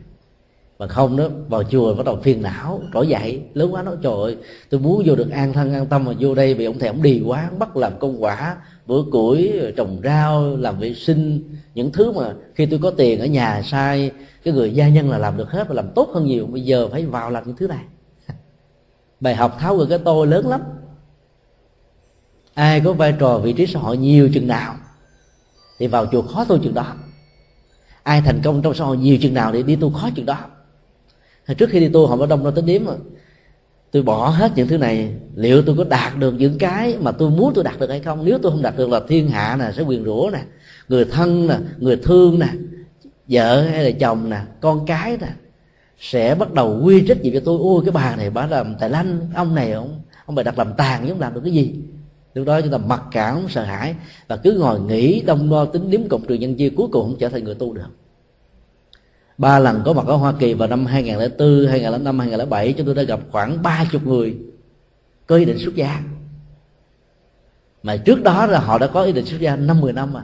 [0.79, 4.13] mà không đó, vào chùa bắt đầu phiền não, trỗi dậy, lớn quá nói, trời
[4.13, 4.37] ơi,
[4.69, 6.53] tôi muốn vô được an thân, an tâm mà vô đây.
[6.53, 10.79] Bị ông thầy ông đi quá bắt làm công quả, bữa củi trồng rau, làm
[10.79, 14.11] vệ sinh, những thứ mà khi tôi có tiền ở nhà sai,
[14.43, 16.47] cái người gia nhân là làm được hết và làm tốt hơn nhiều.
[16.47, 17.83] Bây giờ phải vào làm những thứ này.
[19.19, 20.61] Bài học tháo gỡ cái tôi lớn lắm.
[22.53, 24.75] Ai có vai trò, vị trí xã hội nhiều chừng nào,
[25.79, 26.93] thì vào chùa khó tu chừng đó.
[28.03, 30.37] Ai thành công trong xã hội nhiều chừng nào, thì đi tu khó chừng đó
[31.53, 32.93] trước khi đi tu, họ mới đông nó tính điếm mà.
[33.91, 37.29] Tôi bỏ hết những thứ này, liệu tôi có đạt được những cái mà tôi
[37.29, 38.25] muốn tôi đạt được hay không?
[38.25, 40.39] Nếu tôi không đạt được là thiên hạ nè, sẽ quyền rủa nè,
[40.89, 42.47] người thân nè, người thương nè,
[43.27, 45.27] vợ hay là chồng nè, con cái nè,
[45.99, 47.59] sẽ bắt đầu quy trách gì cho tôi?
[47.61, 50.73] Ôi, cái bà này bà làm tài lanh, ông này ông ông bà đặt làm
[50.77, 51.75] tàn giống làm được cái gì.
[52.33, 53.95] Lúc đó chúng ta mặc cảm, sợ hãi
[54.27, 57.19] và cứ ngồi nghĩ, đông đo tính điếm cộng trừ nhân chia cuối cùng không
[57.19, 57.87] trở thành người tu được
[59.37, 63.03] ba lần có mặt ở Hoa Kỳ vào năm 2004, 2005, 2007 chúng tôi đã
[63.03, 64.37] gặp khoảng ba chục người
[65.27, 66.01] có ý định xuất gia.
[67.83, 70.23] Mà trước đó là họ đã có ý định xuất gia năm mười năm mà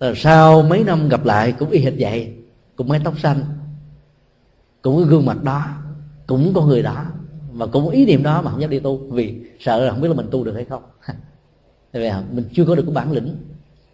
[0.00, 2.34] rồi sau mấy năm gặp lại cũng y hệt vậy
[2.76, 3.44] cũng mái tóc xanh
[4.82, 5.64] cũng cái gương mặt đó
[6.26, 7.04] cũng có người đó
[7.52, 10.08] mà cũng ý niệm đó mà không dám đi tu vì sợ là không biết
[10.08, 10.82] là mình tu được hay không.
[11.92, 13.36] Tại vì mình chưa có được cái bản lĩnh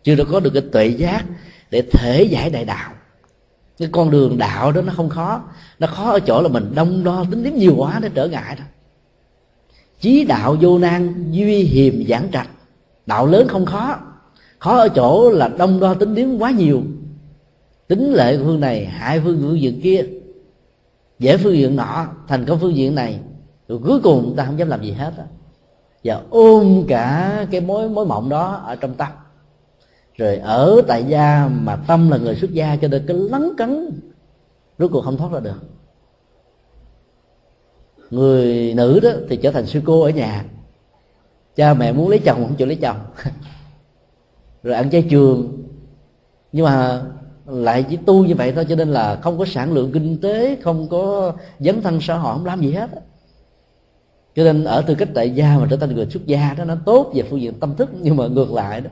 [0.03, 1.25] chưa được có được cái tuệ giác
[1.71, 2.93] để thể giải đại đạo
[3.79, 5.43] cái con đường đạo đó nó không khó.
[5.79, 8.57] Nó khó ở chỗ là mình đông đo tính điểm nhiều quá để trở ngại
[8.59, 8.65] đó.
[10.01, 12.49] Chí đạo vô nan, duy hiềm giảng trạch.
[13.07, 13.99] Đạo lớn không khó.
[14.59, 16.83] Khó ở chỗ là đông đo tính điểm quá nhiều.
[17.89, 20.05] Tính lệ phương này, hại phương phương diện kia.
[21.19, 23.21] Dễ phương diện nọ, thành công phương diện này,
[23.69, 25.25] rồi cuối cùng ta không dám làm gì hết đó.
[26.05, 29.09] và ôm cả cái mối mối mộng đó ở trong tâm
[30.17, 34.01] rồi ở tại gia mà tâm là người xuất gia cho nên cái lấn cấn,
[34.79, 35.63] rốt cuộc không thoát ra được.
[38.11, 40.45] Người nữ đó thì trở thành sư cô ở nhà.
[41.57, 42.97] Cha mẹ muốn lấy chồng không chịu lấy chồng.
[44.63, 45.63] Rồi ăn chay trường.
[46.53, 47.03] Nhưng mà
[47.47, 50.57] lại chỉ tu như vậy thôi cho nên là không có sản lượng kinh tế,
[50.63, 52.91] không có dấn thân xã hội, không làm gì hết
[54.37, 56.77] cho nên ở tư cách tại gia mà trở thành người xuất gia đó, nó
[56.85, 58.91] tốt về phương diện tâm thức nhưng mà ngược lại đó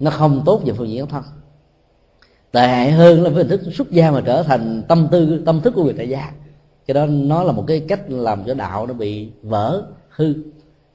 [0.00, 1.22] nó không tốt về phương diện thân
[2.52, 5.60] tệ hại hơn là với hình thức xuất gia mà trở thành tâm tư, tâm
[5.60, 6.32] thức của người tại gia.
[6.86, 10.34] Cái đó nó là một cái cách làm cho đạo nó bị vỡ hư.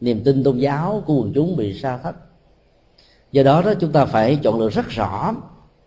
[0.01, 2.15] Niềm tin tôn giáo của quần chúng bị sa thất.
[3.31, 5.33] Do đó đó chúng ta phải chọn lựa rất rõ,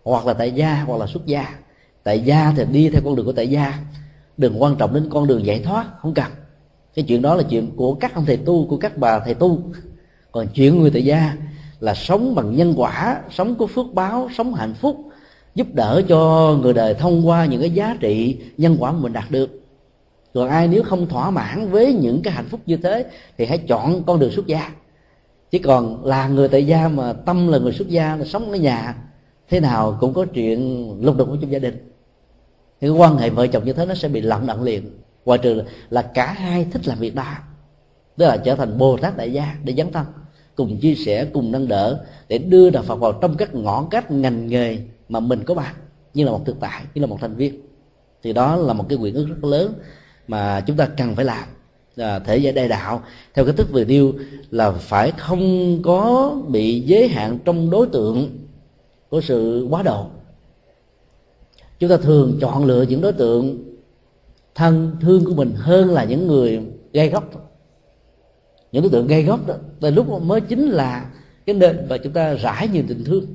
[0.03, 1.45] hoặc là tại gia, hoặc là xuất gia.
[2.03, 3.79] Tại gia thì đi theo con đường của tại gia.
[4.37, 6.31] Đừng quan trọng đến con đường giải thoát, không cần.
[6.95, 9.59] Cái chuyện đó là chuyện của các ông thầy tu, của các bà thầy tu.
[10.31, 11.35] Còn chuyện người tại gia
[11.79, 14.97] là sống bằng nhân quả, sống có phước báo, sống hạnh phúc,
[15.55, 19.13] giúp đỡ cho người đời thông qua những cái giá trị nhân quả mà mình
[19.13, 19.61] đạt được.
[20.33, 23.05] Còn ai nếu không thỏa mãn với những cái hạnh phúc như thế,
[23.37, 24.71] thì hãy chọn con đường xuất gia.
[25.51, 28.57] Chứ còn là người tại gia mà tâm là người xuất gia, là sống ở
[28.57, 28.95] nhà,
[29.49, 31.93] thế nào cũng có chuyện lục đục ở trong gia đình.
[32.81, 34.89] Thì quan hệ vợ chồng như thế nó sẽ bị lặng đặng liền.
[35.25, 37.33] Ngoài trừ là cả hai thích làm việc đó,
[38.17, 40.05] tức là trở thành bồ tát đại gia để dấn thân
[40.57, 44.11] cùng chia sẻ cùng nâng đỡ để đưa đạo Phật vào trong các ngõ cách
[44.11, 44.77] ngành nghề
[45.09, 45.75] mà mình có mặt
[46.13, 47.61] như là một thực tại như là một thành viên.
[48.23, 49.73] Thì đó là một cái quyền ước rất lớn
[50.27, 51.47] mà chúng ta cần phải làm
[51.97, 53.03] à, thể giải đại đạo.
[53.33, 54.13] Theo cái thức vừa điêu
[54.51, 58.29] là phải không có bị giới hạn trong đối tượng
[59.09, 60.07] của sự quá độ.
[61.79, 63.63] Chúng ta thường chọn lựa những đối tượng
[64.55, 66.59] thân thương của mình hơn là những người
[66.93, 67.46] gây gốc
[68.77, 71.09] những đối tượng gây gốc đó từ lúc mới chính là
[71.45, 73.25] cái nền và chúng ta rải nhiều tình thương.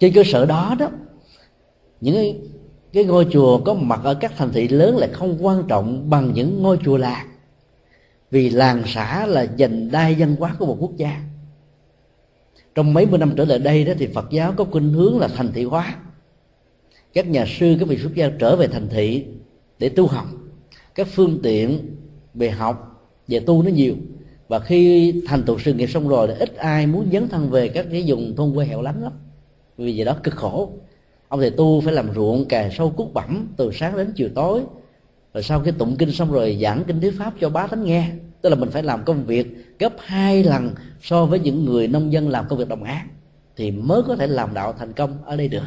[0.00, 0.88] Trên cơ sở đó đó
[2.00, 2.38] những cái,
[2.92, 6.32] cái ngôi chùa có mặt ở các thành thị lớn lại không quan trọng bằng
[6.34, 7.26] những ngôi chùa làng.
[8.30, 11.22] Vì làng xã là dành đai văn hóa của một quốc gia.
[12.74, 15.28] Trong mấy mươi năm trở lại đây đó thì Phật giáo có khuynh hướng là
[15.28, 15.96] thành thị hóa.
[17.12, 19.26] Các nhà sư các vị xuất gia trở về thành thị
[19.78, 20.26] để tu học.
[20.94, 21.96] Các phương tiện
[22.34, 22.95] về học
[23.28, 23.94] về tu nó nhiều.
[24.48, 27.68] Và khi thành tựu sự nghiệp xong rồi thì ít ai muốn dấn thân về
[27.68, 29.12] các cái vùng thôn quê hẻo lánh lắm.
[29.76, 30.70] Vì vậy đó, cực khổ.
[31.28, 34.60] Ông thầy tu phải làm ruộng cày sâu cút bẩm từ sáng đến chiều tối.
[35.34, 38.10] Rồi sau khi tụng kinh xong rồi giảng kinh thuyết pháp cho bá tánh nghe.
[38.42, 39.46] Tức là mình phải làm công việc
[39.78, 40.70] gấp hai lần
[41.02, 43.08] so với những người nông dân làm công việc đồng áng.
[43.56, 45.62] Thì mới có thể làm đạo thành công ở đây được.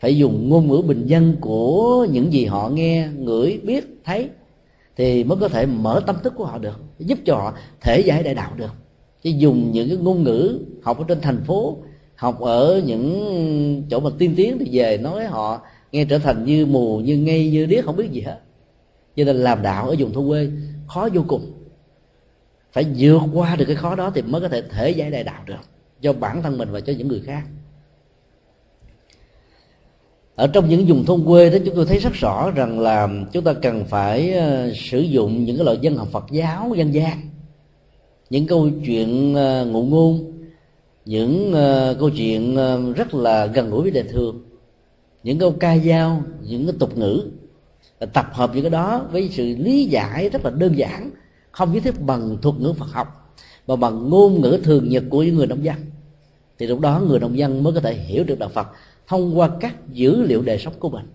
[0.00, 4.28] Phải dùng ngôn ngữ bình dân của những gì họ nghe, ngửi, biết, thấy
[5.00, 8.22] thì mới có thể mở tâm thức của họ được, giúp cho họ thể giải
[8.22, 8.70] đại đạo được.
[9.22, 11.76] Chứ dùng những cái ngôn ngữ học ở trên thành phố,
[12.14, 15.62] học ở những chỗ mà tiên tiến thì về nói họ
[15.92, 18.38] nghe trở thành như mù, như ngây, như điếc, không biết gì hết.
[19.16, 20.48] Cho nên làm đạo ở vùng thôn quê,
[20.88, 21.52] khó vô cùng.
[22.72, 25.42] Phải vượt qua được cái khó đó thì mới có thể thể giải đại đạo
[25.46, 25.60] được,
[26.00, 27.42] cho bản thân mình và cho những người khác
[30.40, 33.44] ở trong những vùng thôn quê đó, chúng tôi thấy rất rõ rằng là chúng
[33.44, 37.20] ta cần phải ờ, sử dụng những cái loại dân học Phật giáo dân gian.
[38.30, 40.32] Những câu chuyện ờ, ngụ ngôn,
[41.04, 42.56] những ờ, câu chuyện
[42.96, 44.42] rất là gần gũi với đời thường
[45.22, 47.24] những câu ca dao, những cái tục ngữ
[48.12, 51.10] tập hợp những cái đó với sự lý giải rất là đơn giản,
[51.50, 53.34] không nhất thiết bằng thuật ngữ Phật học,
[53.66, 55.76] mà bằng ngôn ngữ thường nhật của những người nông dân.
[56.58, 58.66] Thì lúc đó người nông dân mới có thể hiểu được đạo Phật
[59.10, 61.06] thông qua các dữ liệu đời sống của mình.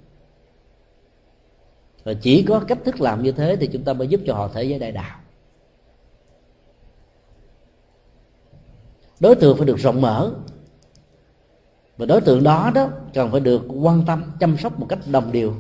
[2.03, 4.47] Và chỉ có cách thức làm như thế thì chúng ta mới giúp cho họ
[4.47, 5.19] thể giới đại đạo.
[9.19, 10.31] Đối tượng phải được rộng mở.
[11.97, 15.31] Và đối tượng đó đó cần phải được quan tâm, chăm sóc một cách đồng
[15.31, 15.53] đều.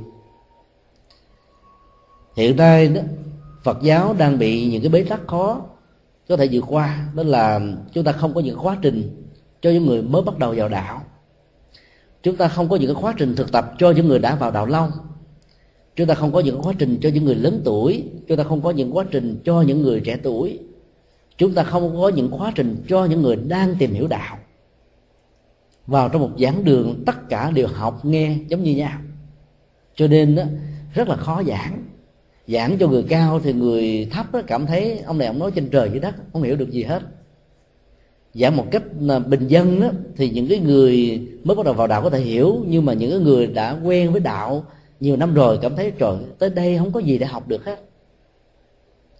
[2.35, 3.01] Hiện nay đó,
[3.63, 5.61] Phật giáo đang bị những cái bế tắc khó
[6.29, 7.09] có thể vượt qua.
[7.13, 7.59] Đó là
[7.91, 9.25] chúng ta không có những quá trình
[9.61, 11.01] cho những người mới bắt đầu vào đạo
[12.25, 14.51] chúng ta không có những cái quá trình thực tập cho những người đã vào
[14.51, 14.89] đạo lâu
[15.95, 18.03] chúng ta không có những quá trình cho những người lớn tuổi.
[18.27, 20.59] Chúng ta không có những quá trình cho những người trẻ tuổi.
[21.37, 24.37] Chúng ta không có những quá trình cho những người đang tìm hiểu đạo.
[25.87, 28.99] Vào trong một giảng đường tất cả đều học nghe giống như nhau.
[29.95, 30.43] Cho nên đó,
[30.93, 31.83] rất là khó giảng.
[32.47, 35.69] Giảng cho người cao thì người thấp đó cảm thấy ông này ông nói trên
[35.69, 37.03] trời dưới đất không hiểu được gì hết
[38.35, 41.87] giảng một cách à, bình dân đó, thì những cái người mới bắt đầu vào
[41.87, 44.65] đạo có thể hiểu nhưng mà những cái người đã quen với đạo
[44.99, 47.79] nhiều năm rồi cảm thấy trời tới đây không có gì để học được hết.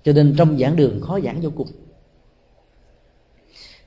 [0.04, 1.68] Cho nên trong giảng đường khó giảng vô cùng.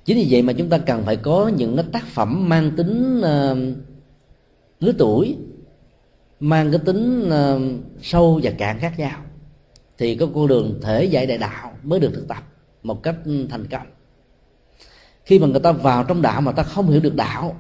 [0.05, 3.21] Chính vì vậy mà chúng ta cần phải có những cái tác phẩm mang tính
[3.21, 3.59] uh,
[4.81, 5.37] lứa tuổi
[6.41, 7.63] mang cái tính uh,
[8.03, 9.21] sâu và cạn khác nhau
[9.99, 12.43] thì có con đường thể dạy đại đạo mới được thực tập
[12.83, 13.17] một cách
[13.51, 13.87] thành công
[15.29, 17.57] khi mà người ta vào trong đạo mà ta không hiểu được đạo,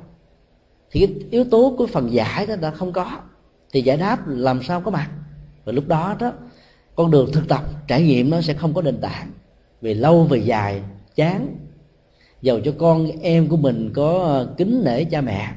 [0.90, 3.18] thì cái yếu tố của phần giải đó đã không có.
[3.72, 5.10] Thì giải đáp làm sao có mặt?
[5.64, 6.32] Và lúc đó đó,
[6.94, 9.30] con đường thực tập, trải nghiệm nó sẽ không có nền tảng.
[9.80, 10.82] Về lâu, về dài,
[11.14, 11.56] chán.
[12.42, 15.48] Dầu cho con em của mình có ờ, kính nể cha mẹ.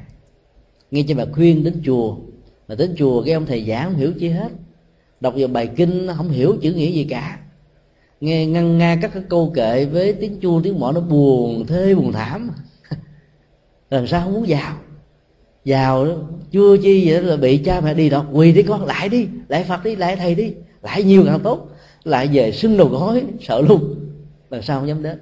[0.90, 2.16] Nghe cha mẹ khuyên đến chùa,
[2.68, 4.52] mà đến chùa cái ông thầy giảng không hiểu chi hết.
[5.20, 7.38] Đọc vào bài kinh, không hiểu chữ nghĩa gì cả
[8.22, 11.94] nghe ngăn nga các cái câu kệ với tiếng chuông tiếng mõ nó buồn, thê
[11.94, 12.50] buồn thảm.
[13.90, 14.76] Làm sao không muốn vào?
[15.64, 16.06] Vào
[16.50, 19.64] chưa chi vậy là bị cha mẹ đi đó quỳ đi con, lại đi, lại
[19.64, 20.52] phật đi, lại thầy đi.
[20.82, 21.68] Lại nhiều càng tốt.
[22.04, 23.94] Lại về sưng đầu gối, sợ luôn.
[24.50, 25.18] Làm sao không dám đến?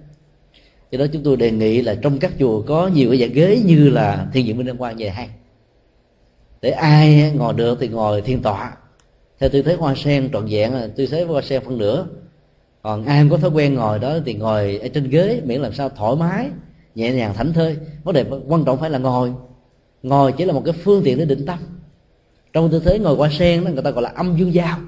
[0.91, 3.63] Do đó chúng tôi đề nghị là trong các chùa có nhiều cái dạng ghế
[3.65, 5.29] như là thiên diện minh đăng Quang về hay.
[6.63, 8.77] Để ai ngồi được thì ngồi thiên tọa.
[9.39, 12.07] Theo tư thế hoa sen, trọn vẹn là tư thế hoa sen phân nửa
[12.83, 15.73] còn ai không có thói quen ngồi đó thì ngồi ở trên ghế, miễn làm
[15.73, 16.51] sao thoải mái,
[16.95, 17.77] nhẹ nhàng thảnh thơi.
[18.05, 19.33] Vấn đề quan trọng phải là ngồi.
[20.03, 21.59] Ngồi chỉ là một cái phương tiện để định tâm.
[22.53, 24.79] Trong tư thế ngồi qua sen đó, người ta gọi là âm dương giao.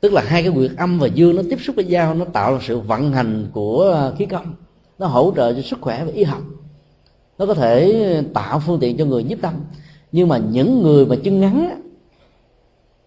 [0.00, 2.52] Tức là hai cái quyệt âm và dương nó tiếp xúc với nhau, nó tạo
[2.52, 4.54] ra sự vận hành của à, khí công.
[4.98, 6.42] Nó hỗ trợ cho sức khỏe và y học.
[7.38, 9.54] Nó có thể tạo phương tiện cho người nhiếp tâm.
[10.12, 11.80] Nhưng mà những người mà chân ngắn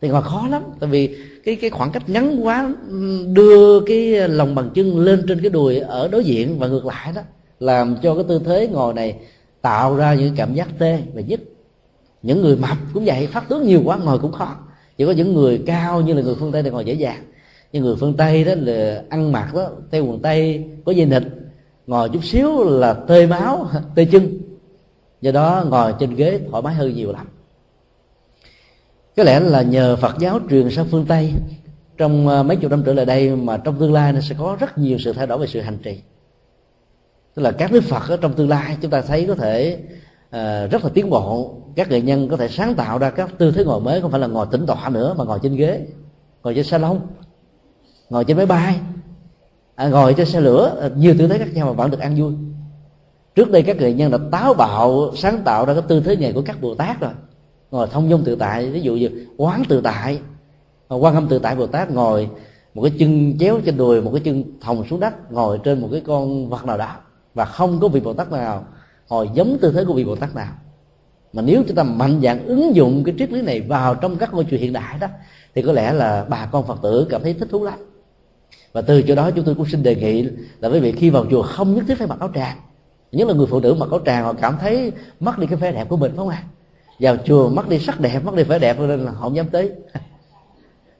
[0.03, 2.73] thì còn khó lắm, tại vì cái cái khoảng cách ngắn quá,
[3.33, 7.11] đưa cái lòng bằng chân lên trên cái đùi ở đối diện và ngược lại
[7.15, 7.21] đó,
[7.59, 9.15] làm cho cái tư thế ngồi này
[9.61, 11.39] tạo ra những cảm giác tê và nhức.
[12.23, 14.55] Những người mập cũng vậy, phát tướng nhiều quá, ngồi cũng khó.
[14.97, 17.23] Chỉ có những người cao như là người phương tây thì ngồi dễ dàng.
[17.71, 21.23] Nhưng người phương tây đó là ăn mặc đó, theo quần tây, có dây nịt,
[21.87, 24.39] ngồi chút xíu là tê máu, tê chân.
[25.21, 27.27] Do đó ngồi trên ghế thoải mái hơn nhiều lắm
[29.15, 31.33] có lẽ là nhờ Phật giáo truyền sang phương Tây.
[31.97, 34.57] Trong ờ, mấy chục năm trở lại đây mà trong tương lai nó sẽ có
[34.59, 36.01] rất nhiều sự thay đổi về sự hành trì.
[37.35, 39.79] Tức là các đức Phật ở trong tương lai chúng ta thấy có thể
[40.27, 41.55] uh, rất là tiến bộ.
[41.75, 44.19] Các nghệ nhân có thể sáng tạo ra các tư thế ngồi mới không phải
[44.19, 45.85] là ngồi tĩnh tọa nữa mà ngồi trên ghế
[46.43, 46.99] ngồi trên salon
[48.09, 48.79] ngồi trên máy bay
[49.75, 52.15] à, ngồi trên xe lửa ờ, nhiều tư thế khác nhau mà vẫn được ăn
[52.15, 52.33] vui.
[53.35, 56.31] Trước đây các nghệ nhân đã táo bạo sáng tạo ra cái tư thế nghề
[56.31, 57.11] của các bồ tát rồi
[57.73, 60.19] ngồi thông dung tự tại, ví dụ như quán tự tại
[60.89, 62.29] quan âm tự tại bồ tát ngồi
[62.73, 65.89] một cái chân chéo trên đùi, một cái chân thòng xuống đất, ngồi trên một
[65.91, 66.95] cái con vật nào đó,
[67.33, 68.65] và không có vị bồ tát nào
[69.09, 70.53] ngồi giống tư thế của vị bồ tát nào.
[71.33, 74.33] Mà nếu chúng ta mạnh dạn ứng dụng cái triết lý này vào trong các
[74.33, 75.07] ngôi chùa hiện đại đó,
[75.55, 77.79] thì có lẽ là bà con phật tử cảm thấy thích thú lắm.
[78.73, 80.29] Và từ chỗ đó chúng tôi cũng xin đề nghị
[80.59, 82.57] là quý vị khi vào chùa không nhất thiết phải mặc áo tràng.
[83.11, 85.71] Nhất là người phụ nữ mặc áo tràng, họ cảm thấy mất đi cái vẻ
[85.71, 86.43] đẹp của mình, phải không ạ?
[86.99, 89.45] Vào chùa mất đi sắc đẹp, mất đi vẻ đẹp, nên là họ không dám
[89.51, 89.71] tới.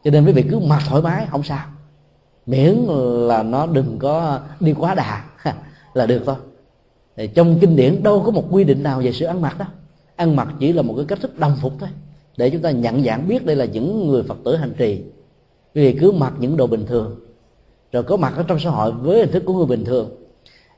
[0.04, 1.66] Cho nên quý vị cứ mặc thoải mái, không sao.
[2.46, 2.76] Miễn
[3.28, 5.24] là nó đừng có đi quá đà,
[5.94, 6.36] là được thôi.
[7.18, 9.66] Thì trong kinh điển đâu có một quy định nào về sự ăn mặc đó.
[10.16, 11.90] Ăn mặc chỉ là một cái cách thức đồng phục thôi,
[12.38, 15.04] để chúng ta nhận dạng biết đây là những người phật tử hành trì.
[15.74, 17.20] Vì cứ mặc những đồ bình thường,
[17.92, 20.10] rồi có mặt ở trong xã hội với hình thức của người bình thường.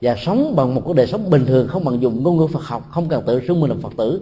[0.02, 2.64] Và sống bằng một cái đời sống bình thường, không bằng dùng ngôn ngữ Phật
[2.64, 4.22] học, không cần tự xưng mình là Phật tử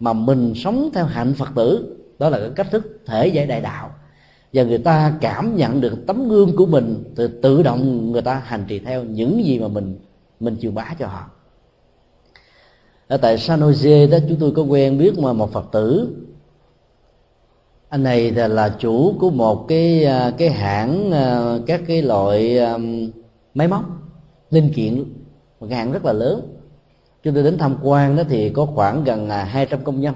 [0.00, 1.96] mà mình sống theo hạnh Phật tử.
[2.18, 3.90] Đó là cái cách thức thể giải đại đạo.
[4.52, 8.42] Và người ta cảm nhận được tấm gương của mình thì tự động người ta
[8.44, 9.98] hành trì theo những gì mà mình
[10.40, 11.30] mình truyền bá cho họ.
[13.08, 16.08] Ở tại San Jose đó chúng tôi có quen biết mà một Phật tử.
[17.88, 22.58] Anh này là, là chủ của một cái à, cái hãng à, các cái loại
[22.58, 23.10] um,
[23.54, 23.84] máy móc
[24.50, 25.04] linh kiện.
[25.60, 26.40] Một cái hãng rất là lớn
[27.24, 30.14] chúng tôi đến tham quan đó thì có khoảng gần à, 200 công nhân.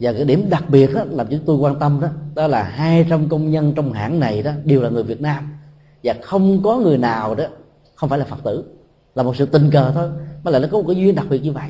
[0.00, 3.28] Và cái điểm đặc biệt đó làm chúng tôi quan tâm đó đó là 200
[3.28, 5.58] công nhân trong hãng này đó đều là người Việt Nam.
[6.04, 7.44] Và không có người nào đó,
[7.94, 8.64] không phải là Phật tử,
[9.14, 10.10] là một sự tình cờ thôi,
[10.44, 11.68] mà lại nó có một cái duyên đặc biệt như vậy.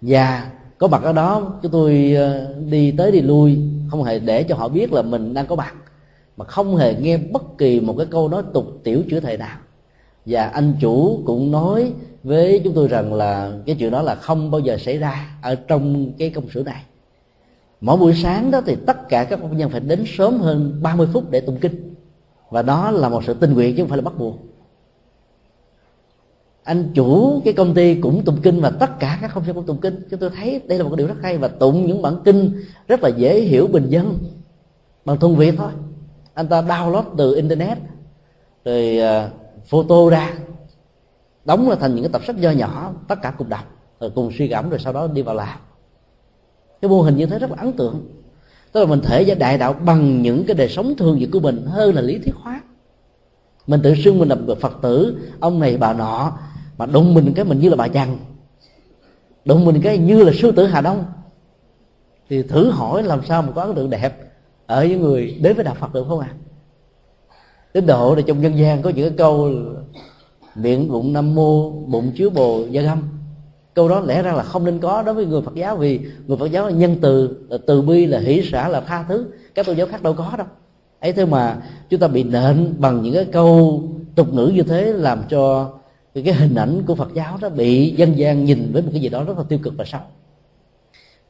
[0.00, 3.58] Và có mặt ở đó, chúng tôi ờ, đi tới đi lui,
[3.90, 5.74] không hề để cho họ biết là mình đang có mặt,
[6.36, 9.58] mà không hề nghe bất kỳ một cái câu nói tục tiểu chữa thầy nào
[10.26, 11.92] và anh chủ cũng nói
[12.22, 15.54] với chúng tôi rằng là cái chuyện đó là không bao giờ xảy ra ở
[15.54, 16.82] trong cái công sở này.
[17.80, 21.08] Mỗi buổi sáng đó thì tất cả các công nhân phải đến sớm hơn 30
[21.12, 21.94] phút để tụng kinh.
[22.50, 24.38] Và đó là một sự tình nguyện chứ không phải là bắt buộc.
[26.64, 29.66] Anh chủ cái công ty cũng tụng kinh và tất cả các công nhân cũng
[29.66, 30.06] tụng kinh.
[30.10, 32.52] Chúng tôi thấy đây là một cái điều rất hay và tụng những bản kinh
[32.88, 34.18] rất là dễ hiểu bình dân
[35.04, 35.70] bằng thuần việt thôi.
[36.34, 37.78] Anh ta download từ internet,
[38.64, 39.30] rồi à,
[39.66, 40.32] photo ra,
[41.44, 43.64] đóng ra thành những cái tập sách nho nhỏ, tất cả cùng đọc,
[44.00, 45.58] rồi cùng suy gẫm, rồi sau đó đi vào làm.
[46.80, 48.06] Cái mô hình như thế rất là ấn tượng.
[48.72, 51.40] Tức là mình thể giải đại đạo bằng những cái đời sống thường nhật của
[51.40, 52.60] mình hơn là lý thuyết hóa.
[53.66, 56.38] Mình tự xưng mình là phật tử, ông này bà nọ,
[56.78, 58.16] mà đụng mình cái mình như là bà chằn.
[59.44, 61.04] Đụng mình cái như là sư tử hà đông.
[62.28, 64.12] Thì thử hỏi làm sao mà có ấn tượng đẹp
[64.66, 66.28] ở những người đến với đạo phật được không ạ?
[66.30, 66.43] à?
[67.74, 69.50] Đến độ là trong dân gian có những cái câu
[70.54, 73.02] miệng bụng nam mô, bụng chứa bồ gia găm.
[73.74, 76.36] Câu đó lẽ ra là không nên có đối với người phật giáo vì người
[76.36, 79.26] phật giáo là nhân từ, là từ bi, là hỷ xã, là tha thứ.
[79.54, 80.46] Các tôn giáo khác đâu có đâu.
[81.00, 83.82] Ấy thế mà chúng ta bị nện bằng những cái câu
[84.14, 85.72] tục ngữ như thế làm cho
[86.14, 89.08] cái hình ảnh của phật giáo đó bị dân gian nhìn với một cái gì
[89.08, 90.00] đó rất là tiêu cực và xấu.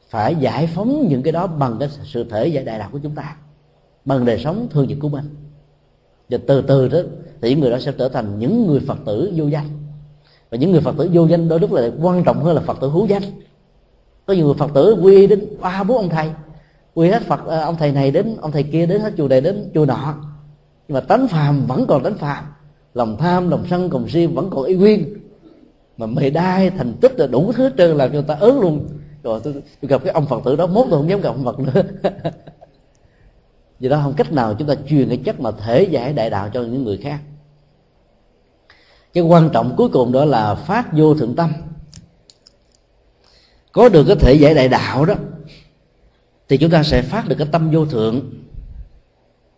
[0.09, 3.15] Phải giải phóng những cái đó bằng cái sự thể giải đại đạo của chúng
[3.15, 3.35] ta,
[4.05, 5.25] bằng đời sống thường nhật của mình
[6.29, 6.99] và từ từ đó
[7.41, 9.69] thì những người đó sẽ trở thành những người phật tử vô danh.
[10.51, 12.77] Và những người phật tử vô danh đôi lúc là quan trọng hơn là phật
[12.81, 13.23] tử hữu danh.
[14.25, 16.29] Có nhiều người phật tử quy đến ba bốn ông thầy
[16.93, 19.41] quy hết phật à, ông thầy này đến ông thầy kia đến hết chùa này
[19.41, 20.15] đến chùa nọ.
[20.87, 22.43] Nhưng mà tánh phàm vẫn còn tánh phàm
[22.93, 25.13] lòng tham lòng sân còn si vẫn còn y nguyên.
[25.97, 28.87] Mà mày đai thành tích là đủ thứ trơn làm cho người ta ớn luôn.
[29.23, 31.43] Rồi tôi, tôi gặp cái ông phật tử đó mốt tôi không dám gặp ông
[31.43, 31.83] phật nữa.
[33.79, 36.49] vì đó, không cách nào chúng ta truyền cái chất mà thể giải đại đạo
[36.53, 37.19] cho những người khác.
[39.13, 41.53] Cái quan trọng cuối cùng đó là phát vô thượng tâm.
[43.71, 45.13] Có được cái thể giải đại đạo đó,
[46.49, 48.21] thì chúng ta sẽ phát được cái tâm vô thượng.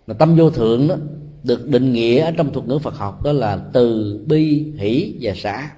[0.08, 0.96] Mà tâm vô thượng đó
[1.44, 5.34] được định nghĩa ở trong thuật ngữ Phật học, đó là từ, bi, hỷ và
[5.36, 5.72] xã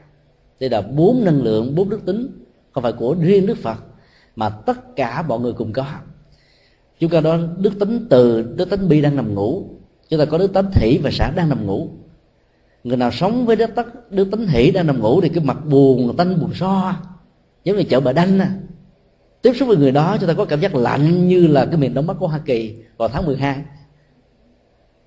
[0.59, 3.77] đây là bốn năng lượng, bốn đức tính, không phải của riêng Đức Phật,
[4.35, 5.85] mà tất cả mọi người cùng có
[6.99, 9.63] chúng ta đó đức tính từ đức tính bi đang nằm ngủ.
[10.09, 11.89] Chúng ta có đức tính thủy và xã đang nằm ngủ.
[12.83, 15.65] Người nào sống với đức, tất, đức tính hỷ đang nằm ngủ thì cái mặt
[15.65, 16.95] buồn tanh buồn so.
[17.63, 18.53] Giống như chợ bà đanh à.
[19.41, 21.93] tiếp xúc với người đó chúng ta có cảm giác lạnh như là cái miền
[21.93, 23.63] đông bắc của hoa kỳ vào tháng 12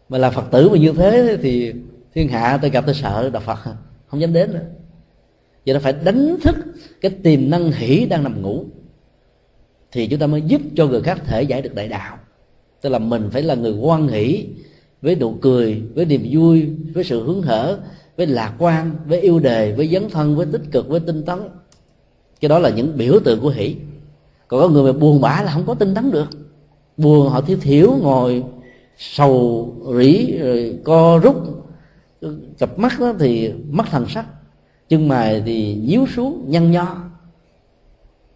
[0.09, 1.73] mà là phật tử mà như thế thì
[2.15, 3.59] thiên hạ tôi gặp tôi sợ đạo phật
[4.07, 4.65] không dám đến nữa.
[5.67, 6.57] Vậy nó phải đánh thức
[7.01, 8.65] cái tiềm năng hỷ đang nằm ngủ
[9.93, 12.19] thì chúng ta mới giúp cho người khác thể giải được đại đạo.
[12.81, 14.47] Tức là mình phải là người quan hỷ
[15.03, 17.79] với nụ cười, với niềm vui, với sự hứng hở,
[18.17, 21.39] với lạc quan, với yêu đề, với dấn thân, với tích cực, với tinh tấn.
[22.41, 23.77] Cái đó là những biểu tượng của hỷ.
[24.49, 26.29] Còn có người mà buồn bã là không có tinh tấn được.
[26.97, 28.43] Buồn họ thiếu thiếu ngồi,
[28.99, 31.37] sầu, rỉ, rồi co rút.
[32.59, 34.27] Cặp mắt đó thì mắt thần sắc,
[34.89, 37.12] chân mày thì nhíu xuống, nhăn nho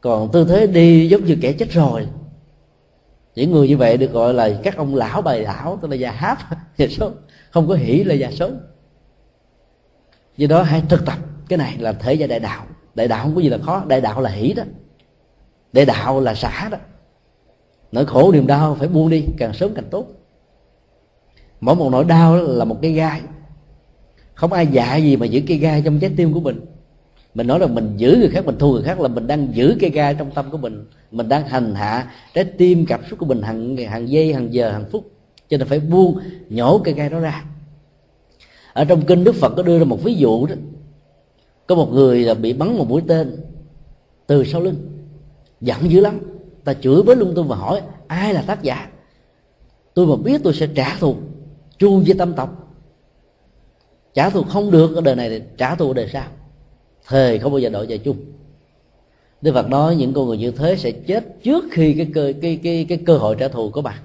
[0.06, 2.06] còn tư thế đi giống như kẻ chết rồi.
[3.34, 6.10] Những người như vậy được gọi là các ông lão bài lão, tức là già
[6.10, 6.38] háp
[6.76, 7.10] già số
[7.50, 8.50] không có hỉ là già số
[10.36, 11.18] do đó hãy thực tập.
[11.48, 12.66] Cái này là thể gia đại đạo.
[12.94, 13.84] Đại đạo không có gì là khó.
[13.86, 14.62] Đại đạo là hỷ đó.
[15.72, 16.78] Đại đạo là xả đó.
[17.92, 20.06] Nỗi khổ niềm đau phải buông đi, càng sớm càng tốt.
[21.60, 23.20] Mỗi một nỗi đau là một cái gai.
[24.34, 26.75] Không ai dạ gì mà giữ cái gai trong trái tim của mình
[27.36, 29.76] mình nói là mình giữ người khác, mình thua người khác là mình đang giữ
[29.80, 30.84] cây gai trong tâm của mình.
[31.10, 34.70] Mình đang hành hạ trái tim, cảm xúc của mình hàng hàng giây, hàng giờ,
[34.70, 35.10] hàng phút.
[35.48, 36.18] Cho nên phải buông,
[36.48, 37.44] nhổ cây gai đó ra.
[38.72, 40.54] Ở trong kinh đức phật có đưa ra một ví dụ đó.
[41.66, 43.36] Có một người là bị bắn một mũi tên
[44.26, 44.76] từ sau lưng.
[45.60, 46.20] Giận dữ lắm.
[46.64, 48.88] Ta chửi bới lung tung và hỏi, ai là tác giả?
[49.94, 51.16] Tôi mà biết tôi sẽ trả thù,
[51.78, 52.76] tru với tâm tộc.
[54.14, 56.24] Trả thù không được ở đời này thì trả thù ở đời sau
[57.08, 58.16] thề không bao giờ đổi về chung
[59.42, 62.60] Đức Phật nói những con người như thế sẽ chết trước khi cái cơ cái
[62.62, 63.98] cái cái cơ hội trả thù có bạn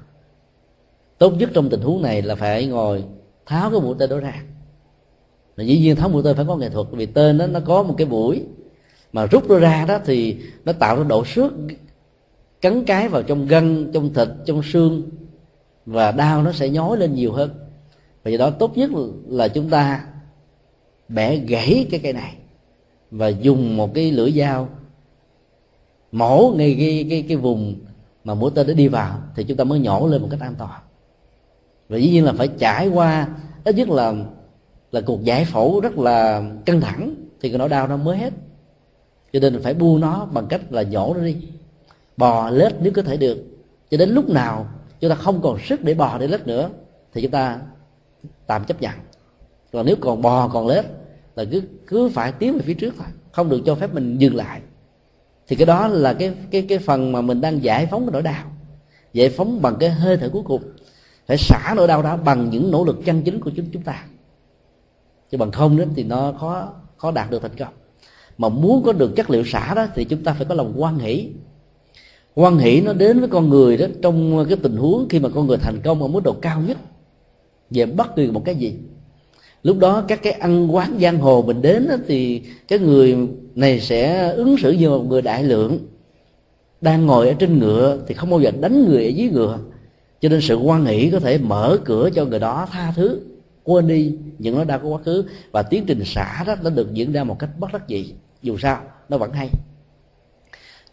[1.18, 3.03] Tốt nhất trong tình huống này là phải ngồi
[3.45, 4.44] tháo cái mũi tên đó ra.
[5.57, 7.84] mà dĩ nhiên tháo mũi tên phải có nghệ thuật vì tên nó nó có
[7.84, 8.44] một cái mũi
[9.14, 11.53] mà rút nó ra đó thì nó tạo ra độ xước
[12.61, 15.10] cắn cái vào trong gân, trong thịt, trong xương
[15.86, 17.49] và đau nó sẽ nhói lên nhiều hơn.
[18.23, 18.91] Và do đó tốt nhất
[19.28, 20.06] là chúng ta
[21.07, 22.36] bẻ gãy cái cây này
[23.11, 24.69] và dùng một cái lưỡi dao
[26.11, 27.75] mổ ngay cái cái cái vùng
[28.23, 30.55] mà mũi tên đã đi vào, thì chúng ta mới nhổ lên một cách an
[30.57, 30.81] toàn
[31.89, 33.27] và dĩ nhiên là phải trải qua,
[33.63, 34.13] ít nhất là
[34.91, 38.33] là cuộc giải phẫu rất là căng thẳng, thì cái nỗi đau nó mới hết.
[39.33, 41.38] Cho nên phải buông nó bằng cách là nhổ nó đi,
[42.17, 43.45] bò lết nếu có thể được.
[43.91, 44.67] Cho đến lúc nào
[44.99, 46.69] chúng ta không còn sức để bò để lết nữa,
[47.13, 47.59] thì chúng ta
[48.47, 48.93] tạm chấp nhận.
[49.71, 50.85] Còn nếu còn bò còn lết
[51.35, 53.07] là cứ cứ phải tiến về phía trước thôi.
[53.31, 54.61] Không được cho phép mình dừng lại.
[55.47, 58.21] Thì cái đó là cái cái cái phần mà mình đang giải phóng cái nỗi
[58.21, 58.51] đau.
[59.13, 60.61] Giải phóng bằng cái hơi thở cuối cùng.
[61.27, 64.05] Phải xả nỗi đau đó bằng những nỗ lực chân chính của chúng chúng ta.
[65.31, 67.73] Chứ bằng không đó thì nó khó khó đạt được thành công.
[68.37, 70.99] Mà muốn có được chất liệu xả đó thì chúng ta phải có lòng quan
[70.99, 71.29] hỷ.
[72.35, 75.47] Quan hỷ nó đến với con người đó trong cái tình huống khi mà con
[75.47, 76.77] người thành công ở mức độ cao nhất.
[77.69, 78.77] Về bất kỳ một cái gì
[79.63, 83.17] lúc đó các cái ăn quán giang hồ mình đến đó, thì cái người
[83.55, 85.79] này sẽ ứng xử như một người đại lượng.
[86.81, 89.59] Đang ngồi ở trên ngựa thì không bao giờ đánh người ở dưới ngựa.
[90.21, 93.19] Cho nên sự quan hỷ có thể mở cửa cho người đó tha thứ
[93.63, 95.23] quên đi những nó đã có quá khứ.
[95.51, 98.13] Và tiến trình xả đó nó được diễn ra một cách bất đắc dĩ.
[98.41, 99.49] Dù sao nó vẫn hay.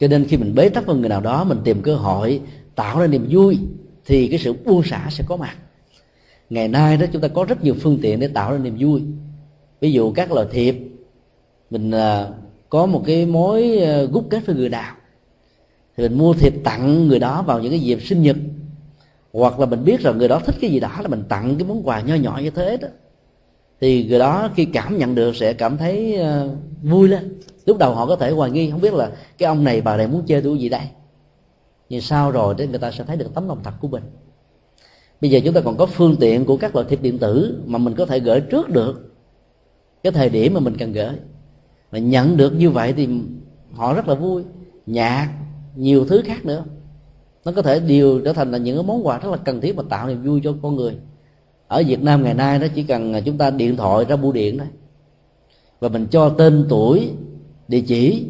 [0.01, 2.41] Cho nên khi mình bế tắc với người nào đó mình tìm cơ hội
[2.75, 3.59] tạo ra niềm vui
[4.07, 5.57] thì cái sự buông xả sẽ có mặt
[6.51, 9.03] ngày nay đó chúng ta có rất nhiều phương tiện để tạo ra niềm vui.
[9.81, 10.77] Ví dụ các loại thiệp
[11.71, 12.29] mình à,
[12.69, 14.95] có một cái mối à, gút kết với người nào
[15.97, 18.37] thì mình mua thiệp tặng người đó vào những cái dịp sinh nhật.
[19.33, 21.69] Hoặc là mình biết rằng người đó thích cái gì đó là mình tặng cái
[21.69, 22.89] món quà nho nhỏ như thế đó.
[23.81, 26.51] Thì người đó khi cảm nhận được sẽ cảm thấy uh,
[26.83, 27.41] vui lên.
[27.67, 30.09] Lúc đầu họ có thể hoài nghi không biết là cái ông này bà này
[30.09, 30.83] muốn chơi tôi gì đây.
[31.89, 34.03] Nhưng sau rồi thì người ta sẽ thấy được tấm lòng thật của mình
[35.21, 37.79] bây giờ chúng ta còn có phương tiện của các loại thiệp điện tử mà
[37.79, 39.15] mình có thể gửi trước được.
[40.03, 41.13] Cái thời điểm mà mình cần gửi
[41.93, 43.09] mà nhận được như vậy thì
[43.75, 44.43] họ rất là vui.
[44.87, 45.33] Nhạc,
[45.77, 46.65] nhiều thứ khác nữa.
[47.45, 49.77] Nó có thể điều trở thành là những cái món quà rất là cần thiết
[49.77, 50.97] mà tạo niềm vui cho con người.
[51.69, 54.59] Ở Việt Nam ngày nay nó chỉ cần chúng ta điện thoại ra bưu điện
[54.59, 54.67] thôi.
[55.81, 57.11] Và mình cho tên tuổi,
[57.69, 58.27] địa chỉ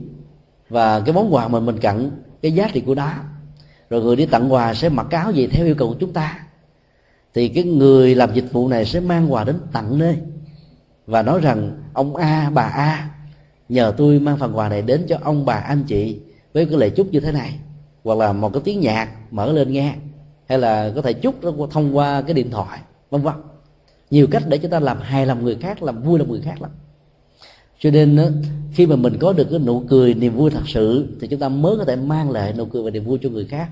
[0.68, 2.10] và cái món quà mà mình cần,
[2.42, 3.12] cái giá trị của đó
[3.90, 6.46] rồi người đi tặng quà sẽ mặc áo gì theo yêu cầu của chúng ta
[7.38, 10.16] thì cái người làm dịch vụ này sẽ mang quà đến tận nơi.
[11.06, 13.10] Và nói rằng, ông a, bà a,
[13.68, 16.18] nhờ tôi mang phần quà này đến cho ông bà anh chị
[16.54, 17.58] với cái lời chúc như thế này.
[18.04, 19.94] Hoặc là một cái tiếng nhạc mở lên nghe.
[20.48, 21.34] Hay là có thể chúc
[21.70, 23.34] thông qua cái điện thoại, vân vân.
[24.10, 26.62] Nhiều cách để chúng ta làm hài lòng người khác, làm vui lòng người khác
[26.62, 26.70] lắm.
[27.78, 28.42] Cho nên
[28.72, 31.48] khi mà mình có được cái nụ cười niềm vui thật sự, thì chúng ta
[31.48, 33.68] mới có thể mang lại nụ cười và niềm vui cho người khác.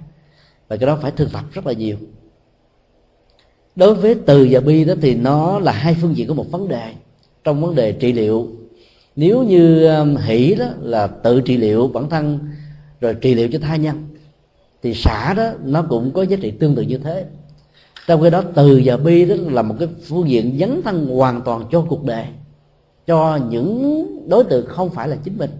[0.68, 1.96] Và cái đó phải thực tập rất là nhiều
[3.76, 6.68] đối với từ và bi đó thì nó là hai phương diện của một vấn
[6.68, 6.92] đề.
[7.44, 8.48] Trong vấn đề trị liệu
[9.16, 12.38] nếu như um, hỷ đó là tự trị liệu bản thân
[13.00, 14.08] rồi trị liệu cho tha nhân
[14.82, 17.24] thì xả đó nó cũng có giá trị tương tự như thế.
[18.06, 21.42] Trong khi đó từ và bi đó là một cái phương diện dấn thân hoàn
[21.42, 22.24] toàn cho cuộc đời
[23.06, 25.50] cho những đối tượng không phải là chính mình.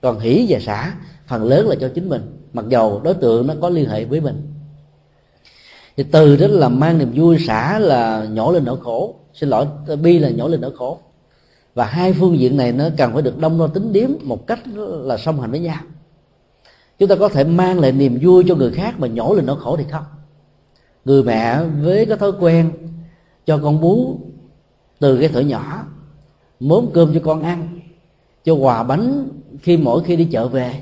[0.00, 0.94] Còn hỷ và xả
[1.26, 2.22] phần lớn là cho chính mình
[2.52, 4.53] mặc dầu đối tượng nó có liên hệ với mình
[5.96, 9.14] thì từ đó là mang niềm vui xả là nhổ lên nỗi khổ.
[9.34, 9.66] Xin lỗi,
[10.02, 10.98] bi là nhổ lên nỗi khổ.
[11.74, 14.60] Và hai phương diện này nó cần phải được đông đo tính điếm một cách
[14.78, 15.78] là song hành với nhau.
[16.98, 19.56] Chúng ta có thể mang lại niềm vui cho người khác mà nhổ lên nỗi
[19.60, 20.04] khổ thì không.
[21.04, 22.70] Người mẹ với cái thói quen
[23.46, 24.18] cho con bú
[24.98, 25.86] từ cái tuổi nhỏ,
[26.60, 27.80] mớm cơm cho con ăn,
[28.44, 29.28] cho quà bánh
[29.62, 30.74] khi mỗi khi đi chợ về,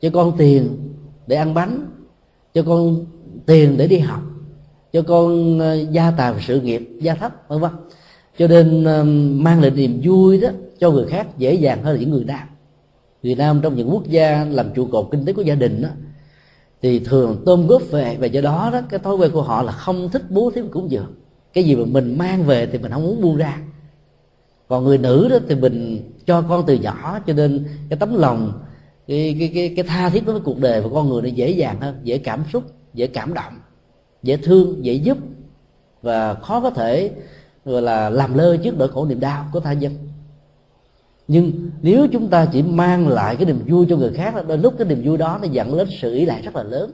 [0.00, 0.90] cho con tiền
[1.26, 1.86] để ăn bánh,
[2.54, 3.04] cho con
[3.46, 4.20] tiền để đi học
[4.94, 7.70] cho con ờ, gia tài sự nghiệp gia thấp vân vân.
[8.38, 8.84] Cho nên
[9.42, 10.48] mang lại niềm vui đó
[10.78, 12.48] cho người khác dễ dàng hơn là những người nam.
[13.22, 15.88] Người nam trong những quốc gia làm trụ cột kinh tế của gia đình đó
[16.82, 19.72] thì thường tôm góp về và do đó đó cái thói quen của họ là
[19.72, 21.14] không thích bố thí cúng dường.
[21.52, 23.58] Cái gì mà mình mang về thì mình không muốn buông ra.
[24.68, 28.52] Còn người nữ đó thì mình cho con từ nhỏ cho nên cái tấm lòng
[29.08, 31.80] cái cái cái, cái tha thiết với cuộc đời và con người nó dễ dàng
[31.80, 32.62] hơn dễ cảm xúc
[32.94, 33.54] dễ cảm động
[34.24, 35.18] dễ thương, dễ giúp
[36.02, 37.10] và khó có thể,
[37.64, 39.96] gọi là, làm lơ trước nỗi khổ niềm đau của tha nhân.
[41.28, 44.74] Nhưng nếu chúng ta chỉ mang lại cái niềm vui cho người khác đôi lúc
[44.78, 46.90] cái niềm vui đó nó dẫn đến sự ý lại rất là lớn.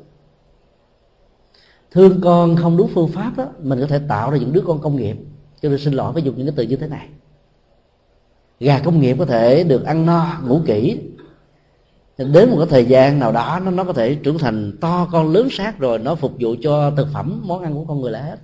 [1.91, 4.81] Thương con không đúng phương pháp đó, mình có thể tạo ra những đứa con
[4.81, 5.17] công nghiệp.
[5.63, 7.09] Cho nên xin lỗi phải dùng những cái từ như thế này.
[8.61, 10.99] Gà công nghiệp có thể được ăn no, ngủ kỹ
[12.25, 15.33] đến một cái thời gian nào đó, nó nó có thể trưởng thành to con
[15.33, 18.23] lớn sát rồi, nó phục vụ cho thực phẩm, món ăn của con người là
[18.23, 18.37] hết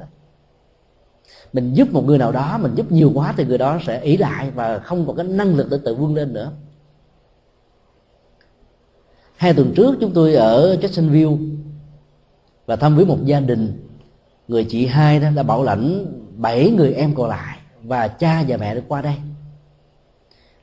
[1.53, 4.17] mình giúp một người nào đó, mình giúp nhiều quá thì người đó sẽ ỷ
[4.17, 6.53] lại và không có cái năng lực để tự vươn lên nữa.
[9.37, 11.57] Hai tuần trước chúng tôi ở Jacksonville
[12.67, 13.89] và thăm với một gia đình.
[14.49, 18.57] Người chị hai đó đã bảo lãnh bảy người em còn lại và cha và
[18.57, 19.15] mẹ được qua đây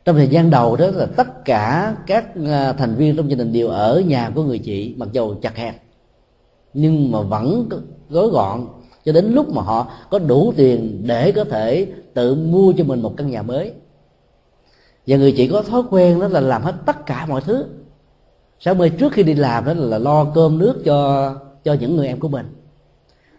[0.05, 3.53] trong thời gian đầu đó là tất cả các à, thành viên trong gia đình
[3.53, 5.83] đều ở nhà của người chị, mặc dù chặt hẹp.
[6.73, 7.69] Nhưng mà vẫn
[8.09, 8.67] gói gọn,
[9.05, 13.01] cho đến lúc mà họ có đủ tiền để có thể tự mua cho mình
[13.01, 13.71] một căn nhà mới.
[15.07, 17.65] Và người chị có thói quen đó là làm hết tất cả mọi thứ.
[18.59, 21.29] Sáng mai trước khi đi làm đó là lo cơm nước cho
[21.63, 22.45] cho những người em của mình.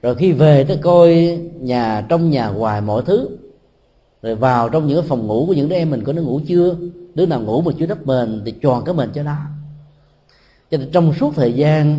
[0.03, 3.28] Rồi khi về tới coi nhà, trong nhà ngoài mọi thứ
[4.25, 6.41] rồi vào trong những cái phòng ngủ của những đứa em mình có nó ngủ
[6.47, 6.77] chưa?
[7.15, 9.37] Đứa nào ngủ mà chưa đắp mền thì tròn cái mền cho nó.
[10.71, 11.99] Cho nên trong suốt thời gian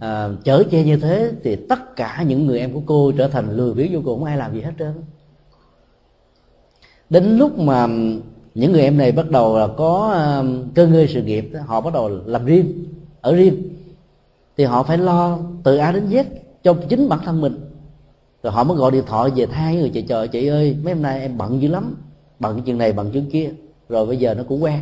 [0.00, 3.56] à, chở che như thế thì tất cả những người em của cô trở thành
[3.56, 4.92] lười biếng vô cùng không ai làm gì hết trơn.
[7.10, 7.86] Đến lúc mà
[8.54, 10.42] những người em này bắt đầu là có à,
[10.74, 12.84] cơ ngơi sự nghiệp họ bắt đầu làm riêng
[13.20, 13.62] ở riêng
[14.56, 16.24] thì họ phải lo từ a đến z
[16.62, 17.60] cho chính bản thân mình
[18.44, 21.02] rồi họ mới gọi điện thoại về thay người chị chờ chị ơi, mấy hôm
[21.02, 21.96] nay em bận dữ lắm,
[22.38, 23.50] bận chuyện này, bận chuyện kia.
[23.88, 24.80] Rồi bây giờ nó cũng quen.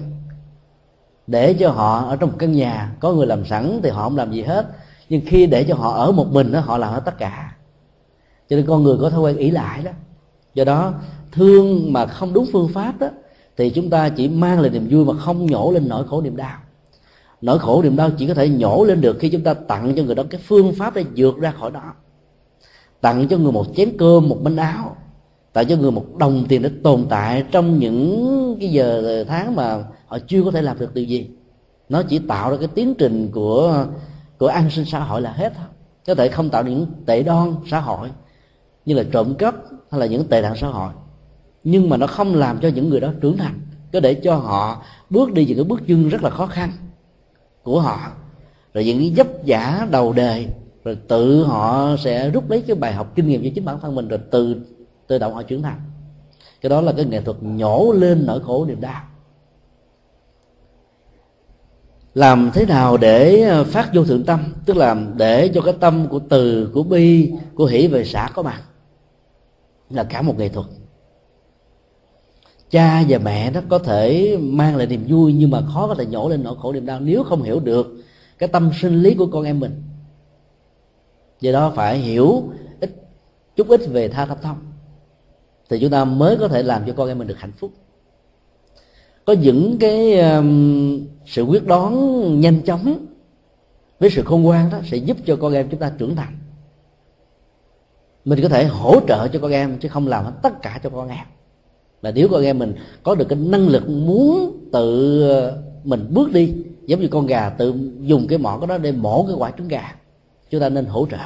[1.27, 4.17] Để cho họ ở trong một căn nhà, có người làm sẵn thì họ không
[4.17, 4.67] làm gì hết.
[5.09, 7.57] Nhưng khi để cho họ ở một mình đó, họ làm hết tất cả.
[8.49, 9.91] Cho nên con người có thói quen ỷ lại đó.
[10.55, 10.95] Do đó,
[11.33, 13.09] thương mà không đúng phương pháp đó,
[13.57, 16.37] thì chúng ta chỉ mang lại niềm vui mà không nhổ lên nỗi khổ niềm
[16.37, 16.59] đau.
[17.41, 20.03] Nỗi khổ niềm đau chỉ có thể nhổ lên được khi chúng ta tặng cho
[20.03, 21.95] người đó cái phương pháp để vượt ra khỏi đó
[23.03, 24.97] tặng cho người một chén cơm, một bánh áo,
[25.53, 29.85] tặng cho người một đồng tiền để tồn tại trong những cái giờ tháng mà
[30.07, 31.31] họ chưa có thể làm được điều gì.
[31.89, 33.87] Nó chỉ tạo ra cái tiến trình của
[34.39, 35.53] của an sinh xã hội là hết.
[35.57, 35.67] Thôi
[36.07, 38.09] có thể không tạo những tệ đoan xã hội,
[38.85, 39.55] như là trộm cắp
[39.91, 40.93] hay là những tệ nạn xã hội.
[41.65, 43.61] Nhưng mà nó không làm cho những người đó trưởng thành,
[43.93, 46.73] có để cho họ bước đi những cái bước chân rất là khó khăn
[47.63, 48.13] của họ.
[48.75, 50.47] Rồi những cái dấp giả đầu đề
[50.85, 53.95] rồi tự họ sẽ rút lấy cái bài học kinh nghiệm cho chính bản thân
[53.95, 54.57] mình rồi từ,
[55.07, 55.81] tự động họ trưởng thành.
[56.61, 59.03] Cái đó là cái nghệ thuật nhổ lên nỗi khổ niềm đau.
[62.15, 64.55] Làm thế nào để phát vô thượng tâm?
[64.67, 68.43] Tức là để cho cái tâm của từ, của bi, của hỷ về xã có
[68.43, 68.63] mặt.
[69.91, 70.67] Là cả một nghệ thuật.
[72.71, 76.07] Cha và mẹ nó có thể mang lại niềm vui nhưng mà khó có thể
[76.07, 77.87] nhổ lên nỗi khổ niềm đau nếu không hiểu được
[78.39, 79.83] cái tâm sinh lý của con em mình
[81.43, 82.43] do đó phải hiểu
[82.81, 82.91] ít
[83.57, 84.57] chút ít về tha thập thông.
[85.71, 87.73] Thì chúng ta mới có thể làm cho con em mình được hạnh phúc.
[89.25, 93.07] Có những cái um, sự quyết đoán nhanh chóng
[94.01, 96.39] với sự khôn ngoan đó sẽ giúp cho con em chúng ta trưởng thành.
[98.25, 100.91] Mình có thể hỗ trợ cho con em chứ không làm hết tất cả cho
[100.91, 101.27] con em.
[102.03, 106.33] Là nếu con em mình có được cái năng lực muốn tự uh, mình bước
[106.33, 106.55] đi
[106.87, 109.69] giống như con gà tự dùng cái mỏ của nó để mổ cái quả trứng
[109.69, 109.95] gà
[110.53, 111.17] chúng ta nên hỗ trợ,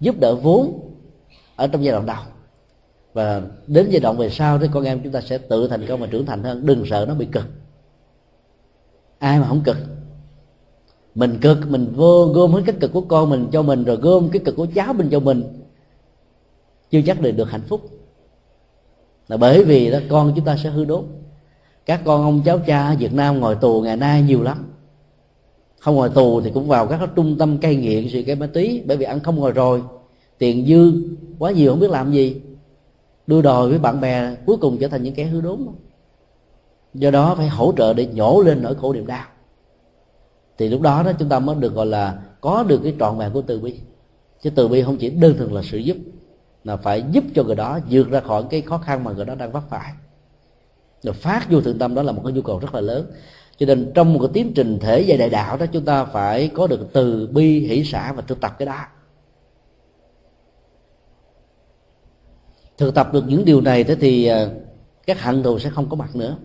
[0.00, 0.80] giúp đỡ vốn
[1.56, 2.22] ở trong giai đoạn đầu.
[3.12, 6.00] Và đến giai đoạn về sau thì con em chúng ta sẽ tự thành công
[6.00, 6.66] và trưởng thành hơn.
[6.66, 7.44] Đừng sợ nó bị cực.
[9.18, 9.76] Ai mà không cực?
[11.14, 14.28] Mình cực, mình vô gom hết cái cực của con mình cho mình, rồi gom
[14.28, 15.64] cái cực của cháu mình cho mình.
[16.90, 17.80] Chưa chắc được được hạnh phúc.
[19.28, 21.04] Là bởi vì đó, con chúng ta sẽ hư đốt
[21.86, 24.72] các con ông cháu cha ở Việt Nam ngồi tù ngày nay nhiều lắm
[25.80, 28.82] không ngồi tù thì cũng vào các trung tâm cai nghiện, sự cái ma túy,
[28.86, 29.82] bởi vì ăn không ngồi rồi.
[30.38, 30.92] Tiền dư,
[31.38, 32.40] quá nhiều, không biết làm gì.
[33.26, 35.66] Đưa đòi với bạn bè, cuối cùng trở thành những kẻ hư đốn.
[36.94, 39.24] Do đó phải hỗ trợ để nhổ lên nỗi khổ niềm đau.
[40.58, 43.32] Thì lúc đó đó, chúng ta mới được gọi là có được cái trọn vẹn
[43.32, 43.74] của từ bi.
[44.42, 45.96] Chứ từ bi không chỉ đơn thuần là sự giúp
[46.64, 49.34] là phải giúp cho người đó vượt ra khỏi cái khó khăn mà người đó
[49.34, 49.92] đang vấp phải.
[51.02, 53.06] Rồi phát vô thượng tâm đó là một cái nhu cầu rất là lớn
[53.60, 56.48] cho nên trong một cái tiến trình thể dạy đại đạo đó, chúng ta phải
[56.48, 58.84] có được từ bi, hỷ xã và thực tập cái đó.
[62.78, 64.50] Thực tập được những điều này thế thì ờ,
[65.06, 66.36] các hận thù sẽ không có mặt nữa.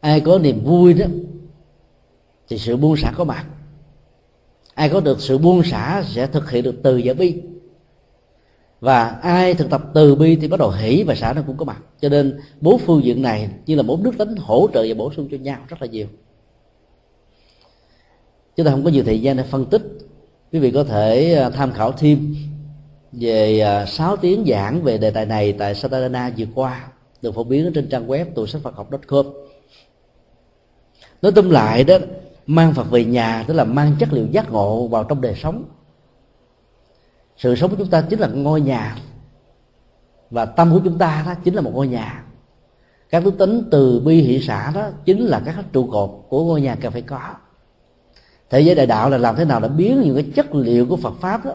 [0.00, 1.06] Ai có niềm vui đó,
[2.48, 3.46] thì sự buông xả có mặt.
[4.74, 7.42] Ai có được sự buông xả sẽ thực hiện được từ và bi
[8.82, 11.64] và ai thực tập từ bi thì bắt đầu hỷ và xã nó cũng có
[11.64, 11.82] mặt.
[12.00, 15.12] Cho nên bốn phương diện này như là bốn đức tính hỗ trợ và bổ
[15.16, 16.06] sung cho nhau rất là nhiều.
[18.56, 19.82] Chúng ta không có nhiều thời gian để phân tích.
[20.52, 22.36] Quý vị có thể à, tham khảo thêm
[23.12, 26.88] về à, 6 tiếng giảng về đề tài này tại Satadana vừa qua,
[27.22, 29.26] được phổ biến trên trang web tù sách Phật học com.
[31.22, 31.96] Nói tóm lại đó,
[32.46, 35.64] mang Phật về nhà tức là mang chất liệu giác ngộ vào trong đời sống
[37.42, 38.96] sự sống của chúng ta chính là ngôi nhà.
[40.30, 42.24] Và tâm của chúng ta đó chính là một ngôi nhà.
[43.10, 46.60] Các đức tính từ bi hỷ xã đó chính là các trụ cột của ngôi
[46.60, 47.34] nhà cần phải có.
[48.50, 50.96] Thế giới đại đạo là làm thế nào để biến những cái chất liệu của
[50.96, 51.52] Phật pháp đó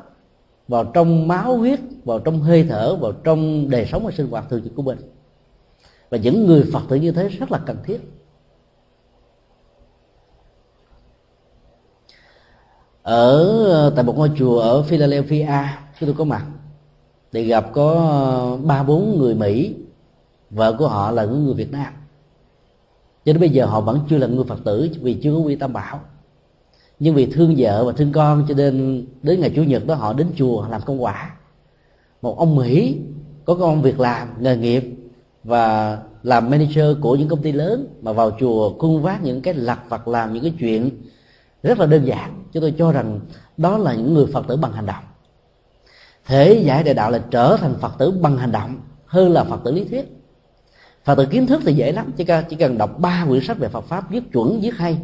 [0.68, 4.50] vào trong máu huyết, vào trong hơi thở, vào trong đời sống và sinh hoạt
[4.50, 4.98] thường trực của mình?
[6.10, 8.00] Và những người Phật tử như thế rất là cần thiết.
[13.08, 15.48] Ở ờ, tại một ngôi chùa ở Philadelphia,
[15.94, 16.46] khi tôi có mặt,
[17.32, 19.76] thì gặp có ờ, ba bốn người Mỹ.
[20.50, 21.94] Vợ của họ là những người Việt Nam.
[23.26, 25.56] Cho đến bây giờ họ vẫn chưa là người Phật tử vì chưa có quy
[25.56, 26.00] tâm bảo.
[27.00, 30.14] Nhưng vì thương vợ và thương con cho nên đến ngày chủ nhật đó họ
[30.14, 31.36] đến chùa làm công quả.
[32.22, 32.98] Một ông Mỹ
[33.46, 34.84] có công việc làm, nghề nghiệp
[35.44, 39.54] và làm manager của những công ty lớn mà vào chùa cung vác những cái
[39.54, 40.90] lặt vặt làm những cái chuyện
[41.64, 42.44] rất là đơn giản.
[42.52, 43.20] Chúng tôi cho rằng
[43.58, 45.04] đó là những người phật tử bằng hành động.
[46.26, 49.60] Thể giải đại đạo là trở thành phật tử bằng hành động hơn là phật
[49.66, 50.06] tử lý thuyết.
[51.04, 52.12] Phật tử kiến thức thì dễ lắm.
[52.18, 54.98] Chỉ cần chỉ cần đọc ba quyển sách về phật pháp viết chuẩn viết hay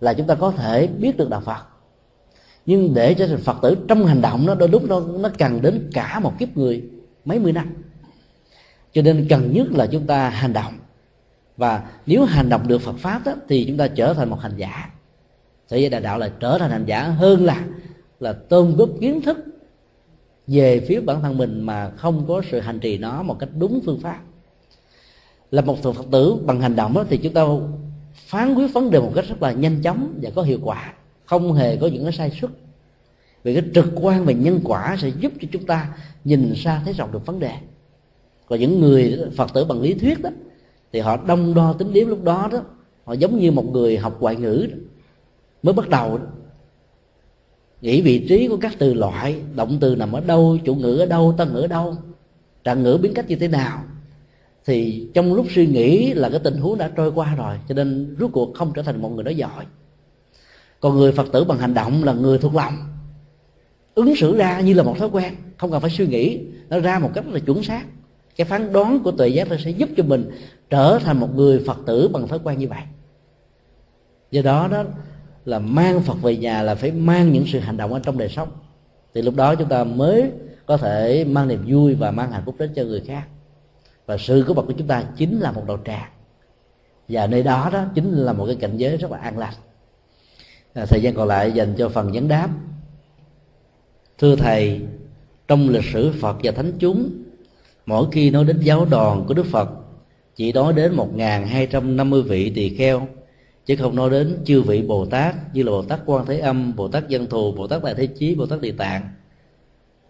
[0.00, 1.62] là chúng ta có thể biết được đạo phật.
[2.66, 5.62] Nhưng để trở thành phật tử trong hành động nó đôi lúc nó nó cần
[5.62, 6.84] đến cả một kiếp người
[7.24, 7.74] mấy mươi năm.
[8.92, 10.74] Cho nên cần nhất là chúng ta hành động.
[11.56, 14.56] Và nếu hành động được Phật pháp đó, thì chúng ta trở thành một hành
[14.56, 14.90] giả
[15.68, 17.64] thế giới đại đạo là trở thành hành giả hơn là
[18.20, 19.38] là tôn góp kiến thức
[20.46, 23.80] về phía bản thân mình mà không có sự hành trì nó một cách đúng
[23.84, 24.20] phương pháp.
[25.50, 27.42] Là một phật tử bằng hành động đó thì chúng ta
[28.14, 30.94] phán quyết vấn đề một cách rất là nhanh chóng và có hiệu quả,
[31.24, 32.50] không hề có những cái sai suất
[33.42, 35.88] vì cái trực quan về nhân quả sẽ giúp cho chúng ta
[36.24, 37.54] nhìn xa thấy rộng được vấn đề.
[38.46, 40.30] Còn những người phật tử bằng lý thuyết đó,
[40.92, 42.58] thì họ đông đo tính điểm lúc đó đó,
[43.04, 44.76] họ giống như một người học ngoại ngữ đó
[45.62, 46.18] mới bắt đầu
[47.80, 51.06] nghĩ vị trí của các từ loại, động từ nằm ở đâu, chủ ngữ ở
[51.06, 51.96] đâu tân ngữ ở đâu
[52.64, 53.84] trạng ngữ biến cách như thế nào?
[54.64, 58.16] Thì trong lúc suy nghĩ là cái tình huống đã trôi qua rồi, cho nên
[58.20, 59.66] rốt cuộc không trở thành một người đó giỏi.
[60.80, 62.74] Còn người phật tử bằng hành động là người thuộc lòng.
[63.94, 66.98] Ứng xử ra như là một thói quen, không cần phải suy nghĩ, nó ra
[66.98, 67.84] một cách rất là chuẩn xác.
[68.36, 70.30] Cái phán đoán của tuệ giác nó sẽ giúp cho mình
[70.70, 72.82] trở thành một người phật tử bằng thói quen như vậy.
[74.30, 74.84] Do đó đó
[75.44, 78.28] là mang phật về nhà là phải mang những sự hành động ở trong đời
[78.28, 78.48] sống.
[79.14, 80.30] Thì lúc đó chúng ta mới
[80.66, 83.24] có thể mang niềm vui và mang hạnh phúc đến cho người khác.
[84.06, 86.10] Và sự có mặt của chúng ta chính là một đầu tràng.
[87.08, 89.54] Và nơi đó đó chính là một cái cảnh giới rất là an lành
[90.74, 92.48] à, thời gian còn lại dành cho phần vấn đáp.
[94.18, 94.80] Thưa thầy
[95.48, 97.10] trong lịch sử phật và thánh chúng
[97.86, 99.70] mỗi khi nói đến giáo đoàn của đức phật
[100.36, 101.08] chỉ nói đến một
[101.48, 103.08] hai trăm năm mươi vị tỳ kheo
[103.66, 106.76] chứ không nói đến chư vị bồ tát như là bồ tát quan thế âm,
[106.76, 109.08] bồ tát dân thù, bồ tát đại thế chí, bồ tát địa tạng.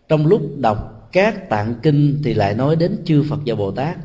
[0.08, 3.96] Trong lúc đọc các tạng kinh thì lại nói đến chư phật và bồ tát.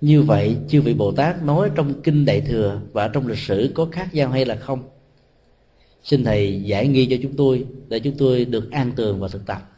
[0.00, 3.72] Như vậy, chư vị bồ tát nói trong kinh đại thừa và trong lịch sử
[3.74, 4.82] có khác nhau hay là không?
[6.02, 9.46] Xin thầy giải nghi cho chúng tôi, để chúng tôi được an tường và thực
[9.46, 9.70] tập.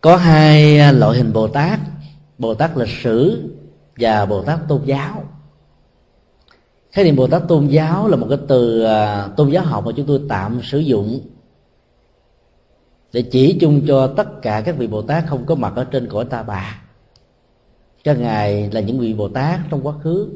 [0.00, 1.80] Có hai loại hình bồ tát.
[2.38, 3.48] Bồ tát lịch sử
[3.96, 5.24] và bồ tát tôn giáo.
[6.92, 9.92] Khái niệm bồ tát tôn giáo là một cái từ à, tôn giáo học mà
[9.96, 11.20] chúng tôi tạm sử dụng
[13.12, 16.08] để chỉ chung cho tất cả các vị bồ tát không có mặt ở trên
[16.08, 16.82] cõi ta bà.
[18.04, 20.28] Các ngài là những vị bồ tát trong quá khứ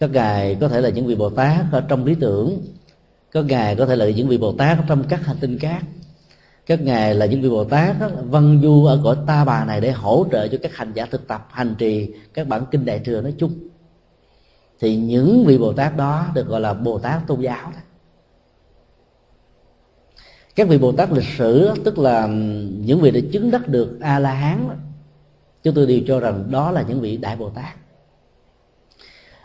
[0.00, 2.62] các ngài có thể là những vị bồ tát ở trong lý tưởng
[3.32, 5.82] các ngài có thể là những vị bồ tát trong các hành tinh khác
[6.66, 7.96] các ngài là những vị bồ tát
[8.30, 11.28] văn du ở cõi ta bà này để hỗ trợ cho các hành giả thực
[11.28, 13.52] tập hành trì các bản kinh đại thừa nói chung.
[14.80, 17.80] Thì những vị bồ tát đó được gọi là bồ tát tôn giáo đó.
[20.56, 22.26] Các vị bồ tát lịch sử tức là
[22.86, 24.68] những vị đã chứng đắc được a la hán
[25.62, 27.74] chúng tôi đều cho rằng đó là những vị đại bồ tát.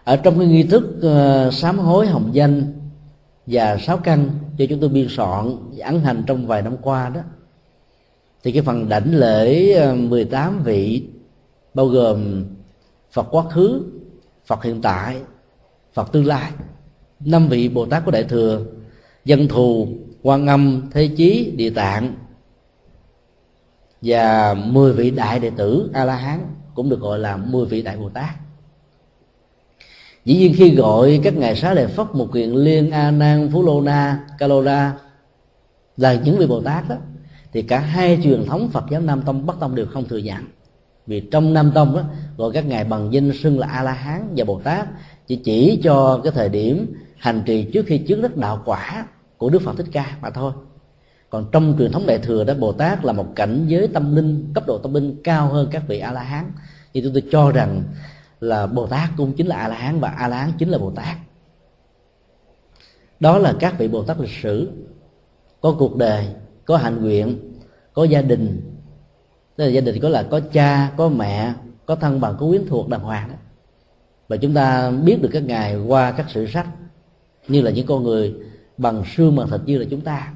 [0.04, 2.74] Ở trong cái nghi thức uh, sám hối hồng danh
[3.50, 7.22] và sáu căn cho chúng tôi biên soạn ấn hành trong vài năm qua đó.
[8.44, 11.04] Thì cái phần đảnh lễ ờ, 18 vị
[11.74, 12.46] bao gồm
[13.12, 13.84] Phật quá khứ,
[14.46, 15.22] Phật hiện tại,
[15.94, 16.52] Phật tương lai,
[17.20, 18.66] năm vị Bồ Tát của Đại thừa,
[19.26, 19.88] dân thù,
[20.24, 22.14] quan âm, thế chí, địa tạng
[24.02, 26.40] và 10 vị đại đệ tử A La Hán
[26.76, 28.30] cũng được gọi là 10 vị đại Bồ Tát
[30.26, 33.64] dĩ nhiên khi gọi các ngài xá lợi phất một kiện liên a nan phú
[33.64, 36.96] lô na ca lô là những vị bồ tát đó
[37.54, 40.44] thì cả hai truyền thống phật giáo nam tông bắc tông đều không thừa nhận.
[41.08, 42.04] Vì trong nam tông đó
[42.38, 44.88] gọi các ngài bằng danh xưng là a la hán và bồ tát
[45.28, 49.06] chỉ chỉ cho cái thời điểm hành trì trước khi trước đất đạo quả
[49.38, 50.52] của đức phật thích ca mà thôi.
[51.30, 54.52] Còn trong truyền thống đại thừa đó bồ tát là một cảnh giới tâm linh
[54.54, 56.52] cấp độ tâm linh cao hơn các vị a la hán.
[56.94, 57.84] Thì tôi, tôi cho rằng
[58.40, 60.78] là bồ tát cũng chính là a la hán và a la hán chính là
[60.78, 61.18] bồ tát.
[63.20, 64.72] Đó là các vị bồ tát lịch sử,
[65.62, 66.28] có cuộc đời,
[66.66, 67.54] có hạnh nguyện,
[67.94, 68.62] có gia đình.
[69.56, 71.54] Tức là gia đình có là có cha, có mẹ,
[71.86, 73.30] có thân bằng, có quyến thuộc, đàng hoàng.
[73.30, 73.36] Đó
[74.28, 76.68] và chúng ta biết được các ngài qua các sử sách,
[77.48, 78.36] như là những con người
[78.78, 80.34] bằng xương bằng thịt như là chúng ta.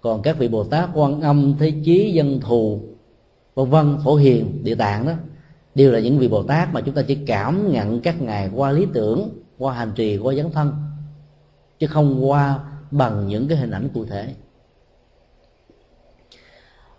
[0.00, 2.80] Còn các vị bồ tát quan âm, thế chí, dân thù,
[3.54, 5.12] vân vân, phổ hiền, địa tạng đó
[5.76, 8.70] đều là những vị bồ tát mà chúng ta chỉ cảm nhận các ngài qua
[8.70, 9.28] lý tưởng
[9.58, 10.72] qua hành trì qua dấn thân
[11.78, 14.34] chứ không qua bằng những cái hình ảnh cụ thể.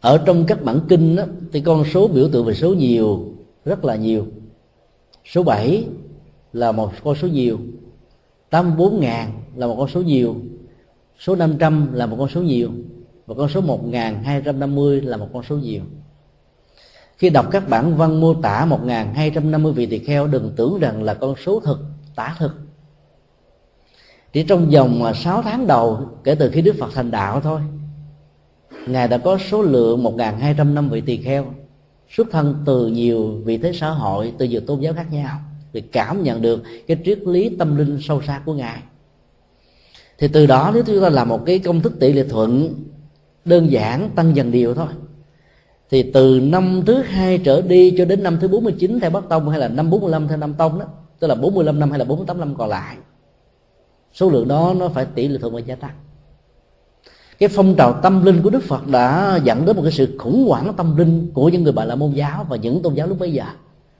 [0.01, 3.33] Ở trong các bản kinh đó, thì con số biểu tượng về số nhiều
[3.65, 4.27] rất là nhiều.
[5.25, 5.85] Số 7
[6.53, 7.59] là một con số nhiều
[8.49, 10.35] 84 ngàn là một con số nhiều
[11.19, 12.71] số 500 là một con số nhiều
[13.25, 15.81] và con số 1250 là một con số nhiều
[17.17, 21.13] khi đọc các bản văn mô tả 1250 vị tỳ kheo, đừng tưởng rằng là
[21.13, 21.79] con số thực,
[22.15, 22.51] tả thực.
[24.33, 27.61] Chỉ trong vòng à, 6 tháng đầu, kể từ khi Đức Phật thành đạo thôi,
[28.87, 31.45] Ngài đã có số lượng 1.200 năm vị tỳ kheo,
[32.09, 35.39] xuất thân từ nhiều vị thế xã hội, từ nhiều tôn giáo khác nhau
[35.73, 38.79] để cảm nhận được cái triết lý tâm linh sâu xa của ngài.
[40.17, 42.73] Thì từ đó, nếu chúng ta làm một cái công thức tỷ lệ thuận,
[43.45, 44.87] đơn giản, tăng dần điều thôi
[45.89, 49.49] thì từ năm thứ hai trở đi cho đến năm thứ 49 theo Bắc Tông
[49.49, 50.85] hay là năm 45 theo Nam Tông đó,
[51.19, 52.97] tức là 45 năm hay là 48 năm còn lại,
[54.13, 55.95] số lượng đó nó phải tỷ lệ thuận và gia tăng.
[57.39, 60.45] Cái phong trào tâm linh của Đức Phật đã dẫn đến một cái sự khủng
[60.47, 63.19] hoảng tâm linh của những người bà la môn giáo và những tôn giáo lúc
[63.19, 63.45] bấy giờ,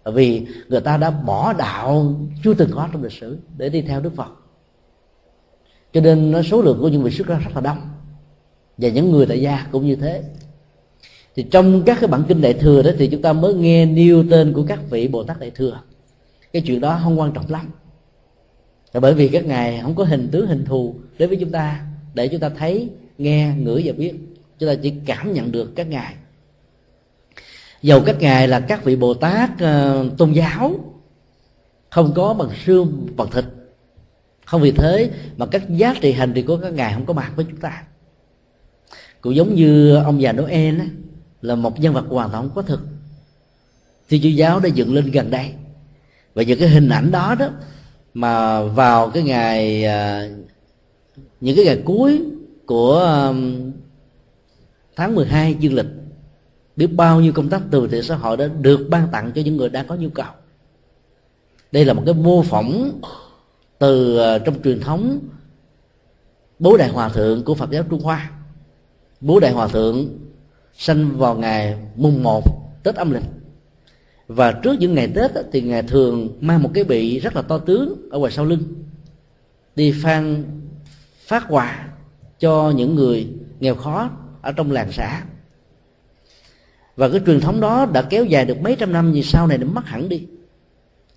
[0.05, 4.01] vì người ta đã bỏ đạo chưa từng có trong lịch sử để đi theo
[4.01, 4.31] Đức Phật.
[5.93, 7.77] Cho nên số lượng của những vị xuất ra rất là đông,
[8.77, 10.23] và những người tại gia cũng như thế
[11.38, 14.23] thì trong các cái bản kinh đại thừa đó thì chúng ta mới nghe nêu
[14.31, 15.81] tên của các vị bồ tát đại thừa.
[16.53, 17.72] Cái chuyện đó không quan trọng lắm.
[18.93, 21.85] Là bởi vì các ngài không có hình tướng hình thù đối với chúng ta
[22.14, 24.14] để chúng ta thấy nghe ngửi và biết.
[24.59, 26.14] Chúng ta chỉ cảm nhận được các ngài.
[27.81, 30.76] Dầu các ngài là các vị bồ tát uh, tôn giáo
[31.89, 33.45] không có bằng xương bằng thịt.
[34.45, 37.31] Không vì thế mà các giá trị hành trì của các ngài không có mặt
[37.35, 37.84] với chúng ta.
[39.22, 40.85] Cũng giống như ông già noel á,
[41.41, 42.80] là một nhân vật hoàn toàn không có thực.
[44.09, 45.53] Thiên chúa giáo đã dựng lên gần đây.
[46.34, 47.49] Và những cái hình ảnh đó đó
[48.14, 50.30] mà vào cái ngày à,
[51.41, 52.22] những cái ngày cuối
[52.65, 53.72] của um,
[54.95, 55.85] tháng 12 dương lịch,
[56.76, 59.57] biết bao nhiêu công tác từ thiện xã hội đã được ban tặng cho những
[59.57, 60.31] người đang có nhu cầu.
[61.72, 63.01] Đây là một cái mô phỏng
[63.80, 65.19] từ à, trong truyền thống
[66.59, 68.31] bố đại hòa thượng của phật giáo trung hoa.
[69.22, 70.07] Bố đại hòa thượng
[70.78, 72.44] sanh vào ngày mùng 1
[72.84, 73.24] Tết âm lịch.
[74.28, 77.58] Và trước những ngày Tết thì ngài thường mang một cái bị rất là to
[77.58, 78.64] tướng ở ngoài sau lưng
[79.76, 80.44] đi phan
[81.28, 81.88] phát quà
[82.40, 83.28] cho những người
[83.60, 84.10] nghèo khó
[84.41, 85.24] ở trong làng xã.
[86.95, 89.58] Và cái truyền thống đó đã kéo dài được mấy trăm năm thì sau này
[89.58, 90.24] nó mất hẳn đi.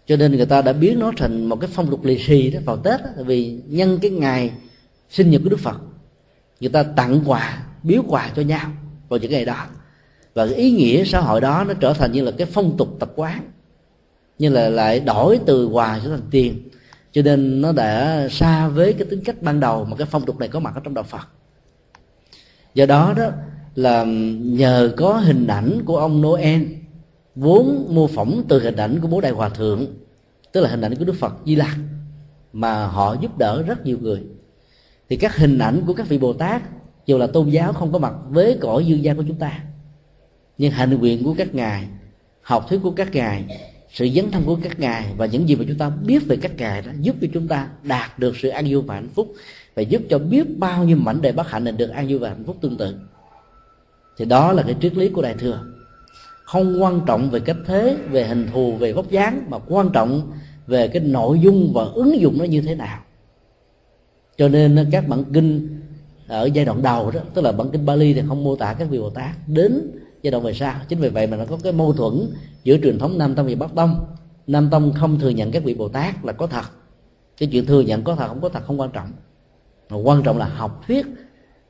[0.07, 2.61] Cho nên người ta đã biến nó thành một cái phong tục lì xì đó
[2.65, 4.53] vào tết đó, vì nhân cái ngày
[5.11, 5.77] sinh nhật của đức phật
[6.61, 8.71] người ta tặng quà biếu quà cho nhau
[9.11, 9.67] vào những ngày đó.
[10.35, 12.97] Và cái ý nghĩa xã hội đó nó trở thành như là cái phong tục
[12.99, 13.51] tập quán,
[14.39, 16.69] như là lại đổi từ quà trở thành tiền.
[17.13, 20.39] Cho nên nó đã xa với cái tính cách ban đầu mà cái phong tục
[20.39, 21.29] này có mặt ở trong đạo phật.
[22.75, 23.31] Do đó đó
[23.75, 24.05] là
[24.41, 26.63] nhờ có hình ảnh của ông noel,
[27.35, 29.87] vốn mô phỏng từ hình ảnh của bố đại hòa thượng,
[30.53, 31.77] tức là hình ảnh của đức phật di lặc,
[32.53, 34.23] mà họ giúp đỡ rất nhiều người.
[35.09, 36.63] Thì các hình ảnh của các vị bồ tát
[37.07, 39.61] dù là tôn giáo không có mặt với cõi dương gian của chúng ta,
[40.59, 41.87] nhưng hành nguyện của các ngài,
[42.43, 43.45] học thuyết của các ngài,
[43.93, 46.53] sự dấn thân của các ngài và những gì mà chúng ta biết về các
[46.57, 49.35] ngài đó giúp cho chúng ta đạt được sự an vui và hạnh phúc
[49.75, 52.29] và giúp cho biết bao nhiêu mảnh đề bất hạnh này được an vui và
[52.29, 52.97] hạnh phúc tương tự.
[54.17, 55.65] Thì đó là cái triết lý của đại thừa.
[56.45, 60.33] Không quan trọng về cách thế, về hình thù, về vóc dáng, mà quan trọng
[60.67, 62.99] về cái nội dung và ứng dụng nó như thế nào.
[64.39, 65.81] Cho nên các bản kinh
[66.31, 68.89] ở giai đoạn đầu đó tức là bản kinh Bali thì không mô tả các
[68.91, 69.49] vị Bồ Tát.
[69.49, 69.91] Đến
[70.23, 72.31] giai đoạn về sau chính vì vậy mà nó có cái mâu thuẫn
[72.65, 74.07] giữa truyền thống Nam Tông và Bắc Tông.
[74.47, 76.65] Nam Tông không thừa nhận các vị Bồ Tát là có thật.
[77.39, 79.13] Cái chuyện thừa nhận có thật không có thật không quan trọng.
[79.91, 81.07] Mà quan trọng là học thuyết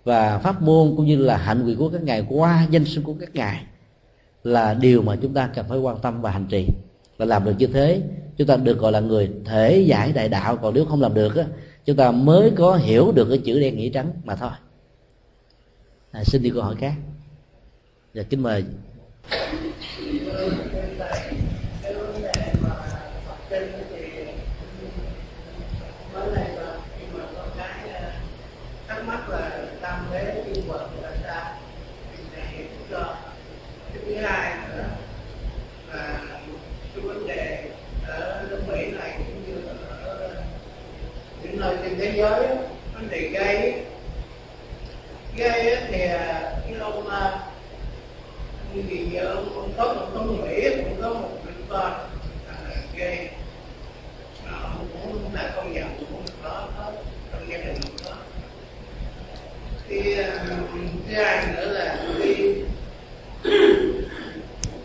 [0.04, 3.14] và pháp môn cũng như là hạnh nguyện của các ngài qua danh xưng của
[3.20, 3.62] các ngài
[4.44, 6.66] là điều mà chúng ta cần phải quan tâm và hành trì.
[7.18, 8.02] Và làm được như thế
[8.36, 10.56] chúng ta được gọi là người thể giải đại đạo.
[10.56, 11.44] Còn nếu không làm được á,
[11.90, 14.50] chúng ta mới có hiểu được cái chữ đen nghĩa trắng mà thôi.
[16.10, 16.94] À, xin đi câu hỏi khác.
[16.98, 17.06] Và
[18.14, 18.64] dạ, kính mời.
[42.20, 42.46] Giới
[42.94, 43.74] vấn đề gây
[45.36, 47.08] gây thì à, cái à, ông
[48.74, 51.92] thì gì ông, cũng có một ông mỹ cũng có một bệnh con
[52.48, 52.54] à,
[52.96, 53.28] gây
[54.44, 56.68] mà ông cũng đã công nhận cũng có
[57.32, 58.16] trong gia đình đó
[59.88, 60.14] thì
[61.08, 62.54] thứ hai nữa là khi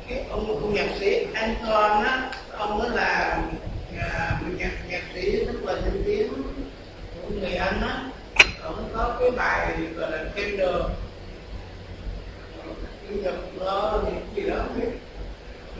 [0.09, 3.41] cái ông ông nhạc sĩ Anton á ông đó là
[3.99, 6.54] à, nhạc nhạc sĩ rất là danh tiếng
[7.25, 8.03] của người Anh á
[8.67, 10.75] cũng có cái bài gọi là Tender
[13.07, 14.01] cái nhập nó
[14.35, 14.89] gì đó biết.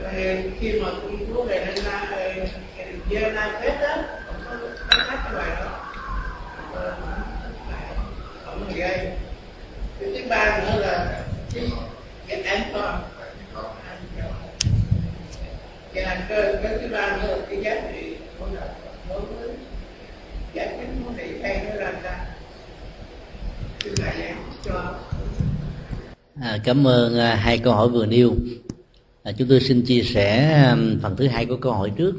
[0.02, 2.48] Rồi khi mà công chúa về lên về
[3.10, 4.60] Vienna hết á cũng
[4.90, 5.80] có hát cái bài đó.
[8.46, 9.12] Ông gây
[10.00, 11.24] cái thứ ba nữa là
[11.54, 11.72] cái
[12.28, 13.02] cái Anton
[13.54, 13.66] con
[15.94, 16.06] cái,
[16.64, 18.62] cái thứ ba nữa là cái giá trị của nó
[19.10, 19.50] đối với
[20.56, 22.26] giải quyết vấn đề hay nó ra ra.
[23.80, 24.96] Thứ này giảng cho.
[26.42, 28.36] À, cảm ơn à, hai câu hỏi vừa nêu.
[29.24, 32.16] À, chúng tôi xin chia sẻ à, phần thứ hai của câu hỏi trước.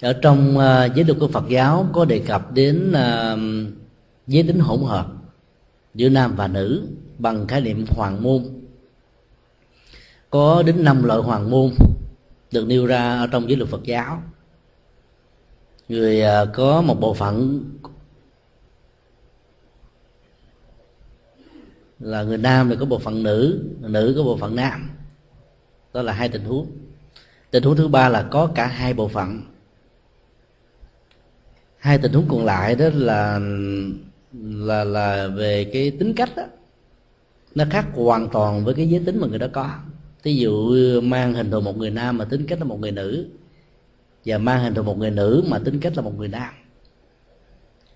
[0.00, 3.36] Ở trong à, giới luật của Phật giáo có đề cập đến à,
[4.26, 5.06] giới tính hỗn hợp
[5.94, 6.88] giữa nam và nữ
[7.18, 8.42] bằng khái niệm hoàng môn.
[10.30, 11.70] Có đến năm loại hoàng môn
[12.52, 14.22] được nêu ra ở trong giới luật Phật giáo.
[15.88, 17.64] Người à, có một bộ phận
[21.98, 24.90] là người nam thì có bộ phận nữ nữ có bộ phận nam.
[25.92, 26.70] Đó là hai tình huống.
[27.50, 29.42] Tình huống thứ ba là có cả hai bộ phận.
[31.78, 33.40] Hai tình huống còn lại đó là
[34.42, 36.42] là là về cái tính cách đó,
[37.54, 39.70] nó khác hoàn toàn với cái giới tính mà người đó có
[40.26, 43.26] ví dụ mang hình thù một người nam mà tính cách là một người nữ,
[44.24, 46.54] và mang hình thù một người nữ mà tính cách là một người nam.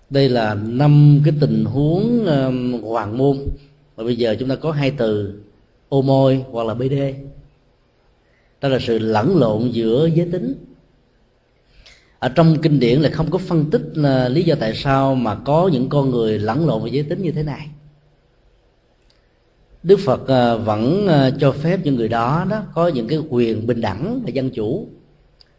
[0.09, 3.37] Đây là năm cái tình huống um, hoàng môn.
[3.95, 5.33] Và bây giờ chúng ta có hai từ,
[5.89, 6.93] ô môi hoặc là bd
[8.61, 10.55] đó là sự lẫn lộn giữa giới tính.
[12.19, 15.35] Ở trong kinh điển là không có phân tích là lý do tại sao mà
[15.35, 17.67] có những con người lẫn lộn về giới tính như thế này
[19.83, 23.67] đức phật ờ, vẫn ờ, cho phép những người đó đó có những cái quyền
[23.67, 24.87] bình đẳng và dân chủ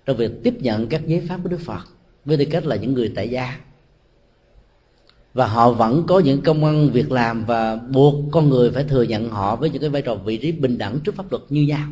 [0.06, 1.80] trong việc tiếp nhận các giấy pháp của đức phật
[2.24, 3.56] với tư cách là những người tại gia.
[5.34, 9.02] Và họ vẫn có những công ăn việc làm và buộc con người phải thừa
[9.02, 11.62] nhận họ với những cái vai trò vị trí bình đẳng trước pháp luật như
[11.62, 11.88] nhau.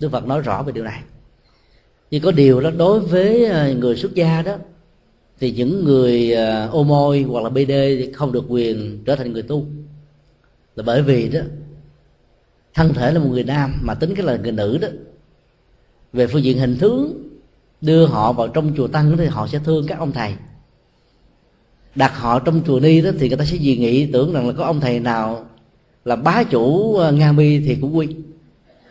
[0.00, 1.00] Đức phật nói rõ về điều này.
[2.10, 4.56] Nhưng có điều đó, đối với ờ, người xuất gia đó,
[5.40, 6.32] thì những người
[6.72, 9.66] ô môi hoặc là bd thì không được quyền trở thành người tu
[10.76, 11.40] là bởi vì đó,
[12.74, 14.88] thân thể là một người nam mà tính cái là người nữ đó.
[16.12, 17.28] Về phương diện hình tướng,
[17.80, 20.34] đưa họ vào trong chùa tăng thì họ sẽ thương các ông thầy.
[21.94, 24.54] Đặt họ trong chùa ni đó thì người ta sẽ dị nghị tưởng rằng là
[24.58, 25.46] có ông thầy nào
[26.04, 28.08] là bá chủ ờ, nga mi thì cũng quy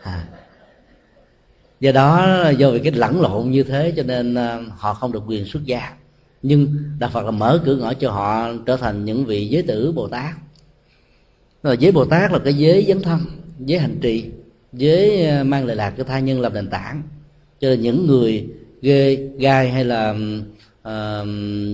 [0.02, 0.28] à.
[1.80, 5.22] do đó, do vì cái lẫn lộn như thế cho nên ờ, họ không được
[5.26, 5.94] quyền xuất gia.
[6.42, 9.92] Nhưng đạo phật là mở cửa ngõ cho họ trở thành những vị giới tử
[9.92, 10.34] bồ tát
[11.64, 13.20] rồi giới bồ tát là cái giới dấn thân
[13.58, 14.30] giới hành trì
[14.72, 17.02] giới ờ, mang lại lạc cho tha nhân làm nền tảng.
[17.60, 18.48] Cho nên những người
[18.82, 21.26] ghê gai hay là uh,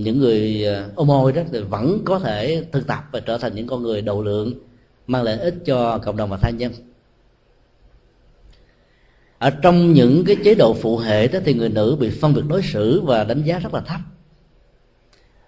[0.03, 3.55] những người ờ, ô môi đó thì vẫn có thể thực tập và trở thành
[3.55, 4.53] những con người đầu lượng
[5.07, 6.71] mang lại ích cho cộng đồng và tha nhân.
[9.37, 12.41] Ở trong những cái chế độ phụ hệ đó thì người nữ bị phân biệt
[12.47, 13.99] đối xử và đánh giá rất là thấp.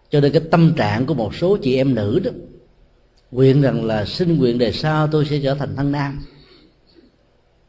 [0.10, 2.32] Cho nên cái tâm trạng của một số chị em nữ đó
[3.34, 6.22] nguyện rằng là xin nguyện đề sau tôi sẽ trở thành thân nam.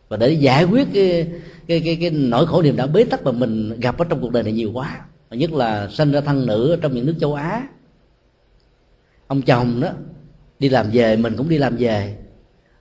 [0.08, 1.28] Và để giải quyết cái
[1.66, 4.32] cái cái, cái nỗi khổ niềm đã bế tắc mà mình gặp ở trong cuộc
[4.32, 5.00] đời này nhiều quá.
[5.30, 7.68] Và nhất là sinh ra thân nữ ở trong những nước châu á.
[9.26, 9.88] Ông chồng đó
[10.58, 12.16] đi làm về mình cũng đi làm về.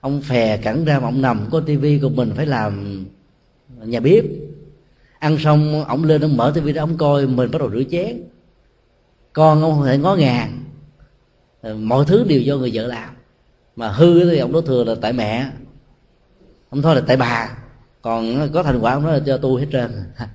[0.00, 3.04] Ông phè cẳng ra mà ông nằm có tivi của mình phải làm
[3.84, 4.24] nhà bếp.
[5.18, 8.22] Ăn xong ông lên ông mở tivi ra ông coi mình bắt đầu rửa chén.
[9.32, 10.63] Con ông không thể ngó ngàng.
[11.64, 13.14] Ờ, mọi thứ đều do người vợ làm.
[13.76, 15.46] Mà hư thì ông đó thừa là tại mẹ
[16.70, 17.56] ông thôi là tại bà.
[18.02, 19.90] Còn ờ, có thành quả ông nói là cho tôi hết trơn.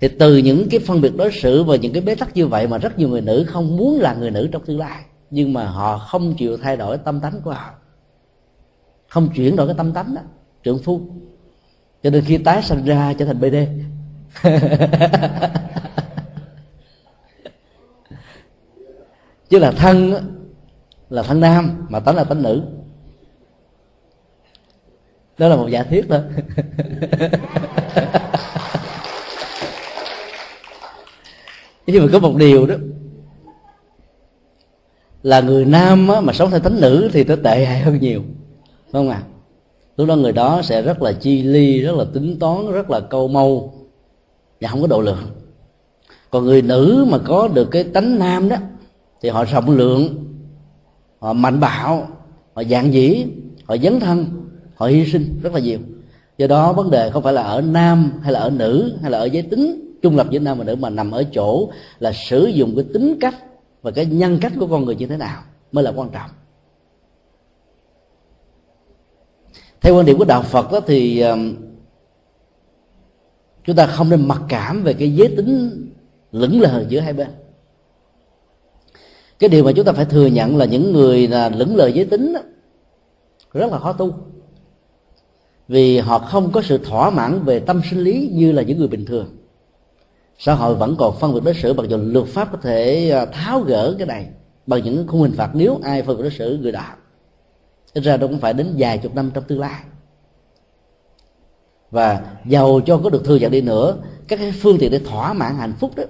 [0.00, 2.66] Thì từ những cái phân biệt đối xử và những cái bế tắc như vậy
[2.66, 5.04] mà rất nhiều người nữ không muốn là người nữ trong tương lai.
[5.30, 7.70] Nhưng mà họ không chịu thay đổi tâm tánh của họ.
[9.08, 10.20] Không chuyển đổi cái tâm tánh đó,
[10.62, 11.00] trưởng phu.
[12.02, 13.56] Cho nên khi tái sinh ra trở thành bd
[19.54, 20.14] chứ là thân
[21.10, 22.62] là thân nam mà tánh là tánh nữ.
[25.38, 26.20] Đó là một giả thiết thôi.
[31.86, 32.74] Nhưng mà có một điều đó
[35.22, 38.22] là người nam á, mà sống theo tánh nữ thì nó tệ hại hơn nhiều
[38.92, 39.22] đúng không ạ?
[39.22, 39.28] À?
[39.96, 43.00] lúc đó người đó sẽ rất là chi ly rất là tính toán rất là
[43.00, 43.74] câu mâu
[44.60, 45.26] và không có độ lượng.
[46.30, 48.56] Còn người nữ mà có được cái tánh nam đó
[49.20, 50.24] thì họ rộng lượng,
[51.18, 52.08] họ mạnh bạo,
[52.54, 53.26] họ dạng dĩ
[53.64, 54.26] họ dấn thân,
[54.74, 55.78] họ hy sinh rất là nhiều.
[56.38, 59.18] Do đó vấn đề không phải là ở nam hay là ở nữ hay là
[59.18, 62.46] ở giới tính trung lập giữa nam và nữ, mà nằm ở chỗ là sử
[62.46, 63.34] dụng cái tính cách
[63.82, 65.42] và cái nhân cách của con người như thế nào
[65.72, 66.30] mới là quan trọng.
[69.80, 71.54] Theo quan điểm của đạo phật đó thì um,
[73.64, 75.70] chúng ta không nên mặc cảm về cái giới tính
[76.32, 77.28] lững lờ giữa hai bên
[79.44, 82.04] cái điều mà chúng ta phải thừa nhận là những người là lững lờ giới
[82.04, 82.40] tính đó,
[83.52, 84.14] rất là khó tu.
[85.68, 88.88] Vì họ không có sự thỏa mãn về tâm sinh lý như là những người
[88.88, 89.26] bình thường.
[90.38, 93.26] Xã hội vẫn còn phân biệt đối xử mặc dù luật pháp có thể à,
[93.26, 94.26] tháo gỡ cái này
[94.66, 96.84] bằng những khung hình phạt nếu ai phân biệt đối xử người đó.
[97.94, 99.80] Ít ra nó cũng phải đến vài chục năm trong tương lai.
[101.90, 103.96] Và giàu cho có được thừa nhận đi nữa
[104.28, 106.04] các cái phương tiện để thỏa mãn hạnh phúc đó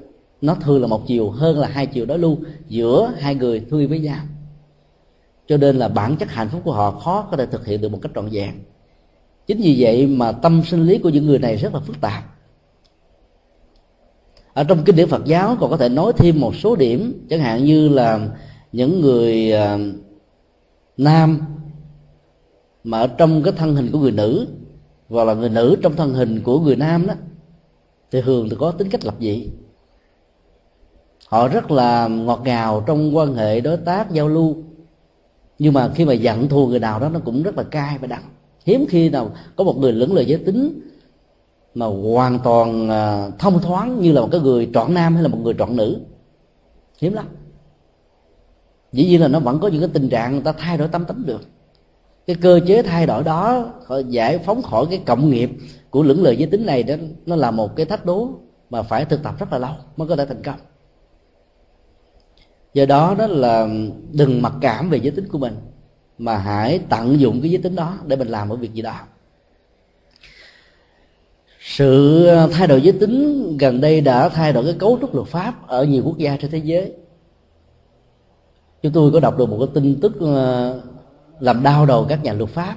[0.45, 2.39] nó thường là một chiều hơn là hai chiều đối lưu
[2.69, 4.21] giữa hai người thương yêu với nhau.
[5.47, 7.89] Cho nên là bản chất hạnh phúc của họ khó có thể thực hiện được
[7.89, 8.51] một cách trọn vẹn.
[9.47, 12.25] Chính vì vậy mà tâm sinh lý của những người này rất là phức tạp.
[14.55, 17.41] Ở trong kinh điển Phật giáo còn có thể nói thêm một số điểm chẳng
[17.41, 18.29] hạn như là
[18.73, 19.81] những người uh,
[20.97, 21.41] nam
[22.85, 24.47] mà ở trong cái thân hình của người nữ
[25.09, 27.15] hoặc là người nữ trong thân hình của người nam đó
[28.11, 29.49] thì thường thì có tính cách lập dị
[31.29, 34.57] họ rất là ngọt ngào trong quan hệ đối tác, giao lưu.
[35.59, 38.07] Nhưng mà khi mà giận thù người nào đó, nó cũng rất là cay và
[38.07, 38.23] đắng.
[38.65, 40.81] Hiếm khi nào có một người lẫn lời giới tính
[41.75, 45.29] mà hoàn toàn à, thông thoáng như là một cái người trọn nam hay là
[45.29, 46.01] một người trọn nữ.
[46.99, 47.27] Hiếm lắm.
[48.93, 51.05] Dĩ nhiên là nó vẫn có những cái tình trạng người ta thay đổi tâm
[51.05, 51.41] tính được.
[52.27, 53.67] Cái cơ chế thay đổi đó
[54.09, 55.51] giải phóng khỏi cái cộng nghiệp
[55.91, 56.95] của lưỡng lự giới tính này đó,
[57.27, 58.29] nó là một cái thách đố
[58.71, 60.59] mà phải thực tập rất là lâu mới có thể thành công
[62.75, 63.69] do đó đó là
[64.13, 65.57] đừng mặc cảm về giới tính của mình,
[66.19, 69.01] mà hãy tận dụng cái giới tính đó để mình làm một việc gì đó.
[71.61, 75.67] Sự thay đổi giới tính gần đây đã thay đổi cái cấu trúc luật pháp
[75.67, 76.93] ở nhiều quốc gia trên thế giới.
[78.83, 80.81] Chúng tôi có đọc được một cái tin tức ờ,
[81.41, 82.77] làm đau đầu các nhà luật pháp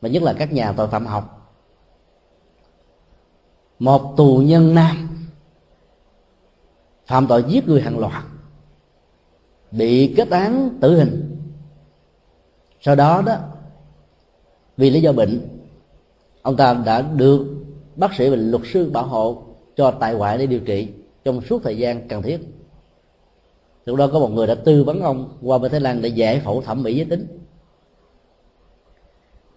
[0.00, 1.54] và nhất là các nhà tội phạm học.
[3.78, 5.08] Một tù nhân nam
[7.06, 8.24] phạm tội giết người hàng loạt
[9.70, 11.36] bị kết án tử hình.
[12.80, 13.36] Sau đó đó,
[14.76, 15.40] vì lý do bệnh,
[16.42, 17.46] ông ta đã được
[17.96, 19.42] bác sĩ và luật sư bảo hộ
[19.76, 20.88] cho tại ngoại để điều trị
[21.24, 22.40] trong suốt thời gian cần thiết.
[23.84, 26.40] Lúc đó có một người đã tư vấn ông qua bên thái lan để giải
[26.40, 27.26] phẫu thẩm mỹ giới tính.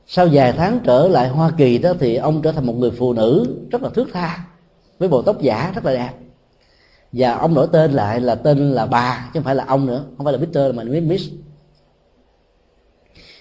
[0.07, 3.13] Sau vài tháng trở lại hoa kỳ đó thì ông trở thành một người phụ
[3.13, 4.45] nữ rất là thước tha,
[4.99, 6.11] với bộ tóc giả rất là đẹp
[7.11, 10.03] và ông đổi tên lại là tên là bà chứ không phải là ông nữa
[10.17, 11.29] không phải là Peter mà là Miss.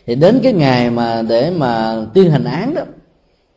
[0.06, 2.82] Thì đến cái ngày mà để mà tuyên hành án đó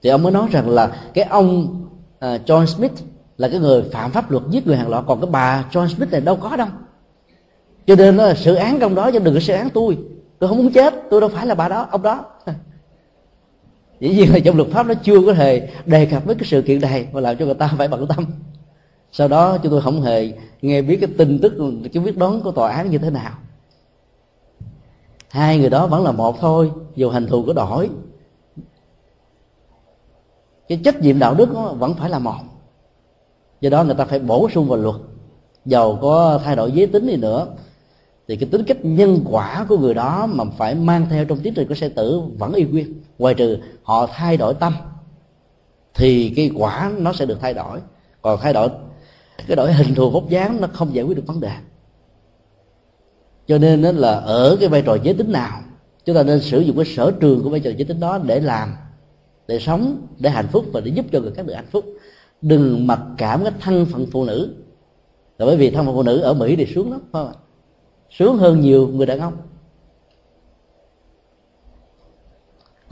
[0.04, 1.82] thì ông mới nói rằng là cái ông
[2.26, 2.92] uh, John Smith
[3.38, 6.12] là cái người phạm pháp luật giết người hàng loạt còn cái bà John Smith
[6.12, 6.68] này đâu có đâu.
[7.88, 9.98] Cho nên nó là sự án trong đó cho đừng có sự án tôi.
[10.40, 12.26] Tôi không muốn chết tôi đâu phải là bà đó ông đó.
[14.00, 16.62] Dĩ nhiên là trong luật pháp nó chưa có thể đề cập với cái sự
[16.62, 18.26] kiện này mà làm cho người ta phải bận tâm
[19.16, 21.54] sau đó chúng tôi không hề nghe biết cái tin tức,
[21.94, 23.32] cái quyết đoán của tòa án như thế nào.
[25.30, 27.90] Hai người đó vẫn là một thôi, dù hành thù có đổi.
[30.68, 32.40] Cái trách nhiệm đạo đức vẫn phải là một.
[33.62, 34.96] Do đó người ta phải bổ sung vào luật.
[35.66, 37.48] Giàu có thay đổi giới tính đi nữa,
[38.28, 41.54] thì cái tính cách nhân quả của người đó mà phải mang theo trong tiến
[41.54, 43.02] trình của xe tử vẫn y nguyên.
[43.20, 44.74] Ngoài trừ họ thay đổi tâm,
[45.94, 47.80] thì cái quả nó sẽ được thay đổi.
[48.22, 48.70] Còn thay đổi
[49.48, 51.52] cái đổi hình thù vóc dáng nó không giải quyết được vấn đề.
[53.48, 55.60] Cho nên đó là ở cái vai trò giới tính nào,
[56.06, 58.40] chúng ta nên sử dụng cái sở trường của vai trò giới tính đó để
[58.40, 58.74] làm,
[59.48, 61.86] để sống, để hạnh phúc và để giúp cho người khác được hạnh phúc.
[62.42, 64.56] Đừng mặc cảm cái thân phận phụ nữ.
[65.38, 67.34] Là bởi vì thân phận phụ nữ ở mỹ thì xuống lắm, phải không
[68.10, 69.34] xuống hơn nhiều người đàn ông.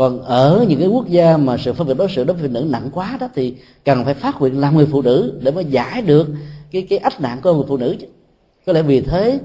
[0.02, 2.54] Còn ở những cái quốc gia mà sự phân biệt đối xử đối với phụ
[2.54, 3.56] nữ nặng quá đó, thì
[3.86, 6.28] cần phải phát nguyện làm người phụ nữ để mới giải được
[6.72, 8.08] cái cái ách nạn của người phụ nữ chứ.
[8.66, 9.40] Có lẽ vì thế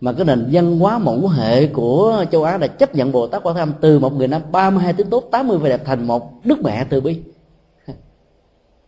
[0.00, 3.42] mà cái nền văn hóa mẫu hệ của châu Á đã chấp nhận Bồ Tát
[3.42, 6.62] Quan Thế từ một người nam 32 tiếng tốt 80 về đẹp thành một đức
[6.62, 7.20] mẹ từ bi.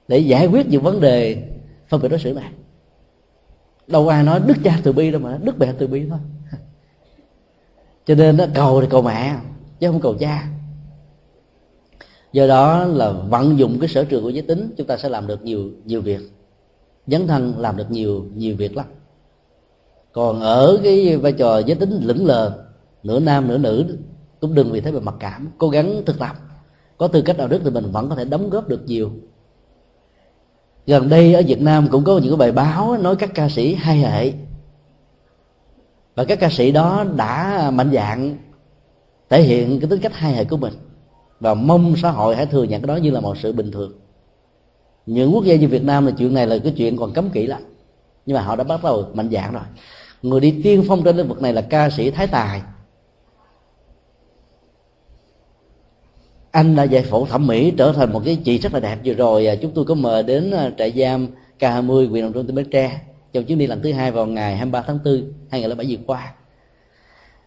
[0.08, 1.42] Để giải quyết những vấn đề
[1.88, 2.50] phân biệt đối xử này.
[3.86, 6.18] Đâu ai nói đức cha từ bi đâu mà, đức mẹ từ bi thôi.
[8.06, 9.36] Cho nên nó cầu thì cầu mẹ,
[9.80, 10.48] chứ không cầu cha
[12.32, 15.26] do đó là vận dụng cái sở trường của giới tính, chúng ta sẽ làm
[15.26, 16.20] được nhiều nhiều việc.
[17.06, 18.86] Dấn thân làm được nhiều nhiều việc lắm.
[20.12, 22.64] Còn ở cái vai trò giới tính lững lờ,
[23.02, 23.96] nửa nam nửa nữ,
[24.40, 26.36] cũng đừng vì thế mà mặc cảm, cố gắng thực tập.
[26.98, 29.10] Có tư cách đạo đức thì mình vẫn có thể đóng góp được nhiều.
[30.86, 33.74] Gần đây ở Việt Nam cũng có những cái bài báo nói các ca sĩ
[33.74, 34.32] hai hệ.
[36.14, 38.36] Và các ca sĩ đó đã mạnh dạng
[39.28, 40.72] thể hiện cái tính cách hai hệ của mình
[41.40, 43.92] và mong xã hội hãy thừa nhận cái đó như là một sự bình thường.
[45.06, 47.46] Những quốc gia như Việt Nam là chuyện này là cái chuyện còn cấm kỵ
[47.46, 47.62] lắm.
[48.26, 49.62] Nhưng mà họ đã bắt đầu mạnh dạng rồi.
[50.22, 52.62] Người đi tiên phong trên lĩnh vực này là ca sĩ Thái Tài.
[56.50, 59.14] Anh đã giải phẫu thẩm mỹ trở thành một cái chị rất là đẹp vừa
[59.14, 59.46] rồi.
[59.46, 61.26] À, chúng tôi có mời đến à, trại giam
[61.58, 63.00] K20 huyện Đồng Trung tỉnh Bến Tre
[63.32, 66.32] trong chuyến đi lần thứ hai vào ngày 23 tháng 4 2007 vừa qua.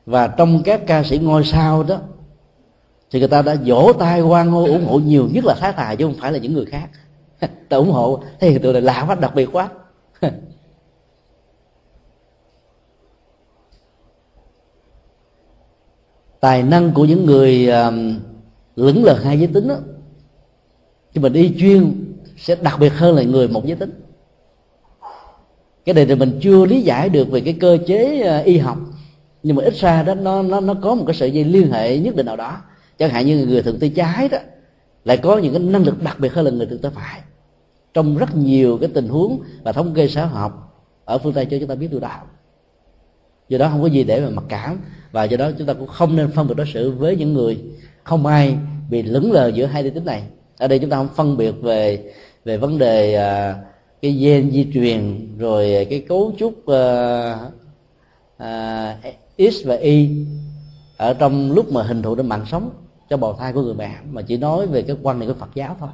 [0.05, 1.99] Và trong các ca sĩ ngôi sao đó
[3.11, 5.95] thì người ta đã vỗ tay hoan hô ủng hộ nhiều nhất là thái tài
[5.95, 6.89] chứ không phải là những người khác.
[7.69, 8.23] Ta ủng hộ.
[8.39, 9.69] Thế hiện tượng này lạ quá đặc biệt quá.
[16.39, 18.19] Tài năng của những người um,
[18.75, 19.75] lững lờ hai giới tính đó
[21.13, 22.05] chứ mình đi chuyên
[22.38, 24.01] sẽ đặc biệt hơn là người một giới tính.
[25.85, 28.77] Cái này thì mình chưa lý giải được về cái cơ chế uh, y học
[29.43, 31.97] nhưng mà ít ra đó nó nó nó có một cái sợi dây liên hệ
[31.97, 32.57] nhất định nào đó
[33.01, 34.37] chẳng hạn như người thượng tay trái đó
[35.05, 37.21] lại có những cái năng lực đặc biệt hơn là người thượng tay phải.
[37.93, 41.57] Trong rất nhiều cái tình huống và thống kê xã học ở phương tây cho
[41.59, 42.21] chúng ta biết điều đó.
[43.49, 44.77] Do đó không có gì để mà mặc cảm
[45.11, 47.61] và do đó chúng ta cũng không nên phân biệt đối xử với những người
[48.03, 48.57] không ai
[48.89, 50.23] bị lững lờ giữa hai lý tính này.
[50.57, 52.13] Ở đây chúng ta không phân biệt về
[52.45, 53.55] về vấn đề uh,
[54.01, 57.35] cái gen di truyền rồi cái cấu trúc uh,
[58.43, 60.09] uh, x và y.
[60.97, 62.69] Ở trong lúc mà hình thù trên mạng sống
[63.11, 65.49] cho bào thai của người mẹ, mà chỉ nói về cái quan niệm của Phật
[65.55, 65.89] giáo thôi.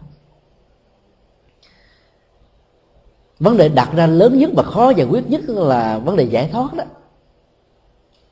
[3.39, 6.49] Vấn đề đặt ra lớn nhất và khó giải quyết nhất là vấn đề giải
[6.51, 6.83] thoát đó.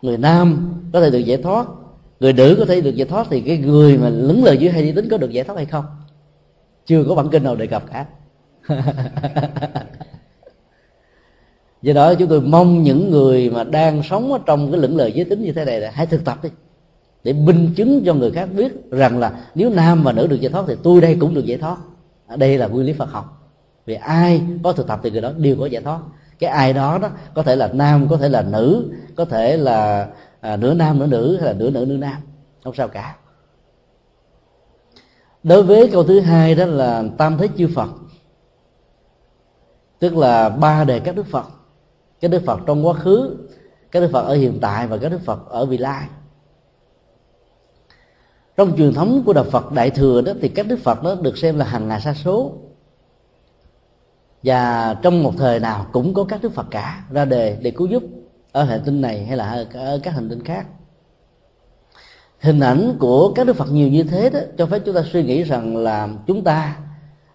[0.02, 1.68] Người nam có thể được giải thoát,
[2.20, 4.84] người nữ có thể được giải thoát thì cái người mà lứng lời dưới hay
[4.84, 5.86] giới tính có được giải thoát hay không?
[6.86, 8.06] Chưa có bản kinh nào đề cập cả.
[11.82, 15.12] Do đó chúng tôi mong những người mà đang sống ở trong cái lưỡng lời
[15.12, 16.50] giới tính như thế này là hãy thực tập đi
[17.26, 20.52] để minh chứng cho người khác biết rằng là nếu nam và nữ được giải
[20.52, 21.78] thoát thì tôi đây cũng được giải thoát.
[22.28, 23.52] À, đây là nguyên lý Phật học.
[23.86, 26.00] Vì ai có thực tập thì người đó đều có giải thoát.
[26.40, 30.08] Cái ai đó đó có thể là nam có thể là nữ có thể là
[30.42, 32.18] à, nửa nam nửa nữ hay là nửa nữ nửa nam.
[32.64, 33.16] Không sao cả.
[35.44, 37.90] Đối với câu thứ hai đó là tam thế chư phật.
[40.00, 41.46] Tức là ba đề các đức phật.
[42.22, 43.38] Các đức phật trong quá khứ
[43.92, 46.08] các đức phật ở hiện tại và các đức phật ở vị lai
[48.58, 51.38] trong truyền thống của đạo phật đại thừa đó, thì các đức phật đó được
[51.38, 52.54] xem là hàng ngàn sa số.
[54.44, 57.88] Và trong một thời nào cũng có các đức phật cả, ra đề để cứu
[57.88, 58.04] giúp
[58.52, 60.68] ở hệ tinh này hay là ở các hành tinh khác.
[62.40, 65.24] Hình ảnh của các đức phật nhiều như thế đó, cho phép chúng ta suy
[65.24, 66.78] nghĩ rằng là chúng ta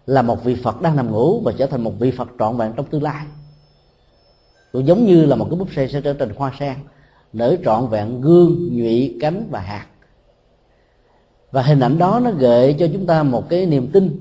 [0.05, 2.73] là một vị phật đang nằm ngủ và trở thành một vị phật trọn vẹn
[2.75, 3.25] trong tương lai.
[4.71, 6.75] Cũng giống như là một cái búp xe sẽ trở thành hoa sen,
[7.33, 9.85] nở trọn vẹn gương, nhụy, cánh và hạt
[11.51, 14.19] và hình ảnh đó nó gợi cho chúng ta một cái niềm tin.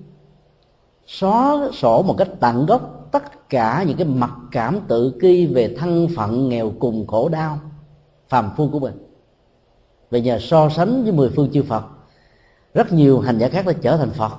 [1.07, 5.77] Xóa sổ một cách tận gốc tất cả những cái mặc cảm tự ki về
[5.79, 7.59] thân phận nghèo cùng khổ đau,
[8.29, 9.07] phàm phu của mình.
[10.11, 11.85] Về nhờ so sánh với mười phương chư Phật,
[12.75, 14.33] rất nhiều hành giả khác đã trở thành Phật,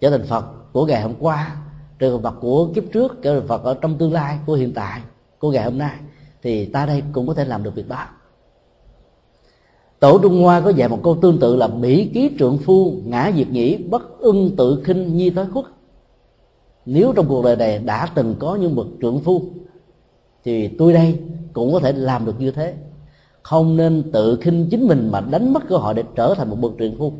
[0.00, 1.56] trở thành Phật của ngày hôm qua,
[1.98, 5.00] trở Phật của kiếp trước, trở thành Phật ở trong tương lai, của hiện tại,
[5.38, 5.96] của ngày hôm nay.
[6.42, 8.04] Thì ta đây cũng có thể làm được việc đó
[10.00, 13.32] tổ trung hoa có dạy một câu tương tự là bỉ ký trượng phu, ngã
[13.36, 15.64] diệt nhĩ, bất ưng tự khinh nhi tối khuất.
[16.86, 19.42] Nếu trong cuộc đời này đã từng có những bậc trượng phu,
[20.44, 21.18] thì tôi đây
[21.52, 22.74] cũng có thể làm được như thế.
[23.42, 26.56] Không nên tự khinh chính mình mà đánh mất cơ hội để trở thành một
[26.60, 27.12] bậc trượng phu.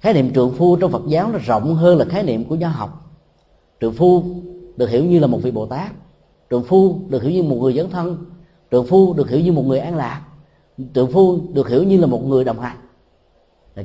[0.00, 2.68] Khái niệm trượng phu trong phật giáo nó rộng hơn là khái niệm của nho
[2.68, 3.10] học.
[3.80, 4.22] Trượng phu
[4.76, 5.92] được hiểu như là một vị bồ tát.
[6.50, 8.24] Trượng phu được hiểu như một người dẫn thân.
[8.70, 10.22] Trượng phu được hiểu như một người an lạc
[10.92, 12.76] tượng phu, được hiểu như là một người đồng hành.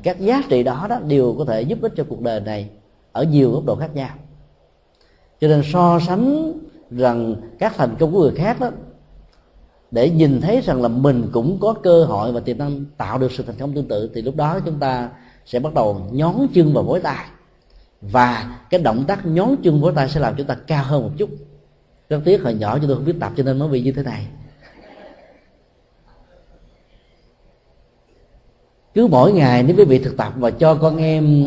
[0.03, 2.69] Các giá trị đó đó đều có thể giúp ích cho cuộc đời này
[3.11, 4.09] ở nhiều góc độ khác nhau.
[5.41, 6.53] Cho nên so sánh
[6.91, 8.71] rằng các thành công của người khác đó,
[9.91, 13.31] để nhìn thấy rằng là mình cũng có cơ hội và tiềm năng tạo được
[13.31, 15.09] sự thành công tương tự, thì lúc đó chúng ta
[15.45, 17.25] sẽ bắt đầu nhón chân vào mối tay
[18.01, 21.11] và cái động tác nhón chân vối tay sẽ làm chúng ta cao hơn một
[21.17, 21.29] chút.
[22.09, 24.03] Rất tiếc hồi nhỏ chúng tôi không biết tập cho nên mới bị như thế
[24.03, 24.27] này.
[28.97, 31.43] Cứ mỗi ngày nếu quý vị thực tập và cho con em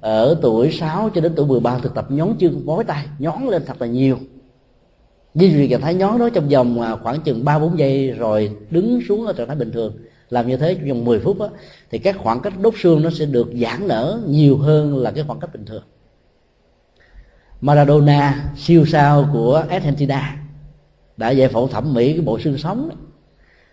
[0.00, 3.62] ở tuổi 6 cho đến tuổi 13 thực tập nhón chân bói tay nhón lên
[3.66, 4.18] thật là nhiều.
[5.34, 8.56] Duy trì trạng thái nhón đó trong vòng à, khoảng chừng ba bốn giây rồi
[8.70, 9.96] đứng xuống ở trạng thái bình thường.
[10.30, 11.48] Làm như thế trong vòng 10 phút đó,
[11.90, 15.24] thì các khoảng cách đốt xương nó sẽ được giãn nở nhiều hơn là cái
[15.26, 15.82] khoảng cách bình thường.
[17.60, 20.36] Maradona siêu sao của Argentina
[21.16, 22.90] đã giải phẫu thẩm mỹ cái bộ xương sống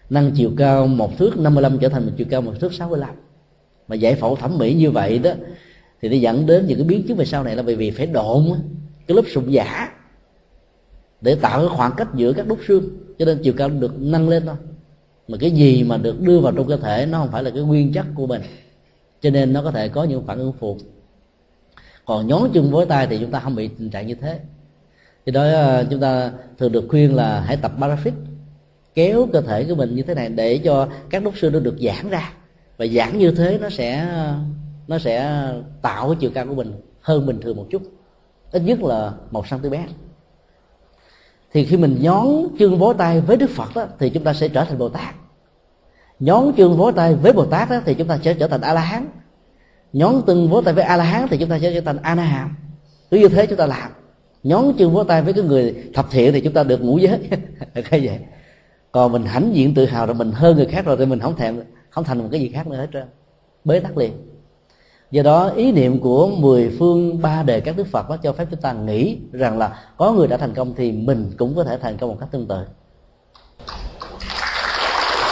[0.09, 3.09] nâng chiều cao một thước 55 trở thành một chiều cao một thước 65
[3.87, 5.31] mà giải phẫu thẩm mỹ như vậy đó,
[6.01, 8.07] thì nó dẫn đến những cái biến chứng về sau này là bởi vì phải
[8.07, 8.43] độn
[9.07, 9.89] cái lớp sụn giả
[11.21, 12.89] để tạo cái khoảng cách giữa các đốt xương,
[13.19, 14.55] cho nên chiều cao được nâng lên thôi.
[15.27, 17.63] Mà cái gì mà được đưa vào trong cơ thể nó không phải là cái
[17.63, 18.41] nguyên chất của mình,
[19.21, 20.77] cho nên nó có thể có những phản ứng phụ.
[22.05, 24.39] Còn nhón chân với tay thì chúng ta không bị tình trạng như thế.
[25.25, 28.11] Thì đó à, chúng ta thường được khuyên là hãy tập parafit
[28.95, 31.75] kéo cơ thể của mình như thế này để cho các đốt xương nó được
[31.79, 32.33] giãn ra.
[32.77, 34.07] Và giãn như thế nó sẽ
[34.87, 35.43] nó sẽ
[35.81, 37.81] tạo cái chiều cao của mình hơn bình thường một chút.
[38.51, 39.73] Ít nhất là một cm
[41.53, 42.27] thì khi mình nhón
[42.59, 45.15] chân vỗ tay với đức phật đó, thì chúng ta sẽ trở thành bồ tát.
[46.19, 48.73] Nhón chân vỗ tay với bồ tát đó, thì chúng ta sẽ trở thành a
[48.73, 49.07] la hán
[49.93, 52.15] nhón từng vỗ tay với a la hán thì chúng ta sẽ trở thành a
[52.15, 52.55] na hàm
[53.11, 53.91] cứ như thế chúng ta làm.
[54.43, 57.19] Nhón chân vỗ tay với cái người thập thiện thì chúng ta được ngũ giới.
[57.89, 58.19] Cái vậy?
[58.93, 61.35] Còn mình hãnh diện tự hào rồi mình hơn người khác rồi thì mình không
[61.35, 61.59] thèm,
[61.89, 63.03] không thành một cái gì khác nữa hết trơn.
[63.65, 64.11] Bế tắc liền.
[65.11, 68.47] Do đó, ý niệm của mười phương ba đề các đức phật đó cho phép
[68.51, 71.77] chúng ta nghĩ rằng là có người đã thành công thì mình cũng có thể
[71.77, 72.65] thành công một cách tương tự.